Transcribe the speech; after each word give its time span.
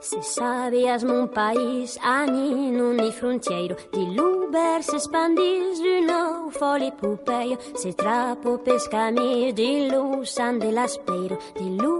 Se 0.00 0.22
sabias 0.22 1.02
mon 1.02 1.26
país 1.26 1.98
anino 2.00 2.92
ni 2.92 3.10
frontiero 3.10 3.74
Di 3.92 4.14
l'uber 4.14 4.80
se 4.82 4.98
spandis 4.98 5.80
du 5.82 6.06
nou 6.06 6.50
foli 6.50 6.92
pupeio 6.92 7.58
Se 7.74 7.92
trapo 7.94 8.58
pescami 8.58 9.52
di 9.52 9.90
lu 9.90 10.24
san 10.24 10.60
de 10.60 10.70
l'aspeiro 10.70 11.36
Di 11.58 11.74
lu 11.76 11.97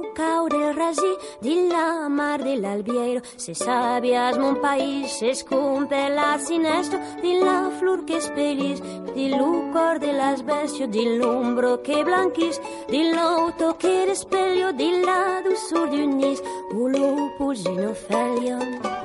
cau 0.89 0.95
del 0.95 0.95
rasi 0.95 1.17
di 1.41 1.69
la 1.69 2.09
mar 2.09 2.43
dell'albiero 2.43 3.21
Se 3.37 3.55
sabias 3.55 4.39
mon 4.39 4.61
país 4.61 5.19
se 5.19 5.35
scumpe 5.35 6.09
la 6.09 6.39
sinestro 6.39 6.99
Di 7.21 7.39
la 7.39 7.71
flor 7.79 8.05
che 8.05 8.21
spelis 8.21 8.81
Di 9.15 9.35
lu 9.35 9.71
cor 9.73 9.99
de 9.99 10.13
las 10.13 10.43
bestio 10.43 10.87
Di 10.87 11.17
l'umbro 11.17 11.81
che 11.81 12.03
blanquis 12.05 12.61
Di 12.89 13.11
l'auto 13.11 13.77
che 13.77 14.05
despeglio 14.07 14.73
Di 14.73 15.01
la 15.05 15.41
dulzur 15.43 15.89
d'un 15.89 16.17
nis 16.17 16.41
Ulu 16.73 17.35
pugino 17.37 17.93
felio 17.95 18.98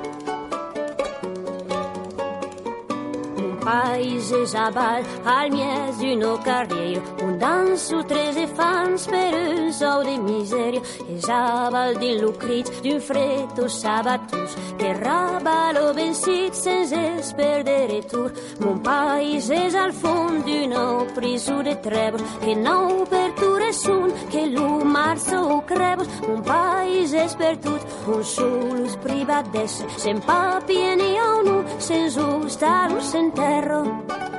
paese 3.64 4.44
Zabal 4.46 5.02
al 5.24 5.50
mies 5.50 5.96
d'uno 5.98 6.38
carriero 6.44 7.02
un 7.22 7.38
danso 7.38 8.04
trese 8.04 8.46
fans 8.46 9.06
per 9.06 9.32
un 9.32 9.72
sou 9.72 10.02
de 10.04 10.16
miseria 10.18 10.82
e 11.08 11.18
Zabal 11.18 11.96
di 11.96 12.20
lucrit 12.20 12.68
d'un 12.82 13.00
freddo 13.00 13.68
sabatus 13.68 14.52
che 14.76 14.92
rabalo 14.92 15.94
bensit 15.94 16.52
sense 16.52 17.32
perdere 17.34 18.04
tour. 18.06 18.30
Mon 18.60 18.80
paese 18.80 19.54
és 19.66 19.74
al 19.74 19.92
fond 19.92 20.44
d'una 20.44 21.06
prisu 21.14 21.62
de 21.62 21.74
trebos 21.80 22.22
que 22.44 22.54
nou 22.54 23.06
per 23.08 23.32
ture 23.40 23.72
sun 23.72 24.12
que 24.30 24.46
lu 24.46 24.84
marzo 24.84 25.40
o 25.56 25.60
crebos 25.62 26.08
mon 26.28 26.42
paese 26.42 27.24
és 27.24 27.34
per 27.34 27.56
tot 27.64 27.82
un 28.06 28.22
solus 28.22 28.96
privat 29.06 29.48
d'esse 29.52 29.88
sen 29.96 30.20
papi 30.20 30.78
ni 31.00 31.10
unu 31.38 31.64
sens 31.78 32.16
ustarus 32.16 33.14
en 33.14 33.32
terra 33.32 33.53
perro. 33.54 34.33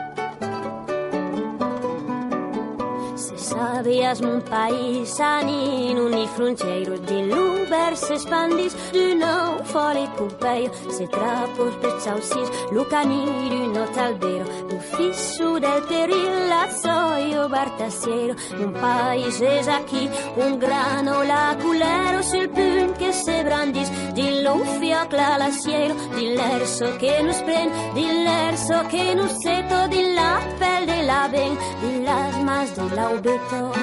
Se 3.45 3.51
sabias 3.51 4.21
mon 4.21 4.41
país 4.41 5.19
anino 5.19 6.09
ni 6.09 6.25
frontiero 6.35 6.97
di 6.97 7.27
l'uber 7.29 7.95
se 7.95 8.17
spandis 8.17 8.73
du 8.91 9.13
nou 9.19 9.63
foli 9.71 10.07
pupeio 10.17 10.71
se 10.89 11.05
trapos 11.07 11.75
per 11.81 11.93
sausis 12.05 12.49
lu 12.71 12.83
camí 12.89 13.21
d'un 13.51 13.77
albero 14.05 14.45
l'ufficio 14.69 15.59
del 15.59 15.81
peril 15.91 16.33
lazzoio 16.49 17.47
bartassiero 17.47 18.33
un 18.63 18.71
país 18.73 19.39
és 19.41 19.67
aquí 19.67 20.09
un 20.37 20.57
grano 20.57 21.21
laculero 21.23 22.23
sul 22.23 22.49
punt 22.49 22.97
che 22.97 23.11
se 23.11 23.43
brandis 23.43 23.89
di 24.13 24.41
l'uffia 24.41 25.05
clalassiero 25.05 25.93
di 26.15 26.33
l'erso 26.37 26.95
che 26.97 27.21
nos 27.21 27.39
pren 27.43 27.69
di 27.93 28.05
l'erso 28.23 28.77
che 28.91 29.13
nos 29.13 29.33
seto 29.43 29.87
di 29.93 30.01
la 30.17 30.33
pel 30.57 30.85
de 30.87 30.99
la 31.03 31.27
ben 31.31 31.53
di 31.81 32.03
las 32.03 32.35
mas 32.47 32.69
de 32.75 32.95
la 32.95 33.05
ubeto 33.35 33.73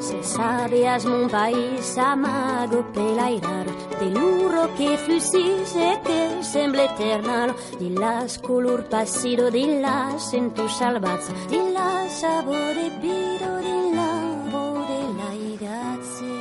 Se 0.00 0.22
sabias 0.22 1.04
mon 1.04 1.28
país 1.28 1.98
amago 1.98 2.84
pelairaro 2.92 3.72
de 3.98 4.10
l'uro 4.10 4.72
che 4.76 4.96
flussis 4.96 5.74
e 5.74 6.00
che 6.04 6.42
sembla 6.42 6.84
eternalo 6.84 7.54
di 7.78 7.92
las 7.94 8.38
color 8.38 8.86
passido 8.88 9.50
di 9.50 9.80
la 9.80 10.14
sento 10.16 10.68
salvazza 10.68 11.32
di 11.48 11.60
la 11.72 12.06
sapore 12.08 12.90
bido 13.00 13.58
di 13.60 13.94
l'ambo 13.94 14.86
de 14.90 15.02
la 15.18 15.30
grazie 15.58 16.38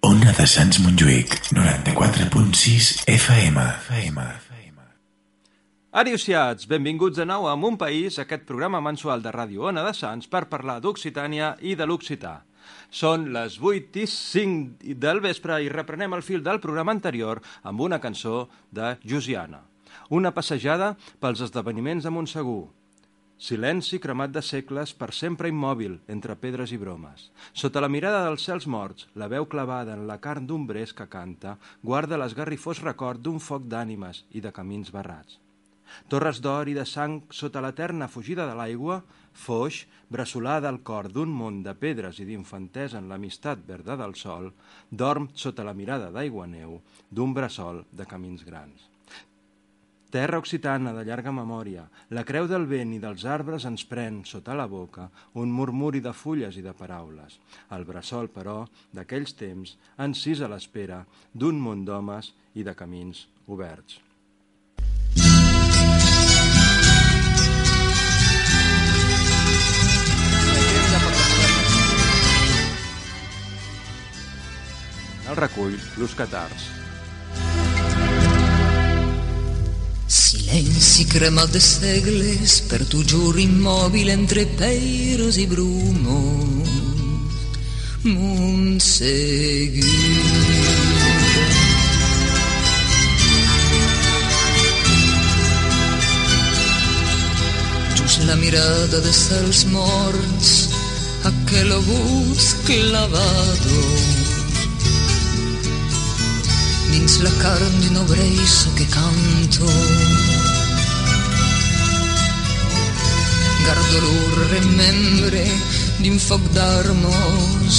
Ona 0.00 0.32
de 0.32 0.46
Sants 0.46 0.78
Montjuïc, 0.80 1.50
94.6 1.52 3.04
FM. 3.06 3.56
FM. 3.88 4.18
Ariusiats, 5.94 6.64
benvinguts 6.66 7.20
de 7.20 7.22
nou 7.22 7.44
a 7.46 7.52
Mon 7.54 7.76
País, 7.78 8.16
aquest 8.18 8.42
programa 8.48 8.80
mensual 8.82 9.20
de 9.22 9.30
Ràdio 9.30 9.68
Ona 9.68 9.84
de 9.86 9.92
Sants 9.94 10.26
per 10.26 10.48
parlar 10.50 10.80
d'Occitània 10.82 11.52
i 11.62 11.76
de 11.78 11.86
l'Occità. 11.86 12.32
Són 12.90 13.28
les 13.36 13.60
8 13.62 14.00
i 14.02 14.06
5 14.10 14.96
del 15.04 15.22
vespre 15.22 15.60
i 15.62 15.70
reprenem 15.70 16.16
el 16.18 16.24
fil 16.26 16.42
del 16.42 16.58
programa 16.64 16.90
anterior 16.96 17.38
amb 17.62 17.84
una 17.86 18.00
cançó 18.02 18.48
de 18.74 18.96
Josiana. 19.12 19.60
Una 20.10 20.34
passejada 20.34 20.96
pels 21.22 21.44
esdeveniments 21.46 22.02
de 22.02 22.14
Montsegur. 22.16 22.64
Silenci 23.38 24.02
cremat 24.02 24.34
de 24.34 24.42
segles 24.42 24.96
per 24.98 25.12
sempre 25.14 25.52
immòbil 25.54 26.00
entre 26.16 26.34
pedres 26.34 26.74
i 26.74 26.80
bromes. 26.82 27.30
Sota 27.52 27.78
la 27.78 27.92
mirada 27.98 28.24
dels 28.26 28.48
cels 28.50 28.66
morts, 28.66 29.06
la 29.14 29.30
veu 29.30 29.46
clavada 29.46 29.94
en 29.94 30.08
la 30.10 30.18
carn 30.18 30.50
d'un 30.50 30.66
bres 30.66 30.90
que 30.90 31.06
canta 31.06 31.54
guarda 31.86 32.18
l'esgarrifós 32.18 32.82
record 32.82 33.22
d'un 33.22 33.38
foc 33.38 33.70
d'ànimes 33.70 34.24
i 34.34 34.42
de 34.42 34.50
camins 34.50 34.90
barrats. 34.90 35.43
Torres 36.08 36.40
d'or 36.44 36.68
i 36.68 36.74
de 36.76 36.84
sang 36.86 37.20
sota 37.30 37.62
l'eterna 37.64 38.08
fugida 38.08 38.46
de 38.48 38.54
l'aigua, 38.58 39.02
foix, 39.32 39.84
bressolada 40.08 40.70
al 40.70 40.80
cor 40.86 41.10
d'un 41.12 41.30
món 41.30 41.62
de 41.66 41.74
pedres 41.74 42.20
i 42.22 42.28
d'infantesa 42.28 43.00
en 43.00 43.10
l'amistat 43.10 43.66
verda 43.66 43.98
del 44.00 44.14
sol, 44.14 44.52
dorm 44.90 45.28
sota 45.34 45.66
la 45.66 45.74
mirada 45.74 46.10
d'aigua 46.14 46.46
neu 46.46 46.80
d'un 47.10 47.34
bressol 47.34 47.84
de 47.92 48.06
camins 48.06 48.44
grans. 48.46 48.90
Terra 50.14 50.38
occitana 50.38 50.92
de 50.94 51.02
llarga 51.02 51.32
memòria, 51.34 51.88
la 52.14 52.22
creu 52.22 52.46
del 52.46 52.68
vent 52.70 52.92
i 52.94 53.00
dels 53.02 53.24
arbres 53.26 53.66
ens 53.66 53.82
pren 53.90 54.20
sota 54.30 54.54
la 54.54 54.68
boca 54.70 55.08
un 55.42 55.50
murmuri 55.50 55.98
de 56.04 56.12
fulles 56.14 56.54
i 56.54 56.62
de 56.62 56.76
paraules. 56.78 57.40
El 57.74 57.82
bressol, 57.88 58.30
però, 58.30 58.60
d'aquells 58.94 59.34
temps, 59.42 59.74
encís 59.98 60.38
a 60.38 60.52
l'espera 60.54 61.02
d'un 61.34 61.58
món 61.58 61.82
d'homes 61.82 62.30
i 62.54 62.62
de 62.62 62.78
camins 62.78 63.26
oberts. 63.50 64.03
El 75.34 75.40
recull 75.40 75.76
Los 75.96 76.14
Catars. 76.14 76.62
Silenzi 80.06 81.06
cremat 81.10 81.50
de 81.50 81.58
segles 81.58 82.60
per 82.70 82.84
tu 82.86 83.02
giur 83.02 83.40
immòbil 83.42 84.12
entre 84.14 84.46
peiros 84.60 85.34
i 85.42 85.48
brumos. 85.50 86.70
Montsegur. 88.04 89.90
Just 97.98 98.22
la 98.30 98.36
mirada 98.38 99.02
de 99.02 99.12
cels 99.26 99.66
morts, 99.74 100.50
aquel 101.26 101.72
obús 101.82 102.54
clavado 102.68 104.13
dins 106.94 107.18
la 107.24 107.30
carn 107.42 107.74
d'un 107.80 107.96
obreiso 107.96 108.72
che 108.74 108.86
canto. 108.86 109.66
Gardo 113.66 113.98
lur 114.04 114.34
remembre 114.54 115.42
d'un 116.02 116.18
foc 116.18 116.42
d'armos 116.54 117.78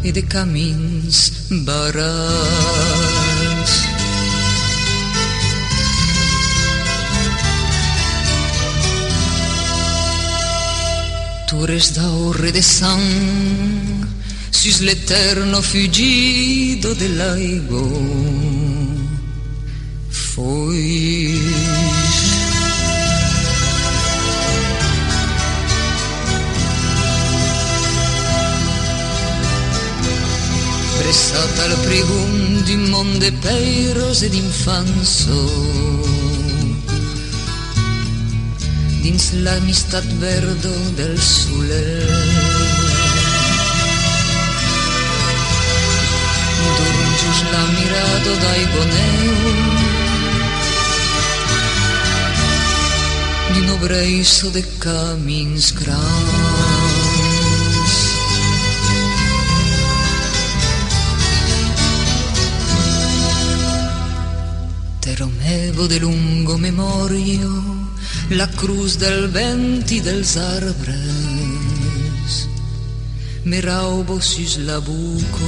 e 0.00 0.10
de 0.16 0.22
camins 0.34 1.16
barats. 1.66 3.72
Torres 11.48 11.88
d'aurre 11.96 12.50
de 12.52 12.62
sang 12.62 13.77
sus 14.58 14.80
l'eterno 14.80 15.62
fugido 15.62 16.92
dell'aigo. 16.92 17.86
Foi. 20.08 21.40
Pressata 30.98 31.62
al 31.62 31.76
pregun 31.84 32.62
di 32.64 32.76
monde 32.76 33.30
peiros 33.40 34.22
ed 34.22 34.34
infanso 34.34 35.38
dins 39.02 39.30
l'amistat 39.34 40.06
verdo 40.18 40.74
del 40.96 41.16
soler 41.16 42.57
cius 47.18 47.40
la 47.52 47.62
mirato 47.74 48.32
daigoneu 48.44 49.78
din 53.54 53.68
obrejso 53.76 54.50
de 54.50 54.62
camins 54.78 55.72
grans. 55.80 56.04
Te 65.00 65.16
romevo 65.16 65.88
de 65.88 65.98
lungo 66.00 66.58
memorio 66.58 67.50
la 68.30 68.46
cruz 68.60 68.98
del 68.98 69.28
venti 69.28 70.00
del 70.00 70.22
arbres, 70.36 72.32
me 73.44 73.60
raubo 73.60 74.20
sis 74.20 74.58
labuco. 74.58 75.46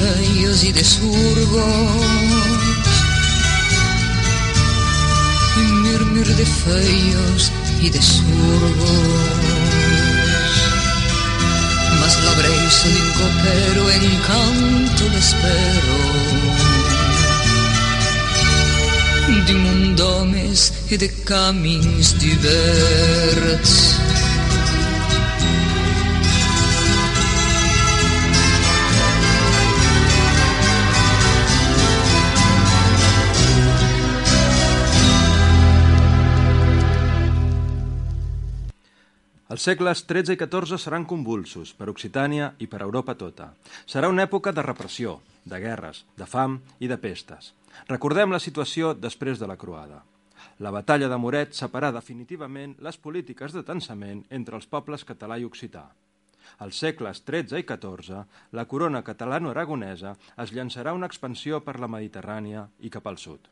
Buco 0.00 0.10
murmur 0.20 0.44
de 0.44 0.44
feuilles 0.44 0.62
y 0.62 0.72
de 0.72 0.82
surgos 0.84 2.20
murmure 6.00 6.34
de 6.34 6.46
feuilles 6.46 7.52
y 7.80 7.90
de 7.90 8.02
surgos. 8.02 9.00
Mas 12.00 12.14
la 12.24 12.32
brisa 12.40 12.88
d'un 12.94 13.10
copero 13.20 13.82
encanto 13.90 15.04
l'espero. 15.14 15.98
Di 19.46 19.54
munt 19.54 19.96
d'homes 19.96 20.72
e 20.88 20.96
de 20.96 21.08
camins 21.24 22.14
diverts. 22.18 23.72
Els 39.60 39.66
segles 39.68 40.00
XIII 40.08 40.32
i 40.32 40.38
XIV 40.40 40.78
seran 40.80 41.04
convulsos 41.04 41.74
per 41.76 41.90
Occitània 41.92 42.46
i 42.64 42.68
per 42.74 42.78
Europa 42.80 43.12
tota. 43.22 43.50
Serà 43.84 44.08
una 44.08 44.24
època 44.24 44.54
de 44.56 44.64
repressió, 44.64 45.18
de 45.44 45.58
guerres, 45.60 46.00
de 46.16 46.24
fam 46.24 46.54
i 46.80 46.88
de 46.88 46.96
pestes. 47.02 47.50
Recordem 47.90 48.32
la 48.32 48.40
situació 48.40 48.94
després 48.96 49.36
de 49.36 49.50
la 49.50 49.58
croada. 49.60 50.00
La 50.64 50.72
batalla 50.72 51.12
de 51.12 51.20
Moret 51.20 51.52
separà 51.60 51.92
definitivament 51.92 52.72
les 52.80 52.96
polítiques 52.96 53.52
de 53.52 53.60
tensament 53.74 54.24
entre 54.40 54.56
els 54.56 54.64
pobles 54.64 55.04
català 55.04 55.36
i 55.36 55.44
occità. 55.44 55.90
Als 56.64 56.80
segles 56.80 57.20
XIII 57.20 57.60
i 57.60 57.68
XIV, 57.68 58.24
la 58.56 58.64
corona 58.64 59.04
catalano-aragonesa 59.04 60.16
es 60.40 60.56
llançarà 60.56 60.96
una 60.96 61.12
expansió 61.12 61.60
per 61.60 61.76
la 61.76 61.92
Mediterrània 62.00 62.70
i 62.80 62.96
cap 62.96 63.12
al 63.12 63.20
sud. 63.20 63.44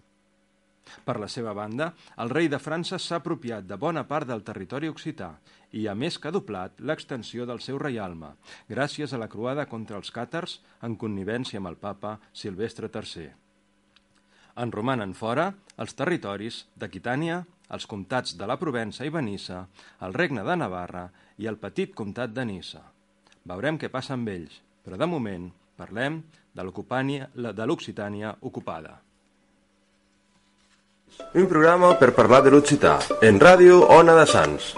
Per 1.04 1.18
la 1.20 1.28
seva 1.28 1.54
banda, 1.56 1.92
el 2.22 2.30
rei 2.30 2.48
de 2.48 2.60
França 2.62 2.98
s'ha 2.98 3.18
apropiat 3.22 3.66
de 3.66 3.76
bona 3.76 4.04
part 4.08 4.28
del 4.28 4.44
territori 4.46 4.88
occità 4.88 5.32
i 5.72 5.86
ha 5.86 5.94
més 5.94 6.18
que 6.18 6.32
doblat 6.32 6.80
l'extensió 6.80 7.46
del 7.46 7.60
seu 7.60 7.78
reialme, 7.78 8.32
gràcies 8.68 9.12
a 9.12 9.20
la 9.20 9.28
croada 9.28 9.66
contra 9.66 9.98
els 10.00 10.10
càtars 10.14 10.58
en 10.82 10.96
connivència 10.96 11.60
amb 11.60 11.72
el 11.72 11.76
papa 11.76 12.18
Silvestre 12.32 12.88
III. 12.88 13.28
En 14.58 14.72
romanen 14.74 15.12
fora 15.14 15.52
els 15.78 15.94
territoris 15.94 16.64
d'Aquitània, 16.74 17.44
els 17.70 17.86
comtats 17.86 18.34
de 18.40 18.46
la 18.48 18.56
Provença 18.58 19.06
i 19.06 19.12
Benissa, 19.14 19.66
el 20.02 20.16
regne 20.16 20.42
de 20.42 20.56
Navarra 20.56 21.04
i 21.38 21.46
el 21.46 21.60
petit 21.62 21.94
comtat 21.94 22.32
de 22.34 22.46
Nissa. 22.48 22.82
Veurem 23.46 23.78
què 23.78 23.92
passa 23.92 24.16
amb 24.16 24.28
ells, 24.32 24.58
però 24.82 24.98
de 24.98 25.06
moment 25.06 25.50
parlem 25.78 26.22
de 26.58 27.66
l'Occitània 27.68 28.34
ocupada. 28.42 28.98
Un 31.34 31.46
programa 31.46 31.94
per 32.00 32.12
parlar 32.16 32.42
de 32.44 32.50
l'Occità, 32.54 32.98
en 33.22 33.40
ràdio 33.40 33.82
Ona 34.00 34.16
de 34.18 34.26
Sants. 34.26 34.74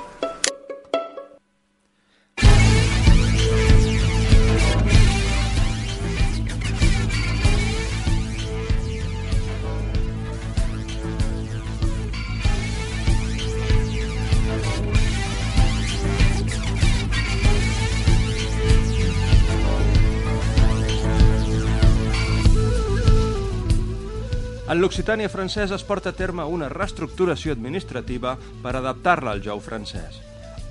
L'Occitània 24.81 25.29
francesa 25.29 25.75
es 25.77 25.83
porta 25.85 26.09
a 26.09 26.17
terme 26.17 26.45
una 26.49 26.71
reestructuració 26.73 27.53
administrativa 27.53 28.31
per 28.63 28.73
adaptar-la 28.79 29.35
al 29.35 29.43
jou 29.45 29.61
francès. 29.61 30.17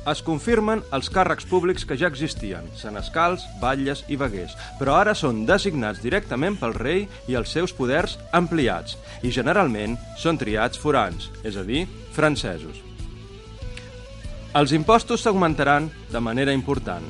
Es 0.09 0.23
confirmen 0.25 0.81
els 0.95 1.11
càrrecs 1.13 1.45
públics 1.45 1.85
que 1.85 1.97
ja 1.99 2.09
existien, 2.09 2.65
senescals, 2.79 3.43
batlles 3.61 4.01
i 4.09 4.17
veguers, 4.17 4.55
però 4.79 4.95
ara 4.97 5.13
són 5.13 5.43
designats 5.45 6.01
directament 6.01 6.57
pel 6.57 6.73
rei 6.79 7.05
i 7.29 7.37
els 7.37 7.53
seus 7.53 7.75
poders 7.75 8.17
ampliats, 8.33 8.97
i 9.21 9.29
generalment 9.35 9.99
són 10.17 10.41
triats 10.41 10.81
forans, 10.81 11.29
és 11.45 11.59
a 11.59 11.67
dir, 11.67 11.85
francesos. 12.15 12.81
Els 14.57 14.73
impostos 14.73 15.21
s'augmentaran 15.21 15.91
de 16.09 16.23
manera 16.23 16.55
important, 16.55 17.05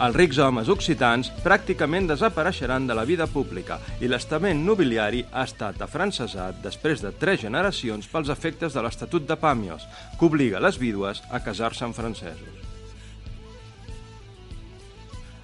els 0.00 0.16
rics 0.16 0.38
homes 0.40 0.70
occitans 0.72 1.28
pràcticament 1.44 2.06
desapareixeran 2.08 2.86
de 2.88 2.94
la 2.96 3.04
vida 3.04 3.26
pública 3.28 3.76
i 4.00 4.08
l'estament 4.08 4.62
nobiliari 4.64 5.20
ha 5.28 5.44
estat 5.44 5.82
afrancesat 5.84 6.62
després 6.64 7.04
de 7.04 7.12
tres 7.20 7.42
generacions 7.42 8.08
pels 8.08 8.32
efectes 8.32 8.72
de 8.72 8.80
l'Estatut 8.80 9.28
de 9.28 9.36
Pàmios, 9.36 9.84
que 10.16 10.24
obliga 10.24 10.62
les 10.64 10.80
vídues 10.80 11.20
a 11.28 11.42
casar-se 11.44 11.84
amb 11.84 12.00
francesos. 12.00 12.56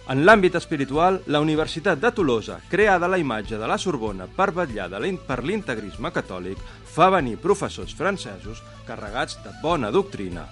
En 0.08 0.24
l'àmbit 0.24 0.54
espiritual, 0.56 1.20
la 1.26 1.42
Universitat 1.44 2.00
de 2.00 2.14
Tolosa, 2.14 2.60
creada 2.70 3.10
a 3.10 3.12
la 3.12 3.18
imatge 3.20 3.58
de 3.60 3.68
la 3.68 3.76
Sorbona 3.76 4.24
per 4.24 4.52
vetllar 4.56 4.88
per 5.26 5.42
l'integrisme 5.44 6.12
catòlic, 6.14 6.56
fa 6.96 7.10
venir 7.10 7.36
professors 7.36 7.92
francesos 7.92 8.62
carregats 8.86 9.36
de 9.44 9.52
bona 9.60 9.90
doctrina 9.90 10.46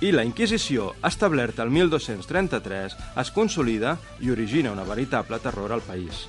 i 0.00 0.12
la 0.12 0.22
Inquisició, 0.24 0.92
establerta 1.04 1.64
el 1.64 1.70
1233, 1.74 2.96
es 3.18 3.30
consolida 3.34 3.96
i 4.22 4.30
origina 4.30 4.72
una 4.72 4.86
veritable 4.86 5.40
terror 5.42 5.72
al 5.74 5.82
país. 5.82 6.28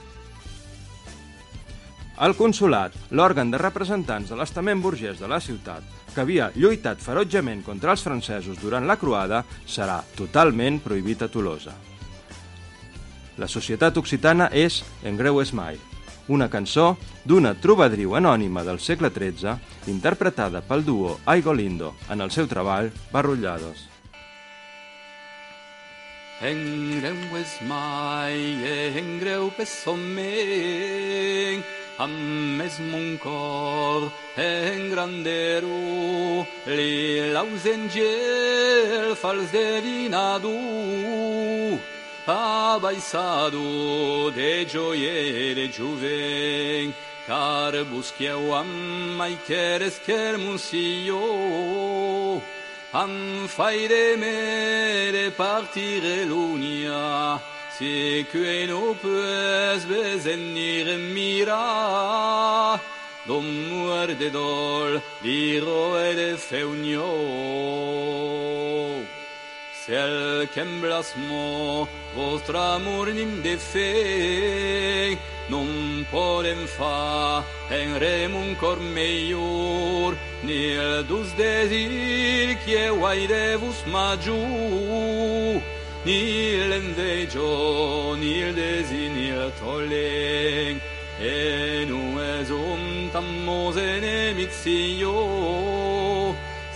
El 2.19 2.33
consulat, 2.35 2.95
l'òrgan 3.15 3.51
de 3.53 3.59
representants 3.61 4.33
de 4.33 4.39
l'estament 4.39 4.81
burgès 4.83 5.21
de 5.21 5.29
la 5.29 5.39
ciutat, 5.39 5.85
que 6.11 6.19
havia 6.25 6.49
lluitat 6.55 6.99
ferotgement 6.99 7.61
contra 7.63 7.93
els 7.93 8.03
francesos 8.03 8.57
durant 8.59 8.89
la 8.89 8.97
croada, 8.99 9.45
serà 9.63 10.01
totalment 10.17 10.81
prohibit 10.83 11.23
a 11.23 11.29
Tolosa. 11.31 11.77
La 13.39 13.47
societat 13.47 13.95
occitana 14.01 14.49
és 14.51 14.81
En 15.03 15.15
greu 15.15 15.39
esmai, 15.39 15.79
una 16.29 16.49
cançó 16.49 16.95
d'una 17.25 17.55
trobadriu 17.57 18.15
anònima 18.15 18.63
del 18.63 18.79
segle 18.79 19.09
XIII 19.09 19.91
interpretada 19.91 20.61
pel 20.61 20.85
duo 20.85 21.19
Aigo 21.25 21.53
Lindo 21.53 21.95
en 22.09 22.21
el 22.21 22.31
seu 22.31 22.47
treball 22.47 22.91
Barrullados. 23.11 23.89
En 26.39 26.61
greu 27.01 27.35
és 27.35 27.57
mai, 27.67 28.37
en 28.95 29.17
greu 29.19 29.49
pessomen, 29.57 31.65
amb 31.99 32.15
més 32.61 32.77
mon 32.79 33.17
cor 33.19 34.07
en 34.39 34.87
grandero, 34.93 35.81
li 36.71 37.27
l'ausengel 37.35 39.17
fals 39.19 39.51
devinado, 39.51 40.55
abaissado 42.29 44.31
de 44.31 44.65
gioiere 44.65 45.69
giuven, 45.69 46.93
care 47.25 47.83
buschiau 47.83 48.53
am 48.53 48.67
mai 49.17 49.37
cheres 49.47 49.99
cher 50.05 50.37
munsio, 50.37 52.41
am 52.93 53.47
faire 53.47 54.17
mere 54.17 55.31
partire 55.31 56.25
l'unia, 56.25 57.41
se 57.77 58.25
que 58.31 58.67
no 58.67 58.95
pues 59.01 59.85
bezenire 59.85 60.97
mira, 60.97 62.79
dom 63.25 63.45
muerde 63.69 64.29
dol, 64.29 65.01
diro 65.21 65.97
e 65.97 66.37
feunio. 66.37 67.09
Cel 69.89 70.47
que 70.53 70.59
emblasmó 70.59 71.87
vostre 72.15 72.59
amor 72.59 73.07
nim 73.11 73.41
de 73.41 73.57
fe, 73.57 75.17
non 75.49 76.05
podem 76.11 76.61
fa 76.77 77.41
en 77.73 77.97
rem 77.97 78.35
un 78.37 78.53
cor 78.61 78.77
meior, 78.77 80.13
ni 80.45 80.77
el 80.77 81.07
dus 81.09 81.33
desir 81.33 82.53
que 82.67 82.85
guai 82.99 83.25
de 83.25 83.57
vos 83.57 83.81
maggiù, 83.89 84.37
ni 86.05 86.21
l'enveggio, 86.69 88.13
ni 88.21 88.45
il 88.45 88.53
desir, 88.53 89.09
ni 89.09 89.29
il 89.33 89.51
tolen, 89.57 90.77
e 91.17 91.69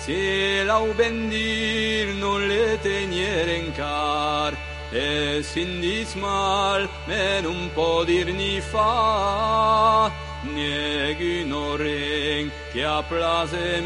si 0.04 0.62
lau 0.66 0.94
bendir 0.94 2.14
non 2.16 2.46
le 2.46 2.78
teniere 2.82 3.56
in 3.56 3.72
car, 3.72 4.54
e 4.92 5.42
sin 5.42 5.80
dismal 5.80 6.90
me 7.08 7.40
non 7.42 7.70
può 7.74 8.04
dir 8.04 8.28
ni 8.34 8.60
fa, 8.60 10.12
nieghi 10.42 11.46
no 11.46 11.76
ring 11.78 12.52
che 12.74 12.84
a 12.84 13.02
plase 13.02 13.80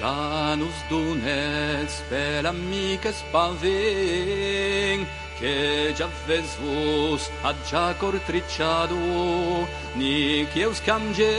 Ja 0.00 0.56
nos 0.56 0.78
donètz 0.88 2.00
per 2.08 2.46
amiques 2.48 3.18
pavent 3.32 5.04
que 5.38 5.92
ja 5.98 6.08
ves 6.26 6.56
vos 6.62 7.28
a 7.44 7.52
ja 7.68 7.92
cortritxado 8.00 8.96
ni 9.96 10.46
qui 10.52 10.64
us 10.64 10.80
canje 10.80 11.34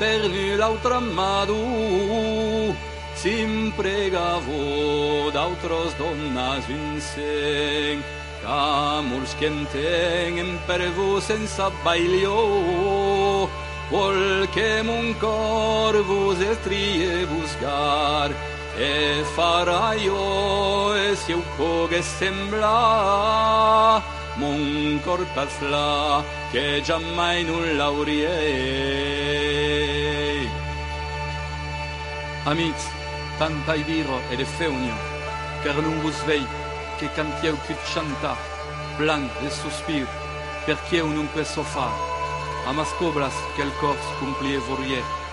per 0.00 0.20
ni 0.34 0.56
l'altre 0.56 0.98
madu 1.18 2.74
s'imprega 3.20 4.28
vo 4.46 5.30
d'altres 5.30 5.94
dones 6.00 6.62
vincent 6.66 8.02
que 8.42 8.60
molts 9.10 9.32
que 9.38 9.46
entenguen 9.54 10.50
per 10.66 10.82
vos 10.98 11.22
sense 11.30 11.66
bailiós 11.84 13.03
vol 13.94 14.48
que 14.54 14.82
mon 14.82 15.14
cor 15.22 15.94
vos 16.02 16.40
estrie 16.40 17.26
buscar 17.26 18.30
e 18.76 19.22
farà 19.36 19.94
jo 20.04 20.94
e 20.96 21.14
si 21.14 21.32
ho 21.32 21.40
pogué 21.56 22.02
semblar 22.02 24.02
mon 24.36 24.98
cor 25.04 25.22
pasla 25.34 26.24
que 26.50 26.82
ja 26.86 26.98
mai 27.16 27.44
non 27.44 27.64
l'aurie 27.78 28.34
Amics, 32.46 32.84
tanta 33.38 33.76
i 33.76 33.82
viro 33.84 34.18
e 34.32 34.36
de 34.36 34.46
feunio 34.56 34.96
car 35.62 35.76
non 35.86 36.00
vos 36.02 36.18
vei 36.26 36.44
que 36.98 37.06
cantieu 37.14 37.56
que 37.66 37.74
chanta 37.92 38.34
blanc 38.98 39.30
de 39.40 39.50
sospir 39.50 40.06
perché 40.66 41.00
un 41.00 41.14
non 41.14 41.28
peso 41.32 41.62
fare 41.62 42.13
a 42.66 42.72
mas 42.72 42.88
cobras 42.94 43.34
que 43.54 43.62
el 43.62 43.72
cors 43.80 44.00
cumplie 44.20 44.58
vorie. 44.58 45.23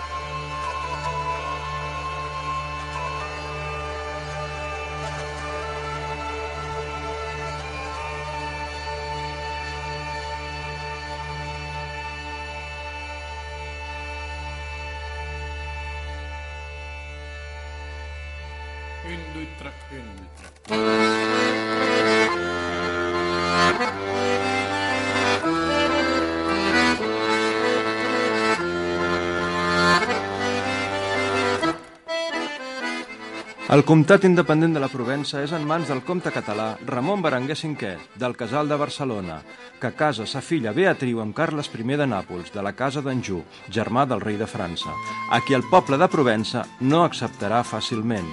El 33.72 33.86
comtat 33.88 34.26
independent 34.28 34.74
de 34.76 34.80
la 34.82 34.88
Provença 34.92 35.38
és 35.40 35.52
en 35.56 35.62
mans 35.64 35.88
del 35.88 36.02
comte 36.04 36.28
català 36.34 36.74
Ramon 36.90 37.22
Berenguer 37.24 37.54
V, 37.56 37.92
del 38.20 38.34
Casal 38.36 38.68
de 38.68 38.76
Barcelona, 38.76 39.38
que 39.80 39.94
casa 39.96 40.26
sa 40.26 40.42
filla 40.44 40.74
Beatriu 40.76 41.22
amb 41.22 41.32
Carles 41.32 41.70
I 41.72 41.96
de 41.96 42.06
Nàpols, 42.06 42.52
de 42.52 42.60
la 42.60 42.74
casa 42.76 43.00
d'Anjou, 43.00 43.40
germà 43.70 44.04
del 44.04 44.20
rei 44.20 44.36
de 44.36 44.46
França, 44.46 44.92
a 45.30 45.40
qui 45.40 45.54
el 45.54 45.64
poble 45.70 45.96
de 45.96 46.08
Provença 46.08 46.66
no 46.80 47.02
acceptarà 47.06 47.62
fàcilment. 47.64 48.28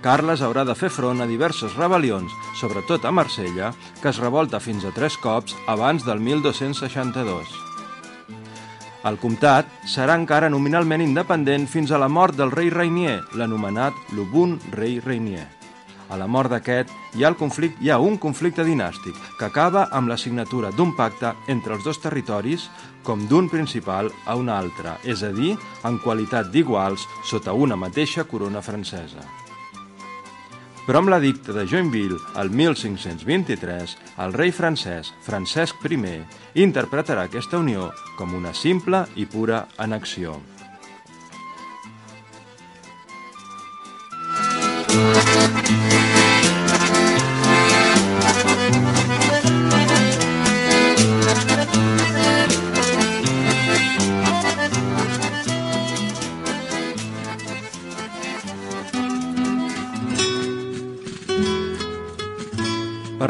Carles 0.00 0.42
haurà 0.46 0.62
de 0.62 0.78
fer 0.78 0.90
front 0.94 1.20
a 1.20 1.26
diverses 1.26 1.74
rebel·lions, 1.74 2.30
sobretot 2.54 3.04
a 3.04 3.10
Marsella, 3.10 3.74
que 4.00 4.14
es 4.14 4.22
revolta 4.22 4.60
fins 4.60 4.84
a 4.84 4.94
tres 4.94 5.18
cops 5.18 5.58
abans 5.66 6.06
del 6.06 6.20
1262. 6.20 7.63
El 9.04 9.18
comtat 9.20 9.68
serà 9.84 10.14
encara 10.16 10.48
nominalment 10.48 11.02
independent 11.04 11.66
fins 11.68 11.90
a 11.92 11.98
la 12.00 12.08
mort 12.08 12.38
del 12.38 12.52
rei 12.54 12.70
Rainier, 12.72 13.18
l'anomenat 13.36 14.14
Lubun 14.16 14.56
rei 14.72 14.96
Rainier. 15.04 15.44
A 16.08 16.16
la 16.16 16.24
mort 16.28 16.52
d'aquest 16.52 16.88
hi 17.12 17.24
ha, 17.24 17.28
el 17.28 17.36
conflicte, 17.36 17.84
hi 17.84 17.92
ha 17.92 18.00
un 18.00 18.16
conflicte 18.16 18.64
dinàstic 18.64 19.20
que 19.38 19.44
acaba 19.44 19.90
amb 19.92 20.08
la 20.08 20.16
signatura 20.16 20.72
d'un 20.72 20.96
pacte 20.96 21.34
entre 21.52 21.76
els 21.76 21.84
dos 21.84 22.00
territoris 22.00 22.68
com 23.04 23.28
d'un 23.28 23.52
principal 23.52 24.08
a 24.24 24.40
un 24.40 24.48
altre, 24.48 24.96
és 25.04 25.20
a 25.20 25.32
dir, 25.36 25.52
en 25.84 26.00
qualitat 26.00 26.48
d'iguals 26.52 27.04
sota 27.28 27.52
una 27.52 27.76
mateixa 27.76 28.24
corona 28.24 28.64
francesa. 28.64 29.43
Però 30.84 31.00
amb 31.00 31.08
l'edicte 31.08 31.54
de 31.56 31.62
Joinville, 31.64 32.18
el 32.36 32.50
1523, 32.52 33.94
el 34.20 34.34
rei 34.36 34.52
francès 34.52 35.14
Francesc 35.24 35.80
I 35.88 36.62
interpretarà 36.62 37.24
aquesta 37.24 37.58
unió 37.58 37.90
com 38.18 38.34
una 38.34 38.52
simple 38.52 39.06
i 39.16 39.24
pura 39.24 39.66
annexió. 39.78 40.53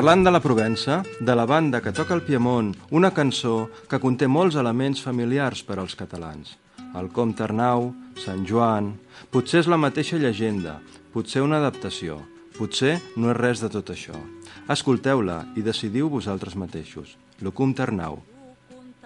Parlant 0.04 0.26
de 0.26 0.32
la 0.34 0.40
Provença, 0.44 0.99
de 1.18 1.32
la 1.32 1.46
banda 1.49 1.78
que 1.80 1.90
toca 1.96 2.12
el 2.12 2.20
Piemont, 2.20 2.75
una 2.92 3.08
cançó 3.16 3.70
que 3.88 3.96
conté 4.02 4.26
molts 4.28 4.58
elements 4.61 5.00
familiars 5.00 5.62
per 5.64 5.78
als 5.80 5.94
catalans. 5.96 6.50
El 7.00 7.08
Comte 7.08 7.40
Arnau, 7.46 7.87
Sant 8.20 8.42
Joan... 8.44 8.90
Potser 9.32 9.62
és 9.62 9.70
la 9.73 9.78
mateixa 9.80 10.18
llegenda, 10.20 10.75
potser 11.14 11.40
una 11.40 11.56
adaptació, 11.56 12.18
potser 12.58 12.99
no 13.16 13.30
és 13.32 13.38
res 13.38 13.62
de 13.64 13.70
tot 13.73 13.94
això. 13.94 14.20
Escolteu-la 14.68 15.38
i 15.56 15.64
decidiu 15.64 16.12
vosaltres 16.12 16.52
mateixos. 16.52 17.16
Lo 17.40 17.54
Comte 17.56 17.80
Arnau. 17.87 18.20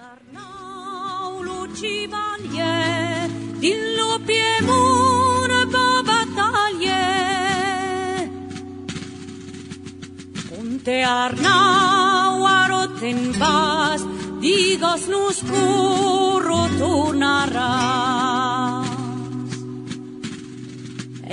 Arnau, 0.03 1.45
lo 1.47 1.69
Chevalier, 1.79 3.31
din 3.63 3.87
lo 3.95 4.19
Piemont 4.27 5.71
va 5.71 5.87
battaglie. 6.11 7.18
Conte 10.79 11.03
Arnau 11.03 12.47
a 12.47 12.69
Rotenbas, 12.69 14.01
digos 14.41 15.09
nos 15.09 15.43
curro 15.43 16.69
tornaràs. 16.79 17.59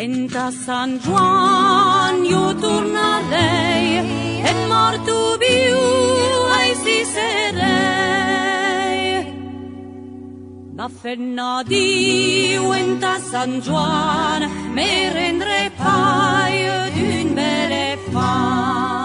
Enta 0.04 0.52
Sant 0.52 1.00
Joan 1.06 2.26
jo 2.26 2.56
tornarei, 2.58 3.86
et 4.50 4.60
morto 4.72 5.38
viu 5.38 5.82
ai 6.58 6.72
si 6.82 7.06
serei. 7.14 9.00
Ma 10.74 10.88
fenna 10.90 11.62
diu 11.70 12.74
enta 12.74 13.20
Sant 13.30 13.62
Joan, 13.62 14.42
me 14.74 15.10
rendre 15.14 15.72
paio 15.78 16.78
d'un 16.96 17.28
belle 17.38 17.98
fan. 18.12 19.05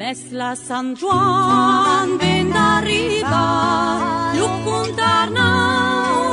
Mesla 0.00 0.50
San 0.56 0.94
Juan 0.94 2.16
ven 2.16 2.50
arriba, 2.56 3.44
Lucuntarna 4.38 5.50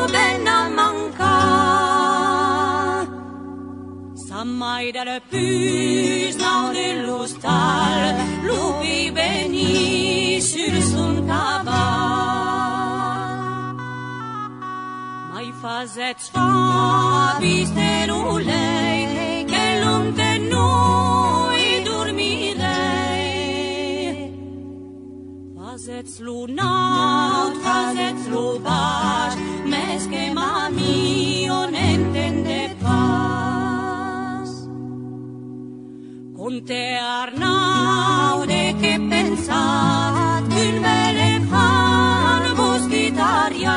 ven 0.10 0.48
a 0.48 0.60
mancar. 0.78 1.18
San 4.28 4.48
Maida 4.62 5.04
de 5.04 5.20
Pus, 5.30 6.34
nau 6.44 6.64
de 6.78 6.88
l'hostal, 7.04 8.02
Lupi 8.48 9.00
veni 9.18 10.40
sur 10.40 10.74
son 10.92 11.16
caval. 11.28 11.76
Mai 15.34 15.50
fazeți 15.62 16.26
fabi, 16.32 17.66
sterulei, 17.66 19.46
că 19.52 19.64
lume 19.84 20.12
de 20.16 20.32
noi, 20.50 21.07
ets 25.98 26.20
lunaut, 26.22 27.54
fas 27.64 27.96
ets 27.98 28.28
lo 28.30 28.60
baix, 28.62 29.36
més 29.66 30.04
que 30.12 30.26
mami 30.36 31.50
on 31.50 31.74
entende 31.74 32.76
pas. 32.84 34.50
Conte 36.38 36.84
Arnau 37.02 38.46
de 38.52 38.64
què 38.84 38.94
pensat, 39.10 40.46
un 40.68 40.86
elefant 40.94 42.48
vos 42.62 42.84
guitariats. 42.94 43.72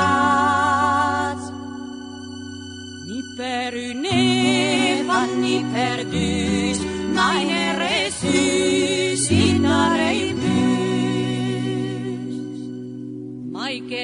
Ni 3.09 3.21
per 3.41 3.73
un 3.87 4.05
elefant 4.13 5.35
ni 5.41 5.57
per 5.73 5.99
dus, 6.13 6.79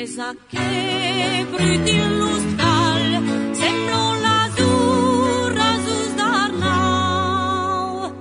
Mai 0.06 0.14
che 0.14 0.22
sa 0.22 0.34
che 0.46 1.46
brutil 1.50 2.16
l'ustal, 2.16 3.52
semblo 3.52 4.14
l'azzurra 4.20 5.78
sus 5.84 6.14
d'Arnau. 6.14 8.12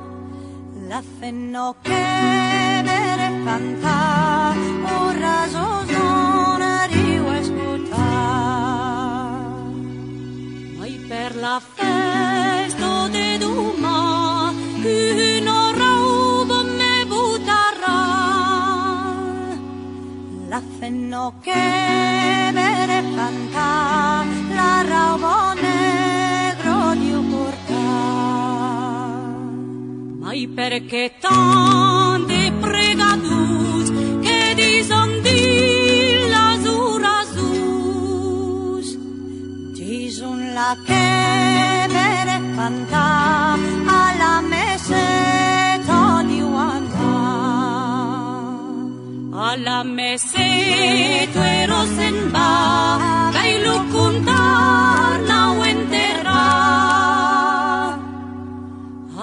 La 0.87 1.03
fenno 1.19 1.75
che 1.83 2.81
vere 2.83 3.41
canta, 3.43 4.55
ora 4.99 5.47
sosona 5.47 6.85
riu 6.85 7.25
escutar. 7.41 7.99
Mai 10.77 10.95
per 11.07 11.35
la 11.35 11.61
festa 11.75 13.07
de 13.09 13.37
duma, 13.37 14.51
La 20.55 20.62
fenno 20.79 21.33
che 21.41 21.51
vere 22.53 23.03
canta, 23.13 24.24
la 24.53 24.85
raubo 24.88 25.53
negro 25.59 26.93
di 26.93 27.12
portar. 27.29 27.75
Mai 30.21 30.47
perché 30.47 31.12
tante 31.19 32.53
pregadus 32.57 33.91
che 34.21 34.53
dison 34.55 35.21
di 35.24 36.29
l'azura 36.29 37.25
sus 37.33 38.95
dison 39.74 40.53
la 40.53 40.77
che 40.85 41.85
vere 41.89 42.39
canta 42.55 43.75
Alamezetu 49.35 51.41
erozen 51.59 52.17
ba, 52.31 52.51
gailukuntar 53.35 55.19
nau 55.27 55.59
terra. 55.91 56.43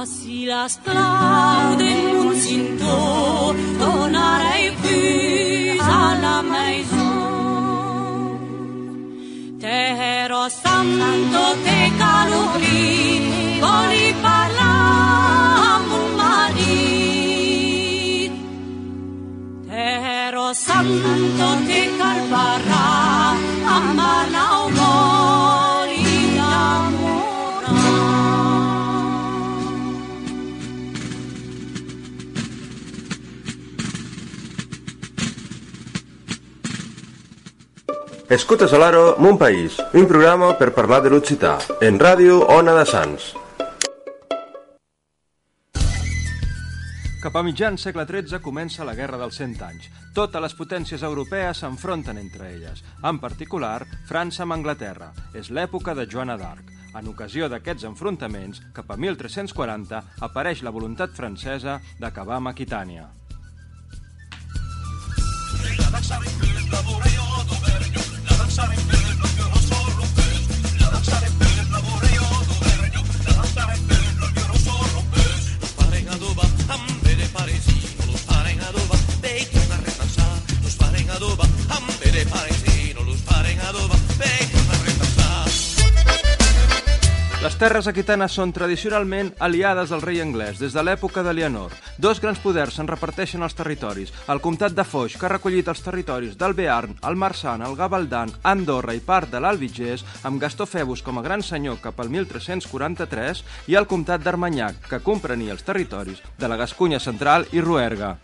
Así 0.00 0.44
las 0.44 0.76
plauden 0.84 2.00
muntzinto, 2.24 3.54
donara 3.78 4.52
ifuz 4.68 5.32
Te 9.60 9.68
Tehero 9.68 10.50
santo 10.50 11.42
te 11.64 11.78
kalubri, 11.98 13.58
voli 13.62 14.06
parlar. 14.22 15.61
Tehero 20.52 20.66
santo 20.68 21.64
te 21.64 21.82
calvarà, 21.96 23.36
amb 23.72 24.00
Arnau 24.04 24.68
voli 24.76 26.04
d'amorar. 26.36 27.72
Escoltes 38.28 38.72
a 38.72 38.76
l'Aro, 38.76 39.16
Mon 39.18 39.38
País, 39.38 39.80
un 39.94 40.04
programa 40.04 40.52
per 40.60 40.74
parlar 40.76 41.00
de 41.00 41.08
l'occità, 41.08 41.60
en 41.80 41.96
ràdio 41.96 42.44
Ona 42.52 42.76
de 42.76 42.84
Sants. 42.84 43.32
Cap 47.32 47.38
a 47.40 47.48
mitjans 47.48 47.80
segle 47.80 48.02
XIII 48.04 48.42
comença 48.44 48.84
la 48.84 48.92
Guerra 48.92 49.16
dels 49.16 49.38
Cent 49.40 49.54
Anys. 49.64 49.86
Totes 50.12 50.42
les 50.44 50.52
potències 50.52 51.00
europees 51.08 51.62
s'enfronten 51.62 52.18
entre 52.20 52.50
elles, 52.50 52.82
en 53.08 53.20
particular 53.22 53.86
França 54.10 54.42
amb 54.44 54.52
Anglaterra. 54.58 55.08
És 55.32 55.48
l'època 55.48 55.94
de 55.96 56.04
Joana 56.04 56.36
d'Arc. 56.36 56.68
En 56.92 57.08
ocasió 57.08 57.48
d'aquests 57.48 57.88
enfrontaments, 57.88 58.60
cap 58.76 58.92
a 58.92 58.98
1340, 59.00 60.02
apareix 60.28 60.60
la 60.60 60.74
voluntat 60.76 61.16
francesa 61.16 61.78
d'acabar 62.04 62.36
amb 62.36 62.52
Aquitània. 62.52 63.08
Paren 71.12 71.51
adobar 81.12 81.48
amb 81.70 81.88
bere 82.00 82.24
paresino, 82.26 83.02
los 83.04 83.20
paren 83.28 83.60
adobar, 83.60 83.98
bacon 84.18 84.68
a 84.70 84.78
retasar. 84.82 85.48
Les 87.42 87.56
terres 87.58 87.88
aquitanes 87.90 88.36
són 88.38 88.52
tradicionalment 88.54 89.32
aliades 89.42 89.90
del 89.90 90.02
rei 90.04 90.20
anglès 90.22 90.60
des 90.62 90.76
de 90.76 90.82
l'època 90.86 91.24
de 91.26 91.32
Leonor. 91.34 91.72
Dos 91.98 92.20
grans 92.22 92.38
poders 92.38 92.76
se'n 92.78 92.86
reparteixen 92.86 93.42
els 93.42 93.56
territoris. 93.58 94.12
El 94.30 94.40
comtat 94.40 94.76
de 94.76 94.84
Foix, 94.86 95.16
que 95.18 95.26
ha 95.26 95.32
recollit 95.32 95.66
els 95.68 95.82
territoris 95.82 96.36
del 96.38 96.54
Bearn, 96.54 96.94
el 97.02 97.18
Marsan, 97.18 97.64
el 97.66 97.74
Gavaldan, 97.74 98.30
Andorra 98.46 98.94
i 98.94 99.02
part 99.02 99.32
de 99.32 99.40
l'Albigès, 99.42 100.04
amb 100.22 100.40
Gastó 100.40 100.66
Febus 100.70 101.02
com 101.02 101.18
a 101.18 101.24
gran 101.26 101.42
senyor 101.42 101.80
cap 101.82 101.98
al 101.98 102.14
1343, 102.14 103.42
i 103.74 103.74
el 103.74 103.90
comtat 103.90 104.22
d'Armanyac, 104.22 104.86
que 104.88 105.02
comprenia 105.02 105.52
els 105.58 105.66
territoris 105.66 106.22
de 106.38 106.48
la 106.48 106.60
Gascunya 106.62 107.02
central 107.02 107.50
i 107.50 107.60
Ruerga. 107.60 108.16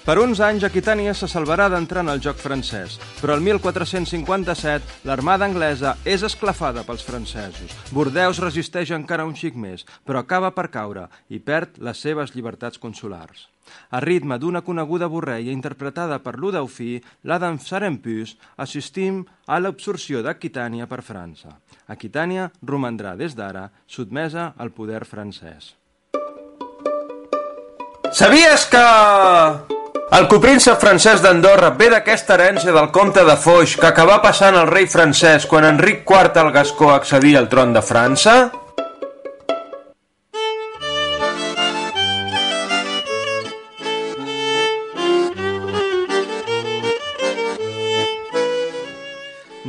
Per 0.00 0.16
uns 0.16 0.40
anys, 0.40 0.64
Aquitània 0.64 1.12
se 1.12 1.26
salvarà 1.28 1.66
d'entrar 1.68 2.00
en 2.00 2.08
el 2.08 2.22
joc 2.24 2.38
francès, 2.40 2.96
però 3.20 3.34
el 3.36 3.42
1457 3.44 5.04
l'armada 5.04 5.44
anglesa 5.44 5.92
és 6.08 6.24
esclafada 6.24 6.86
pels 6.88 7.04
francesos. 7.04 7.74
Bordeus 7.92 8.40
resisteix 8.40 8.94
encara 8.96 9.26
un 9.28 9.34
xic 9.36 9.58
més, 9.60 9.84
però 10.08 10.22
acaba 10.24 10.54
per 10.56 10.70
caure 10.72 11.04
i 11.28 11.38
perd 11.38 11.76
les 11.84 12.00
seves 12.00 12.32
llibertats 12.32 12.80
consulars. 12.80 13.50
A 13.92 14.00
ritme 14.00 14.38
d'una 14.40 14.62
coneguda 14.66 15.06
borreia 15.06 15.52
interpretada 15.52 16.18
per 16.24 16.38
Ludaufí, 16.40 16.96
l'Adam 17.28 17.58
Sarempus, 17.60 18.38
assistim 18.56 19.26
a 19.46 19.58
l'absorció 19.60 20.24
d'Aquitània 20.24 20.88
per 20.88 21.02
França. 21.06 21.58
Aquitània 21.92 22.48
romandrà 22.64 23.12
des 23.20 23.36
d'ara 23.36 23.68
sotmesa 23.86 24.54
al 24.56 24.72
poder 24.72 25.04
francès. 25.04 25.74
Sabies 28.10 28.64
que... 28.72 29.79
El 30.10 30.24
copríncep 30.26 30.80
francès 30.82 31.20
d'Andorra 31.22 31.68
ve 31.78 31.86
d'aquesta 31.92 32.34
herència 32.34 32.72
del 32.74 32.88
comte 32.90 33.22
de 33.28 33.36
Foix 33.38 33.76
que 33.78 33.86
acabà 33.86 34.16
passant 34.24 34.56
al 34.58 34.66
rei 34.66 34.88
francès 34.90 35.46
quan 35.46 35.62
Enric 35.68 36.02
IV 36.02 36.40
el 36.42 36.50
Gascó 36.56 36.88
accedia 36.90 37.38
al 37.38 37.46
tron 37.52 37.70
de 37.76 37.78
França? 37.78 38.34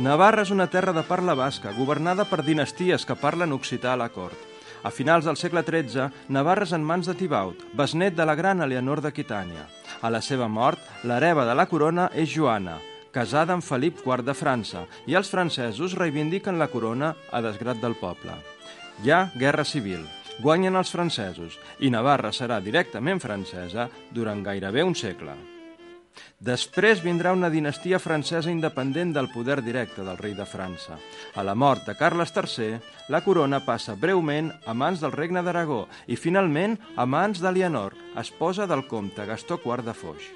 Navarra 0.02 0.42
és 0.42 0.50
una 0.50 0.66
terra 0.66 0.90
de 0.90 1.06
parla 1.06 1.38
basca, 1.38 1.70
governada 1.78 2.26
per 2.26 2.42
dinasties 2.42 3.06
que 3.06 3.14
parlen 3.14 3.54
occità 3.54 3.94
a 3.94 4.00
la 4.02 4.10
cort. 4.10 4.51
A 4.82 4.90
finals 4.90 5.24
del 5.28 5.36
segle 5.38 5.62
XIII, 5.62 6.08
Navarra 6.34 6.66
és 6.66 6.72
en 6.74 6.82
mans 6.82 7.06
de 7.06 7.14
Tibaut, 7.14 7.60
besnet 7.78 8.16
de 8.18 8.24
la 8.26 8.34
gran 8.34 8.64
Eleanor 8.64 9.02
d'Aquitània. 9.04 9.68
A 10.02 10.10
la 10.10 10.20
seva 10.20 10.48
mort, 10.50 10.82
l'hereva 11.06 11.44
de 11.46 11.54
la 11.54 11.68
corona 11.70 12.08
és 12.18 12.32
Joana, 12.34 12.80
casada 13.14 13.54
amb 13.54 13.62
Felip 13.62 14.02
IV 14.02 14.24
de 14.26 14.34
França, 14.34 14.86
i 15.06 15.14
els 15.14 15.30
francesos 15.30 15.94
reivindiquen 16.00 16.58
la 16.58 16.70
corona 16.72 17.14
a 17.30 17.44
desgrat 17.46 17.78
del 17.78 17.94
poble. 18.00 18.34
Hi 19.04 19.14
ha 19.14 19.22
guerra 19.38 19.62
civil, 19.62 20.02
guanyen 20.42 20.74
els 20.74 20.90
francesos, 20.90 21.60
i 21.78 21.90
Navarra 21.94 22.34
serà 22.34 22.58
directament 22.58 23.22
francesa 23.22 23.86
durant 24.10 24.42
gairebé 24.42 24.82
un 24.82 24.98
segle. 24.98 25.38
Després 26.42 27.04
vindrà 27.04 27.30
una 27.36 27.46
dinastia 27.54 28.00
francesa 28.02 28.50
independent 28.50 29.12
del 29.14 29.28
poder 29.30 29.60
directe 29.62 30.02
del 30.02 30.16
rei 30.18 30.32
de 30.34 30.42
França. 30.42 30.96
A 31.38 31.44
la 31.46 31.54
mort 31.54 31.86
de 31.86 31.94
Carles 31.94 32.32
III, 32.34 32.80
la 33.14 33.20
corona 33.22 33.60
passa 33.62 33.94
breument 33.94 34.48
a 34.66 34.74
mans 34.74 34.98
del 34.98 35.14
regne 35.14 35.44
d'Aragó 35.46 35.84
i 36.10 36.18
finalment 36.18 36.74
a 36.96 37.06
mans 37.06 37.38
d'Alianor, 37.38 37.94
esposa 38.18 38.66
del 38.66 38.88
comte 38.90 39.26
Gastó 39.28 39.60
IV 39.62 39.84
de 39.86 39.94
Foix. 39.94 40.26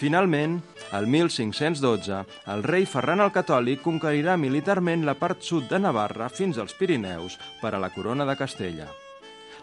Finalment, 0.00 0.56
el 0.96 1.06
1512, 1.06 2.22
el 2.54 2.64
rei 2.64 2.88
Ferran 2.88 3.20
el 3.20 3.34
Catòlic 3.36 3.84
conquerirà 3.84 4.38
militarment 4.40 5.04
la 5.04 5.18
part 5.20 5.44
sud 5.44 5.68
de 5.68 5.82
Navarra 5.84 6.32
fins 6.32 6.56
als 6.56 6.72
Pirineus 6.72 7.36
per 7.60 7.74
a 7.74 7.82
la 7.82 7.92
corona 7.92 8.24
de 8.24 8.40
Castella. 8.40 8.88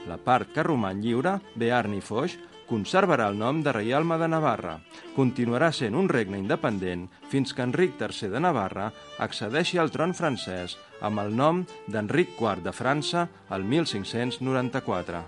La 0.05 0.21
part 0.21 0.53
que 0.53 0.63
roman 0.65 1.01
lliure, 1.01 1.39
Bearn 1.57 1.97
i 1.97 2.01
Foix, 2.01 2.37
conservarà 2.71 3.27
el 3.31 3.38
nom 3.39 3.60
de 3.65 3.73
Reialme 3.75 4.17
de 4.21 4.29
Navarra. 4.31 4.77
Continuarà 5.15 5.71
sent 5.75 5.97
un 5.99 6.07
regne 6.10 6.39
independent 6.39 7.03
fins 7.31 7.51
que 7.51 7.65
Enric 7.67 7.99
III 7.99 8.31
de 8.31 8.41
Navarra 8.43 8.88
accedeixi 9.19 9.81
al 9.81 9.91
tron 9.91 10.15
francès 10.15 10.77
amb 11.03 11.19
el 11.25 11.36
nom 11.36 11.65
d'Enric 11.91 12.39
IV 12.39 12.63
de 12.63 12.73
França 12.75 13.27
el 13.51 13.67
1594. 13.67 15.21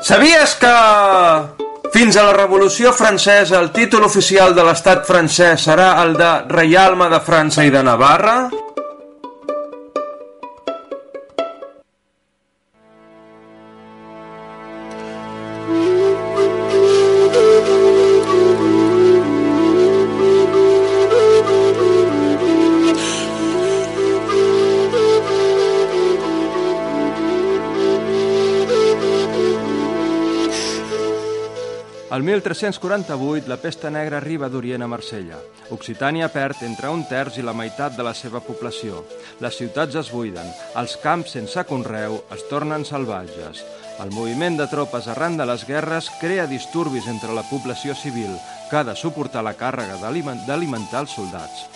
Sabies 0.00 0.54
que 0.60 0.74
fins 1.92 2.16
a 2.16 2.22
la 2.24 2.32
Revolució 2.32 2.92
Francesa 2.96 3.58
el 3.60 3.72
títol 3.74 4.06
oficial 4.06 4.54
de 4.56 4.64
l'estat 4.64 5.02
francès 5.08 5.66
serà 5.68 5.92
el 6.04 6.16
de 6.16 6.30
Reialme 6.48 7.10
de 7.12 7.20
França 7.26 7.66
i 7.66 7.72
de 7.74 7.82
Navarra? 7.84 8.36
1348, 32.40 33.48
la 33.48 33.56
pesta 33.60 33.90
negra 33.90 34.16
arriba 34.16 34.48
d'Orient 34.48 34.82
a 34.82 34.88
Marsella. 34.88 35.36
Occitània 35.74 36.30
perd 36.32 36.62
entre 36.64 36.88
un 36.88 37.02
terç 37.08 37.36
i 37.38 37.44
la 37.44 37.52
meitat 37.52 37.96
de 37.96 38.04
la 38.06 38.14
seva 38.16 38.40
població. 38.40 39.04
Les 39.44 39.56
ciutats 39.58 39.98
es 40.00 40.10
buiden, 40.10 40.48
els 40.80 40.96
camps 41.02 41.36
sense 41.36 41.64
conreu 41.68 42.22
es 42.32 42.46
tornen 42.48 42.86
salvatges. 42.88 43.60
El 44.00 44.10
moviment 44.16 44.56
de 44.56 44.66
tropes 44.72 45.06
arran 45.12 45.36
de 45.36 45.44
les 45.46 45.66
guerres 45.68 46.08
crea 46.20 46.46
disturbis 46.48 47.06
entre 47.12 47.34
la 47.36 47.44
població 47.50 47.94
civil, 47.94 48.32
que 48.70 48.76
ha 48.80 48.84
de 48.84 48.96
suportar 48.96 49.44
la 49.44 49.54
càrrega 49.54 50.00
d'aliment- 50.00 50.46
d'alimentar 50.46 51.04
els 51.04 51.12
soldats. 51.12 51.66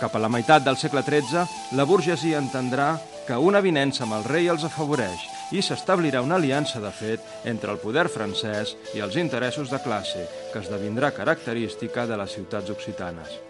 Cap 0.00 0.16
a 0.16 0.18
la 0.18 0.28
meitat 0.32 0.64
del 0.64 0.76
segle 0.76 1.04
XIII, 1.04 1.44
la 1.76 1.84
burgesia 1.84 2.40
entendrà 2.40 2.96
que 3.26 3.36
una 3.36 3.58
avinença 3.58 4.04
amb 4.04 4.14
el 4.18 4.24
rei 4.24 4.48
els 4.48 4.64
afavoreix 4.64 5.20
i 5.52 5.62
s'establirà 5.62 6.22
una 6.24 6.38
aliança 6.40 6.80
de 6.80 6.92
fet 6.94 7.48
entre 7.50 7.72
el 7.74 7.80
poder 7.82 8.08
francès 8.08 8.76
i 8.94 9.02
els 9.04 9.18
interessos 9.20 9.70
de 9.70 9.82
classe, 9.84 10.28
que 10.52 10.62
esdevindrà 10.62 11.12
característica 11.12 12.06
de 12.06 12.20
les 12.20 12.38
ciutats 12.38 12.70
occitanes. 12.70 13.40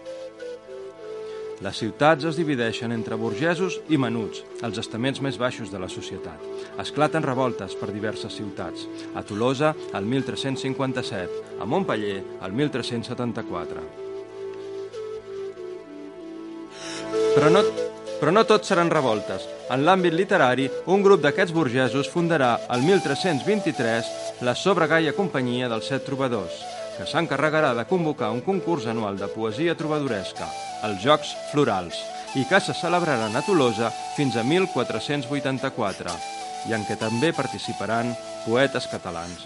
Les 1.63 1.77
ciutats 1.79 2.25
es 2.27 2.35
divideixen 2.35 2.91
entre 2.91 3.15
burgesos 3.15 3.77
i 3.87 3.95
menuts, 3.97 4.41
els 4.67 4.79
estaments 4.81 5.21
més 5.23 5.37
baixos 5.39 5.71
de 5.71 5.79
la 5.79 5.87
societat. 5.87 6.41
Esclaten 6.83 7.23
revoltes 7.23 7.77
per 7.79 7.93
diverses 7.95 8.35
ciutats. 8.35 8.83
A 9.15 9.23
Tolosa, 9.23 9.71
el 9.95 10.03
1357, 10.03 11.55
a 11.61 11.65
Montpellier, 11.65 12.19
el 12.43 12.57
1374. 12.59 13.85
Però 17.35 17.49
no, 17.51 17.63
però 18.19 18.31
no 18.31 18.45
tot 18.47 18.65
seran 18.65 18.91
revoltes. 18.93 19.45
En 19.73 19.83
l'àmbit 19.85 20.13
literari, 20.13 20.69
un 20.91 21.03
grup 21.03 21.23
d'aquests 21.23 21.53
burgesos 21.55 22.09
fundarà 22.11 22.55
el 22.75 22.85
1323 22.85 24.41
la 24.45 24.55
Sobregaia 24.55 25.15
Companyia 25.17 25.69
dels 25.71 25.89
Set 25.89 26.05
Trobadors, 26.07 26.59
que 26.97 27.07
s'encarregarà 27.09 27.73
de 27.75 27.85
convocar 27.89 28.31
un 28.31 28.41
concurs 28.45 28.87
anual 28.87 29.19
de 29.19 29.27
poesia 29.31 29.75
trobadoresca, 29.75 30.47
els 30.87 31.01
Jocs 31.03 31.35
Florals, 31.51 31.99
i 32.35 32.45
que 32.47 32.59
se 32.59 32.75
celebraran 32.75 33.35
a 33.35 33.43
Tolosa 33.45 33.91
fins 34.15 34.35
a 34.35 34.43
1484, 34.43 36.15
i 36.69 36.73
en 36.75 36.87
què 36.87 36.97
també 36.99 37.31
participaran 37.35 38.15
poetes 38.45 38.87
catalans. 38.91 39.45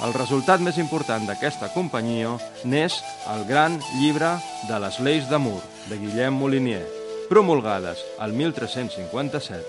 El 0.00 0.14
resultat 0.16 0.62
més 0.64 0.78
important 0.80 1.26
d'aquesta 1.28 1.68
companyia 1.74 2.32
n'és 2.64 3.02
el 3.34 3.44
gran 3.48 3.76
llibre 3.98 4.38
de 4.68 4.80
les 4.80 4.96
lleis 5.04 5.28
d'Amur, 5.28 5.60
de 5.90 6.00
Guillem 6.00 6.40
Molinier, 6.40 6.99
promulgades 7.30 8.04
al 8.18 8.32
1357, 8.32 9.62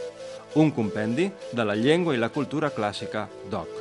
un 0.56 0.71
compendi 0.71 1.30
de 1.52 1.63
la 1.63 1.78
llengua 1.78 2.15
i 2.17 2.17
la 2.17 2.34
cultura 2.34 2.74
clàssica 2.74 3.28
d'Oc. 3.54 3.81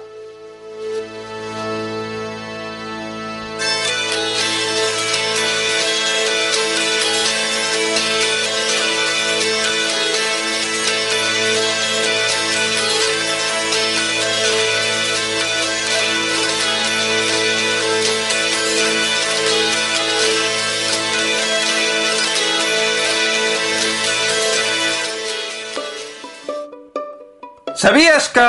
Sabies 27.80 28.26
que 28.34 28.46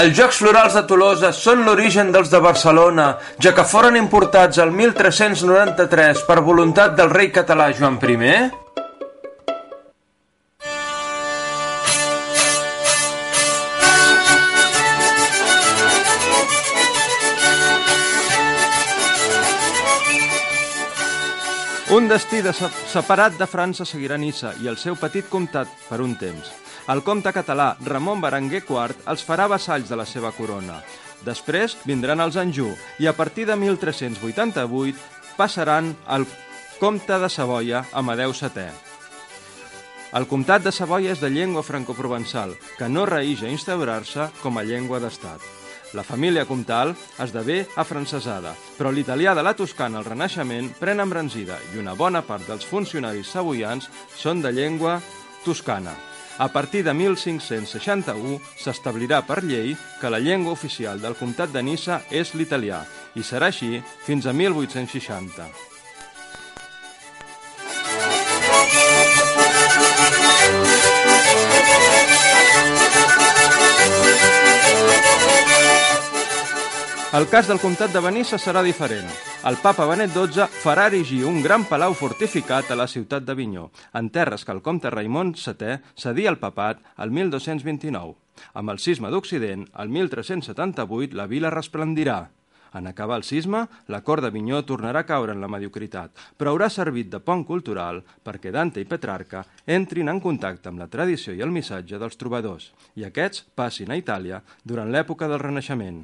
els 0.00 0.14
Jocs 0.18 0.38
Florals 0.42 0.76
de 0.76 0.82
Tolosa 0.88 1.32
són 1.36 1.64
l'origen 1.66 2.12
dels 2.14 2.30
de 2.32 2.40
Barcelona, 2.44 3.08
ja 3.44 3.52
que 3.56 3.64
foren 3.72 3.98
importats 4.00 4.60
el 4.64 4.72
1393 4.78 6.22
per 6.28 6.38
voluntat 6.50 6.96
del 7.00 7.12
rei 7.12 7.32
català 7.40 7.68
Joan 7.80 7.98
I? 8.06 8.38
Un 21.96 22.08
destí 22.08 22.40
de 22.42 22.52
se- 22.52 22.68
separat 22.90 23.36
de 23.38 23.46
França 23.46 23.84
seguirà 23.86 24.16
Nissa 24.18 24.52
i 24.62 24.66
el 24.66 24.76
seu 24.76 24.96
petit 24.98 25.28
comtat 25.30 25.68
per 25.88 26.00
un 26.02 26.16
temps. 26.18 26.65
El 26.86 27.02
comte 27.02 27.32
català 27.34 27.72
Ramon 27.82 28.20
Berenguer 28.22 28.60
IV 28.62 29.08
els 29.10 29.24
farà 29.26 29.48
vassalls 29.50 29.88
de 29.90 29.96
la 29.98 30.04
seva 30.06 30.30
corona. 30.30 30.76
Després 31.26 31.74
vindran 31.82 32.22
els 32.22 32.36
Anjou 32.38 32.70
i 33.02 33.08
a 33.10 33.14
partir 33.16 33.46
de 33.48 33.56
1388 33.58 35.34
passaran 35.36 35.96
al 36.06 36.28
comte 36.78 37.18
de 37.18 37.30
Savoia 37.32 37.82
Amadeu 37.92 38.30
VII. 38.30 38.70
El 40.14 40.28
comtat 40.30 40.62
de 40.62 40.70
Savoia 40.70 41.10
és 41.16 41.20
de 41.20 41.32
llengua 41.32 41.66
francoprovençal, 41.66 42.54
que 42.78 42.88
no 42.88 43.04
reïix 43.10 43.42
a 43.42 43.50
instaurar-se 43.50 44.30
com 44.40 44.56
a 44.56 44.64
llengua 44.64 45.02
d'estat. 45.02 45.42
La 45.98 46.06
família 46.06 46.46
comtal 46.46 46.94
esdevé 47.22 47.64
afrancesada, 47.74 48.54
però 48.78 48.92
l'italià 48.94 49.34
de 49.34 49.42
la 49.42 49.56
Toscana 49.58 49.98
al 49.98 50.06
Renaixement 50.06 50.70
pren 50.78 51.02
embranzida 51.02 51.58
i 51.74 51.82
una 51.82 51.98
bona 51.98 52.22
part 52.22 52.46
dels 52.46 52.66
funcionaris 52.66 53.34
savoians 53.34 53.90
són 54.14 54.44
de 54.44 54.54
llengua 54.54 55.00
toscana. 55.44 56.15
A 56.38 56.48
partir 56.52 56.82
de 56.84 56.92
1561 56.92 58.40
s'establirà 58.60 59.22
per 59.24 59.40
llei 59.44 59.72
que 60.00 60.10
la 60.12 60.20
llengua 60.20 60.52
oficial 60.52 61.00
del 61.00 61.16
comtat 61.16 61.54
de 61.54 61.62
Nissa 61.64 62.02
és 62.10 62.34
l'italià 62.36 62.82
i 63.16 63.24
serà 63.24 63.48
així 63.48 63.80
fins 64.04 64.28
a 64.28 64.36
1860. 64.36 65.75
El 77.14 77.28
cas 77.30 77.46
del 77.46 77.60
comtat 77.62 77.92
de 77.94 78.00
Benissa 78.02 78.34
serà 78.34 78.64
diferent. 78.66 79.06
El 79.46 79.56
papa 79.62 79.84
Benet 79.86 80.10
XII 80.10 80.48
farà 80.58 80.88
erigir 80.90 81.20
un 81.24 81.38
gran 81.40 81.62
palau 81.70 81.94
fortificat 81.94 82.72
a 82.74 82.76
la 82.76 82.88
ciutat 82.90 83.22
d'Avinyó, 83.22 83.68
en 83.94 84.08
terres 84.10 84.42
que 84.44 84.50
el 84.50 84.60
comte 84.60 84.90
Raimon 84.90 85.30
VII 85.38 85.76
cedia 85.94 86.32
al 86.32 86.40
papat 86.42 86.82
al 86.96 87.14
1229. 87.14 88.16
Amb 88.58 88.74
el 88.74 88.82
sisme 88.82 89.12
d'Occident, 89.14 89.62
el 89.78 89.92
1378, 89.94 91.14
la 91.14 91.28
vila 91.30 91.52
resplendirà. 91.54 92.24
En 92.74 92.90
acabar 92.90 93.20
el 93.20 93.24
sisme, 93.24 93.62
la 93.86 94.02
cort 94.02 94.26
d'Avinyó 94.26 94.64
tornarà 94.66 95.04
a 95.04 95.08
caure 95.08 95.32
en 95.32 95.40
la 95.40 95.48
mediocritat, 95.48 96.10
però 96.36 96.56
haurà 96.56 96.68
servit 96.68 97.08
de 97.14 97.22
pont 97.22 97.46
cultural 97.46 98.02
perquè 98.26 98.50
Dante 98.50 98.82
i 98.82 98.90
Petrarca 98.90 99.44
entrin 99.78 100.10
en 100.10 100.18
contacte 100.20 100.68
amb 100.68 100.82
la 100.82 100.90
tradició 100.90 101.38
i 101.38 101.46
el 101.46 101.54
missatge 101.54 102.02
dels 102.02 102.18
trobadors, 102.18 102.72
i 102.98 103.06
aquests 103.06 103.46
passin 103.54 103.94
a 103.94 104.02
Itàlia 104.02 104.42
durant 104.66 104.90
l'època 104.90 105.30
del 105.30 105.44
Renaixement. 105.46 106.02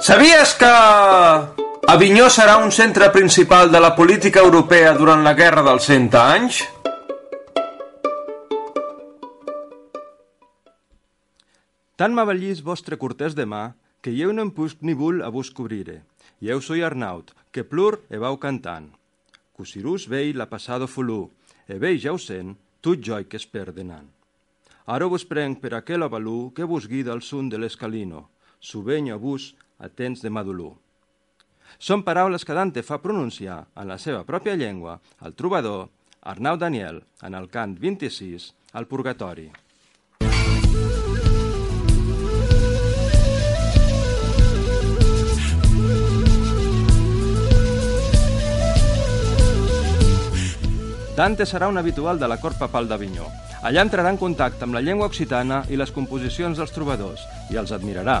Sabies 0.00 0.52
que 0.60 0.68
Avinyó 1.88 2.26
serà 2.28 2.58
un 2.60 2.70
centre 2.70 3.08
principal 3.14 3.70
de 3.72 3.80
la 3.80 3.94
política 3.96 4.42
europea 4.44 4.92
durant 4.92 5.22
la 5.24 5.32
Guerra 5.34 5.62
dels 5.64 5.88
Cent 5.88 6.10
Anys? 6.20 6.58
Tant 11.96 12.12
m'avellís 12.12 12.60
vostre 12.60 13.00
cortès 13.00 13.34
de 13.34 13.48
mà, 13.48 13.72
que 14.04 14.12
eu 14.20 14.36
no 14.36 14.44
em 14.44 14.52
puc 14.52 14.84
ni 14.84 14.92
vull 14.92 15.24
a 15.24 15.32
vos 15.32 15.48
cobrire. 15.50 16.02
Eu 16.44 16.60
soy 16.60 16.84
Arnaut, 16.84 17.32
que 17.50 17.64
plur 17.64 18.02
e 18.12 18.20
vau 18.20 18.36
cantant. 18.36 18.92
Cosirús 19.56 20.04
vei 20.12 20.34
la 20.36 20.50
passado 20.52 20.86
fulú, 20.86 21.30
e 21.66 21.80
vei 21.80 21.96
ja 21.96 22.12
ho 22.12 22.20
sent, 22.20 22.58
tot 22.84 23.00
joi 23.00 23.24
que 23.24 23.40
es 23.40 23.48
perdenan. 23.48 24.04
Ara 24.84 25.08
vos 25.08 25.24
prenc 25.24 25.62
per 25.64 25.72
aquel 25.74 26.04
avalú 26.04 26.52
que 26.54 26.68
vos 26.68 26.84
guida 26.86 27.16
al 27.16 27.22
sun 27.22 27.48
de 27.48 27.58
l'escalino, 27.58 28.28
subenyo 28.60 29.14
a 29.14 29.18
vos 29.18 29.54
a 29.78 29.88
temps 29.88 30.22
de 30.22 30.30
madulú. 30.30 30.70
Són 31.78 32.04
paraules 32.06 32.44
que 32.46 32.54
Dante 32.56 32.82
fa 32.86 33.02
pronunciar 33.02 33.66
en 33.76 33.90
la 33.90 33.98
seva 33.98 34.24
pròpia 34.24 34.56
llengua 34.56 35.00
al 35.20 35.34
trobador 35.34 35.88
Arnau 36.22 36.56
Daniel 36.56 37.02
en 37.22 37.34
el 37.34 37.50
cant 37.50 37.76
26 37.78 38.52
al 38.72 38.86
Purgatori. 38.86 39.50
Dante 51.16 51.46
serà 51.48 51.68
un 51.68 51.78
habitual 51.80 52.18
de 52.20 52.28
la 52.28 52.36
cort 52.36 52.58
papal 52.60 52.88
d'Avinyó. 52.88 53.24
Allà 53.64 53.80
entrarà 53.86 54.10
en 54.12 54.18
contacte 54.20 54.66
amb 54.66 54.76
la 54.76 54.82
llengua 54.84 55.08
occitana 55.08 55.62
i 55.72 55.78
les 55.80 55.90
composicions 55.90 56.60
dels 56.60 56.74
trobadors 56.76 57.22
i 57.48 57.56
els 57.56 57.72
admirarà. 57.72 58.20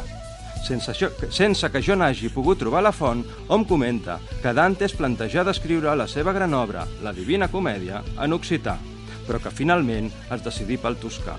Sense, 0.64 0.90
això, 0.90 1.10
sense 1.30 1.68
que 1.70 1.82
jo 1.82 1.94
n'hagi 1.94 2.30
pogut 2.34 2.58
trobar 2.58 2.82
la 2.82 2.94
font, 2.94 3.22
hom 3.48 3.66
comenta 3.68 4.18
que 4.42 4.54
Dante 4.56 4.86
es 4.88 4.96
plantejà 4.98 5.44
d'escriure 5.46 5.94
la 5.94 6.08
seva 6.10 6.32
gran 6.32 6.54
obra, 6.54 6.86
la 7.02 7.12
Divina 7.14 7.50
Comèdia, 7.52 8.02
en 8.22 8.34
occità, 8.34 8.78
però 9.26 9.38
que 9.42 9.54
finalment 9.54 10.10
es 10.32 10.42
decidí 10.42 10.78
pel 10.80 10.98
toscà. 11.02 11.36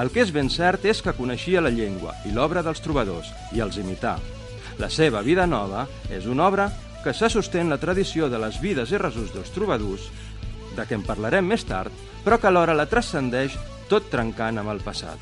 El 0.00 0.10
que 0.10 0.24
és 0.24 0.32
ben 0.34 0.48
cert 0.50 0.86
és 0.90 1.02
que 1.04 1.14
coneixia 1.14 1.62
la 1.62 1.70
llengua 1.70 2.14
i 2.26 2.32
l'obra 2.34 2.64
dels 2.66 2.80
trobadors 2.82 3.28
i 3.54 3.60
els 3.62 3.76
imità. 3.78 4.16
La 4.78 4.88
seva 4.90 5.22
vida 5.22 5.46
nova 5.46 5.84
és 6.10 6.26
una 6.26 6.48
obra 6.48 6.70
que 7.04 7.12
se 7.14 7.28
sostén 7.30 7.68
la 7.70 7.78
tradició 7.78 8.30
de 8.32 8.40
les 8.40 8.58
vides 8.62 8.90
i 8.90 8.98
resums 8.98 9.30
dels 9.34 9.52
trobadors, 9.54 10.08
de 10.74 10.88
què 10.88 10.96
en 10.98 11.04
parlarem 11.06 11.46
més 11.46 11.62
tard, 11.68 11.92
però 12.24 12.40
que 12.40 12.50
alhora 12.50 12.74
la 12.74 12.88
transcendeix 12.90 13.54
tot 13.90 14.08
trencant 14.10 14.58
amb 14.58 14.72
el 14.72 14.82
passat. 14.82 15.20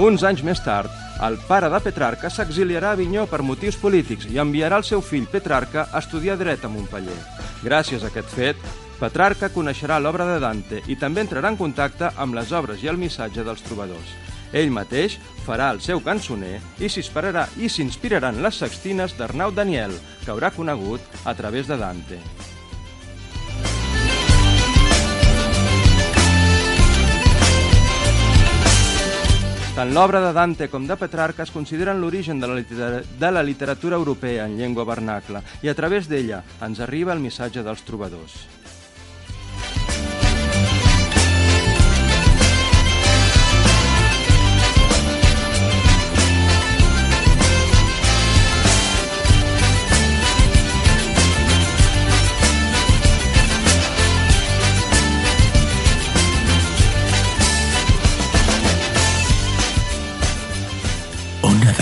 Uns 0.00 0.22
anys 0.24 0.40
més 0.40 0.62
tard, 0.64 0.88
el 1.20 1.34
pare 1.44 1.68
de 1.68 1.78
Petrarca 1.84 2.30
s'exiliarà 2.32 2.94
a 2.94 2.96
Avinyó 2.96 3.26
per 3.28 3.42
motius 3.44 3.76
polítics 3.76 4.24
i 4.32 4.38
enviarà 4.40 4.78
el 4.80 4.86
seu 4.88 5.02
fill 5.04 5.26
Petrarca 5.28 5.82
a 5.92 6.00
estudiar 6.00 6.38
dret 6.40 6.64
a 6.64 6.70
Montpeller. 6.72 7.18
Gràcies 7.60 8.00
a 8.00 8.08
aquest 8.08 8.32
fet, 8.32 8.62
Petrarca 8.96 9.50
coneixerà 9.52 9.98
l'obra 10.00 10.24
de 10.30 10.38
Dante 10.40 10.80
i 10.88 10.96
també 10.96 11.20
entrarà 11.26 11.52
en 11.52 11.60
contacte 11.60 12.08
amb 12.16 12.38
les 12.38 12.48
obres 12.56 12.80
i 12.80 12.88
el 12.88 12.96
missatge 12.96 13.44
dels 13.44 13.60
trobadors. 13.66 14.14
Ell 14.56 14.72
mateix 14.72 15.18
farà 15.44 15.68
el 15.74 15.82
seu 15.84 16.00
cançoner 16.00 16.62
i 16.80 16.88
s'inspirarà 16.88 17.44
i 17.60 17.68
s'inspirarà 17.68 18.32
en 18.32 18.40
les 18.40 18.56
sextines 18.64 19.18
d'Arnau 19.20 19.52
Daniel, 19.52 19.92
que 20.24 20.32
haurà 20.32 20.48
conegut 20.56 21.04
a 21.28 21.36
través 21.36 21.68
de 21.68 21.76
Dante. 21.76 22.22
Tant 29.80 29.94
l'obra 29.96 30.20
de 30.20 30.34
Dante 30.36 30.66
com 30.68 30.84
de 30.84 30.96
Petrarca 31.00 31.46
es 31.46 31.52
consideren 31.54 32.02
l'origen 32.02 32.42
de, 32.42 32.50
la 32.50 32.90
de 33.22 33.30
la 33.32 33.42
literatura 33.42 33.96
europea 33.96 34.44
en 34.44 34.58
llengua 34.58 34.84
vernacla 34.84 35.40
i 35.64 35.72
a 35.72 35.78
través 35.78 36.04
d'ella 36.12 36.44
ens 36.68 36.84
arriba 36.84 37.16
el 37.16 37.24
missatge 37.24 37.64
dels 37.64 37.88
trobadors. 37.88 38.42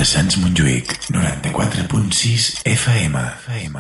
Sants 0.09 0.39
Montjuïc, 0.39 0.89
94.6 1.11 2.63
FM. 2.65 3.19
FM. 3.45 3.77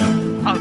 Al 0.00 0.19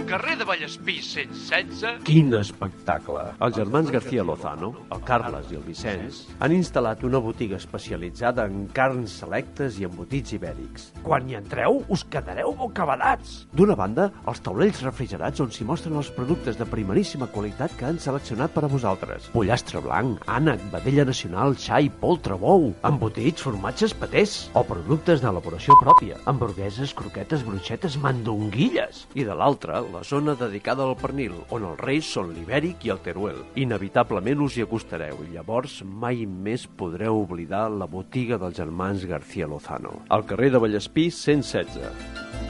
carrer 0.10 0.40
de 0.40 0.44
Vallespí 0.44 0.96
116... 1.06 2.02
Quin 2.02 2.32
espectacle! 2.34 3.28
Els 3.46 3.58
germans 3.60 3.92
García 3.94 4.24
Lozano, 4.26 4.72
el 4.90 5.04
Carles 5.06 5.52
i 5.54 5.58
el 5.60 5.62
Vicenç, 5.68 6.24
han 6.42 6.56
instal·lat 6.56 7.04
una 7.06 7.22
botiga 7.22 7.60
especialitzada 7.60 8.48
en 8.50 8.64
carns 8.74 9.20
selectes 9.22 9.78
i 9.78 9.86
embotits 9.86 10.34
ibèrics. 10.34 10.88
Quan 11.06 11.30
hi 11.30 11.38
entreu, 11.38 11.84
us 11.94 12.02
quedareu 12.10 12.56
bocabadats! 12.58 13.44
D'una 13.54 13.76
banda, 13.78 14.08
els 14.26 14.42
taulells 14.42 14.82
refrigerats 14.88 15.44
on 15.46 15.54
s'hi 15.54 15.68
mostren 15.70 16.00
els 16.02 16.10
productes 16.18 16.58
de 16.58 16.66
primeríssima 16.72 17.30
qualitat 17.30 17.78
que 17.78 17.86
han 17.92 18.02
seleccionat 18.02 18.56
per 18.58 18.66
a 18.66 18.72
vosaltres. 18.74 19.30
Pollastre 19.36 19.84
blanc, 19.86 20.26
ànec, 20.26 20.66
vedella 20.74 21.06
nacional, 21.12 21.54
xai, 21.54 21.92
poltre, 22.02 22.40
bou, 22.42 22.72
embotits, 22.90 23.46
formatges, 23.46 23.94
patés 23.94 24.40
o 24.58 24.66
productes 24.66 25.22
d'elaboració 25.22 25.78
pròpia, 25.86 26.18
hamburgueses, 26.26 26.98
croquetes, 26.98 27.46
bruixetes, 27.46 28.02
mandonguilles. 28.02 29.06
I 29.14 29.30
de 29.30 29.38
l'altra, 29.38 29.84
la 29.86 30.00
zona 30.10 30.34
dedicada 30.34 30.86
al 30.88 30.96
pernil, 30.98 31.36
on 31.54 31.68
els 31.70 31.82
reis 31.86 32.10
són 32.18 32.34
l'ibèric 32.34 32.88
i 32.88 32.94
el 32.96 33.02
teruel. 33.06 33.44
Inevitablement 33.62 34.42
us 34.48 34.58
hi 34.58 34.66
acostareu 34.66 35.22
i 35.28 35.34
llavors 35.36 35.80
mai 35.86 36.26
més 36.26 36.66
podreu 36.82 37.22
oblidar 37.22 37.68
la 37.70 37.90
botiga 37.90 38.42
dels 38.42 38.58
germans 38.58 39.06
García 39.06 39.48
Lozano. 39.48 40.00
Al 40.10 40.26
carrer 40.26 40.56
de 40.56 40.64
Vallespí 40.66 41.12
116. 41.14 42.49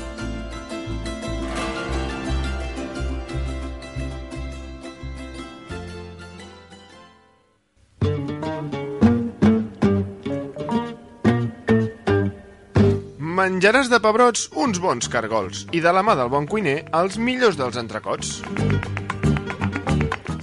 Menjaràs 13.49 13.87
de 13.89 13.97
pebrots 13.97 14.43
uns 14.61 14.77
bons 14.77 15.07
cargols 15.09 15.63
i 15.73 15.79
de 15.81 15.89
la 15.89 16.03
mà 16.05 16.13
del 16.13 16.27
bon 16.29 16.45
cuiner 16.45 16.83
els 16.93 17.15
millors 17.17 17.55
dels 17.57 17.79
entrecots. 17.81 18.43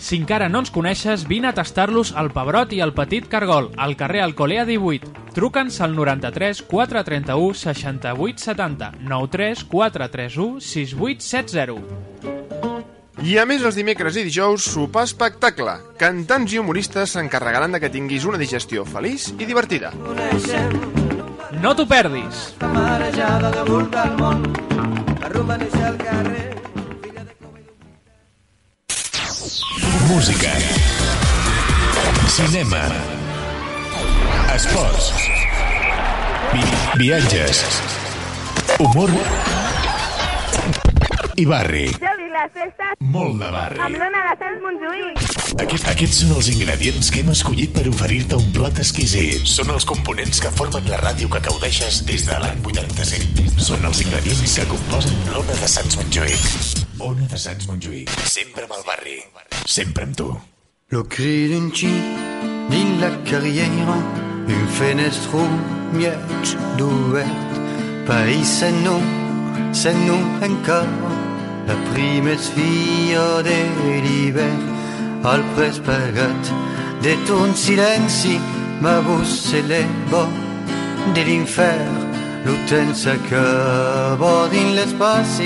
Si 0.03 0.19
encara 0.19 0.49
no 0.51 0.65
ens 0.65 0.73
coneixes, 0.75 1.23
vine 1.31 1.47
a 1.53 1.55
tastar-los 1.55 2.11
al 2.19 2.33
Pebrot 2.35 2.75
i 2.75 2.83
al 2.83 2.93
Petit 2.99 3.29
Cargol, 3.31 3.71
al 3.79 3.95
carrer 4.01 4.25
Alcolea 4.25 4.67
18. 4.67 5.31
Truca'ns 5.39 5.79
al 5.87 5.95
93 5.95 6.65
431 6.67 7.55
68 7.63 8.43
70 8.43 8.91
93 8.99 9.65
431 9.71 10.61
6870. 10.67 11.79
I 13.23 13.39
a 13.39 13.47
més 13.47 13.63
els 13.63 13.79
dimecres 13.79 14.19
i 14.19 14.27
dijous 14.27 14.67
sopar 14.75 15.07
espectacle. 15.07 15.79
Cantants 16.03 16.51
i 16.51 16.59
humoristes 16.59 17.15
s'encarregaran 17.15 17.71
de 17.71 17.79
que 17.87 17.95
tinguis 17.95 18.27
una 18.27 18.43
digestió 18.43 18.83
feliç 18.83 19.31
i 19.39 19.47
divertida. 19.47 19.95
No 21.53 21.75
t'ho 21.75 21.87
perdis! 21.87 22.55
marejada 22.61 23.51
al 25.87 25.97
carrer 25.97 26.57
Música. 30.09 30.53
Cinema. 32.29 32.83
Esports. 34.55 35.13
Vi 36.53 36.63
viatges. 36.99 37.65
Humor. 38.79 39.11
I 41.37 41.45
barri. 41.45 41.85
Li 41.87 42.29
les 42.33 42.49
festes 42.55 42.95
Molt 43.01 43.37
de 43.41 43.49
barri. 43.53 43.81
amb 43.81 43.97
l'Ona 44.01 44.21
de 44.27 44.35
Sants 44.41 44.63
Montjuïc. 44.65 45.61
Aquest, 45.65 45.89
aquests 45.93 46.21
són 46.23 46.33
els 46.37 46.49
ingredients 46.53 47.11
que 47.13 47.21
hem 47.21 47.29
escollit 47.33 47.73
per 47.77 47.85
oferir-te 47.91 48.39
un 48.41 48.47
plat 48.57 48.79
exquisit. 48.81 49.45
Són 49.49 49.69
els 49.75 49.85
components 49.89 50.41
que 50.41 50.51
formen 50.57 50.89
la 50.89 50.99
ràdio 51.03 51.29
que 51.33 51.41
gaudeixes 51.45 52.03
des 52.09 52.25
de 52.29 52.39
l'any 52.41 52.61
85. 52.65 53.61
Són 53.69 53.85
els 53.85 54.01
ingredients 54.05 54.57
que 54.59 54.67
composen 54.73 55.17
l'Ona 55.35 55.59
de 55.61 55.69
Sants 55.69 55.97
Montjuïc. 56.01 56.49
Ona 57.05 57.29
de 57.33 57.39
Sants 57.45 57.69
Montjuïc. 57.69 58.11
Sempre 58.25 58.65
amb 58.65 58.77
el 58.79 58.85
barri. 58.89 59.19
Sempre 59.67 60.05
amb 60.09 60.17
tu. 60.17 60.31
Le 60.93 61.03
cri 61.11 61.49
d'un 61.53 61.69
xic 61.75 62.25
dins 62.71 63.01
la 63.03 63.11
carriera, 63.29 63.97
un 64.49 64.67
fenestro 64.79 65.45
mig 65.93 66.57
d'obert. 66.79 67.61
País 68.07 68.47
c'est 68.47 68.73
nous, 68.85 69.03
c'est 69.73 69.93
nous 70.07 70.23
encore, 70.41 70.87
la 71.67 71.75
prime 71.93 72.37
filla 72.37 73.43
de 73.43 73.59
l'hivern. 74.05 74.63
Al 75.25 75.43
pres 75.55 75.79
pagat 75.79 76.53
de 77.03 77.15
ton 77.27 77.55
silenci, 77.55 78.39
ma 78.81 79.01
voce 79.01 79.35
s'élève 79.49 80.27
de 81.15 81.23
l'infern. 81.29 81.97
L'automne 82.45 82.95
s'acaba 82.95 84.49
dans 84.53 84.75
l'espace, 84.77 85.43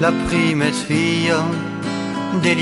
la 0.00 0.12
prime 0.28 0.70
filla 0.86 1.42
de 2.42 2.52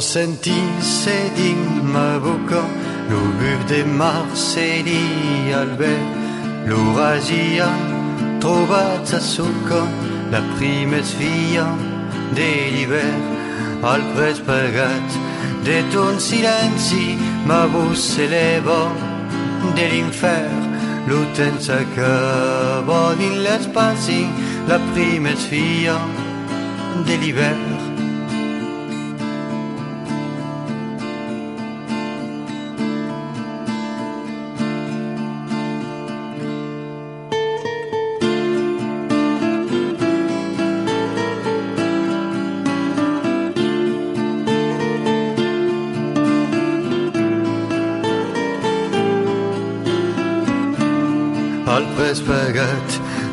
l'hivern. 0.00 0.46
A 0.46 1.08
ressentir-se 1.08 1.30
dins 1.36 1.82
ma 1.82 2.18
boca 2.18 2.62
lo 3.10 3.20
buf 3.38 3.60
de 3.66 3.84
Marceli 3.84 5.52
Albert 5.52 6.08
l'orasia 6.68 7.68
trobat 8.40 9.12
a 9.14 9.20
succa 9.20 9.82
la 10.30 10.42
prima 10.56 11.00
filla 11.02 11.66
de 12.34 12.50
l'hivern 12.74 13.22
al 13.82 14.02
pres 14.14 14.38
pagat 14.48 15.08
de 15.64 15.78
ton 15.92 16.18
silenci 16.18 17.16
ma 17.46 17.66
voce 17.66 18.02
s'éleva 18.10 18.80
de 19.76 19.84
l'infern 19.92 20.62
l'automne 21.08 21.60
s'acaba 21.66 23.14
dins 23.18 23.36
l'espaci 23.44 24.22
la 24.68 24.78
prima 24.92 25.34
filla 25.48 25.98
de 27.06 27.14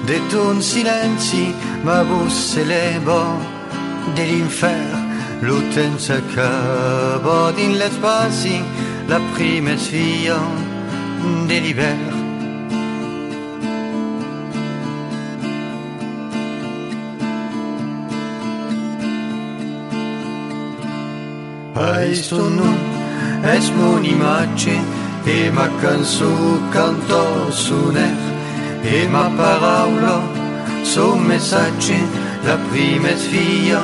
de 0.05 0.19
ton 0.29 0.61
silenci 0.61 1.53
ma 1.83 2.03
voce 2.03 2.53
celebo 2.53 3.37
dell'inferno 4.13 5.01
l'utenza 5.39 6.19
che 6.33 6.49
va 7.21 7.53
in 7.55 7.77
le 7.77 7.89
spazi 7.89 8.61
la 9.05 9.19
prima 9.33 9.71
è 9.71 9.77
sfida 9.77 10.39
dell'iver 11.45 12.21
Hai 21.75 22.13
sto 22.13 22.49
non 22.49 22.77
è 23.41 23.57
un'immagine 23.75 24.83
e 25.23 25.49
ma 25.49 25.67
canso 25.81 26.59
canto 26.69 27.51
su 27.51 27.89
nero 27.89 28.32
e 28.83 29.07
ma 29.07 29.29
paraula 29.37 30.21
son 30.83 31.19
messatge 31.27 31.97
la 32.43 32.57
prima 32.69 33.15
filla 33.29 33.81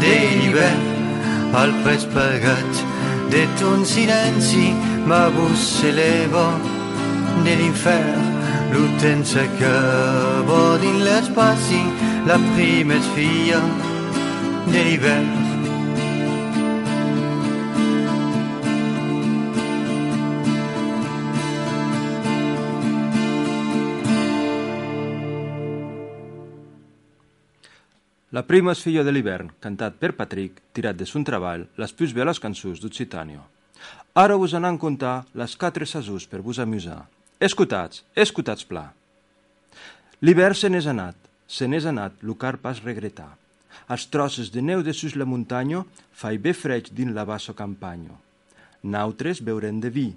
de 0.00 0.14
l'hivern 0.38 0.82
al 1.60 1.72
pres 1.82 2.04
pagat 2.14 2.72
de 3.32 3.42
ton 3.58 3.84
silenci 3.84 4.72
ma 5.06 5.28
voce 5.28 5.64
s'éleva 5.74 6.46
de 7.44 7.52
l'infern 7.60 8.24
l'automne 8.72 9.24
s'acaba 9.32 10.62
dins 10.82 11.04
l'espaci 11.06 11.82
la 12.28 12.38
prima 12.54 12.98
filla 13.14 13.60
de 14.72 14.80
l'hivern 14.88 15.41
La 28.32 28.40
prima 28.48 28.72
és 28.72 28.80
filla 28.80 29.02
de 29.04 29.12
l'hivern, 29.12 29.50
cantat 29.60 29.98
per 30.00 30.14
Patrick, 30.16 30.62
tirat 30.72 30.96
de 30.96 31.04
son 31.04 31.24
treball, 31.28 31.66
les 31.76 31.92
plus 31.92 32.14
belles 32.16 32.38
cançons 32.40 32.80
d'Occitània. 32.80 33.42
Ara 34.16 34.38
us 34.40 34.54
anant 34.56 34.78
contar 34.80 35.26
les 35.36 35.56
quatre 35.60 35.84
sasús 35.84 36.24
per 36.24 36.40
vos 36.40 36.60
amusar. 36.62 37.02
Escutats, 37.44 38.00
escutats 38.16 38.64
pla. 38.64 38.86
L'hivern 40.24 40.56
se 40.56 40.72
n'és 40.72 40.88
anat, 40.88 41.16
se 41.44 41.68
n'és 41.68 41.84
anat, 41.84 42.16
lo 42.24 42.38
car 42.40 42.56
pas 42.64 42.80
regretar. 42.80 43.28
Els 43.92 44.08
trosses 44.08 44.48
de 44.54 44.64
neu 44.64 44.80
de 44.80 44.96
sus 44.96 45.12
la 45.12 45.28
muntanya 45.28 45.84
fai 46.16 46.38
bé 46.40 46.56
freig 46.56 46.88
din 46.96 47.12
la 47.12 47.28
bassa 47.28 47.52
campanya. 47.52 48.16
Nautres 48.82 49.42
beurem 49.44 49.80
de 49.80 49.90
vi, 49.92 50.08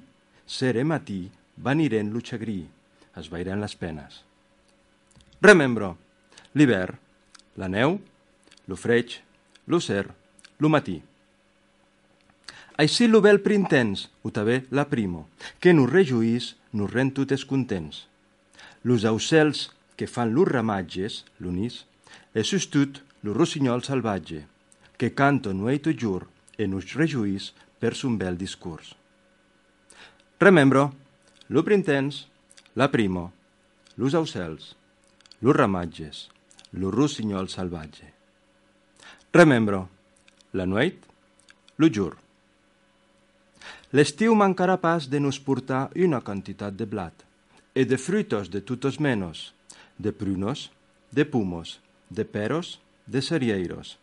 seré 0.47 0.87
matí, 0.87 1.25
vaniren 1.57 2.13
lo 2.13 2.23
xagrí, 2.23 2.61
es 3.19 3.27
vairan 3.27 3.59
les 3.59 3.75
penes. 3.75 4.21
Remembro, 5.41 5.97
l'hivern, 6.53 6.95
la 7.55 7.69
neu, 7.71 7.99
lo 8.67 8.75
freig, 8.75 9.19
lo 9.67 9.79
cer, 9.79 10.09
lo 10.59 10.69
matí. 10.69 11.01
Així 12.75 13.07
lo 13.07 13.21
bel 13.23 13.39
printens, 13.39 14.09
o 14.23 14.31
també 14.35 14.65
la 14.71 14.83
primo, 14.91 15.25
que 15.63 15.71
nos 15.73 15.91
rejuís, 15.91 16.55
nos 16.75 16.91
rent 16.91 17.13
totes 17.15 17.45
contents. 17.47 18.03
Los 18.83 19.05
aucels 19.05 19.69
que 19.95 20.07
fan 20.11 20.33
los 20.35 20.47
ramatges, 20.47 21.23
l'unís, 21.39 21.85
e 22.35 22.43
sustut 22.43 22.99
lo 23.23 23.33
rossinyol 23.33 23.83
salvatge, 23.83 24.43
que 24.99 25.13
canto 25.15 25.53
nueit 25.55 25.87
o 25.87 25.95
jur 25.95 26.27
e 26.59 26.67
nos 26.67 26.93
rejuís 26.99 27.53
per 27.79 27.95
son 27.95 28.19
bel 28.19 28.35
discurs. 28.37 28.93
Remembro, 30.39 30.91
lo 31.47 31.63
printens, 31.63 32.27
la 32.75 32.91
primo, 32.91 33.31
los 33.95 34.13
aucels, 34.13 34.75
los 35.39 35.55
ramatges, 35.55 36.27
lo 36.75 36.91
rossinyol 36.91 37.49
salvatge. 37.49 38.11
Remembro, 39.33 39.89
la 40.53 40.65
nueit, 40.65 41.03
lo 41.77 41.89
jur. 41.91 42.15
L'estiu 43.95 44.35
mancarà 44.35 44.77
pas 44.79 45.07
de 45.09 45.19
nos 45.19 45.39
portar 45.39 45.89
una 45.95 46.21
quantitat 46.21 46.75
de 46.75 46.85
blat 46.85 47.23
e 47.75 47.85
de 47.85 47.97
fruitos 47.97 48.49
de 48.51 48.61
tutos 48.61 48.99
menos, 48.99 49.53
de 49.97 50.11
prunos, 50.11 50.71
de 51.11 51.25
pumos, 51.25 51.79
de 52.09 52.25
peros, 52.25 52.79
de 53.05 53.21
cerieiros, 53.21 53.97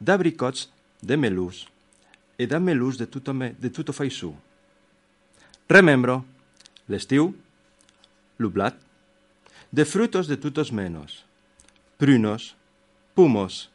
d'abricots, 0.00 0.68
de 1.00 1.16
melús 1.16 1.68
e 2.36 2.46
de 2.46 2.58
melús 2.60 2.96
de 2.96 3.06
tuto, 3.06 3.32
me, 3.32 3.52
de 3.52 3.70
tuto 3.70 3.92
faisú. 3.92 4.34
Remembro, 5.68 6.24
l'estiu, 6.88 7.32
lo 8.36 8.50
blat, 8.50 8.76
de 9.70 9.84
frutos 9.84 10.26
de 10.26 10.36
tutos 10.36 10.72
menos, 10.72 11.24
prunos, 12.00 12.56
pumos, 13.12 13.68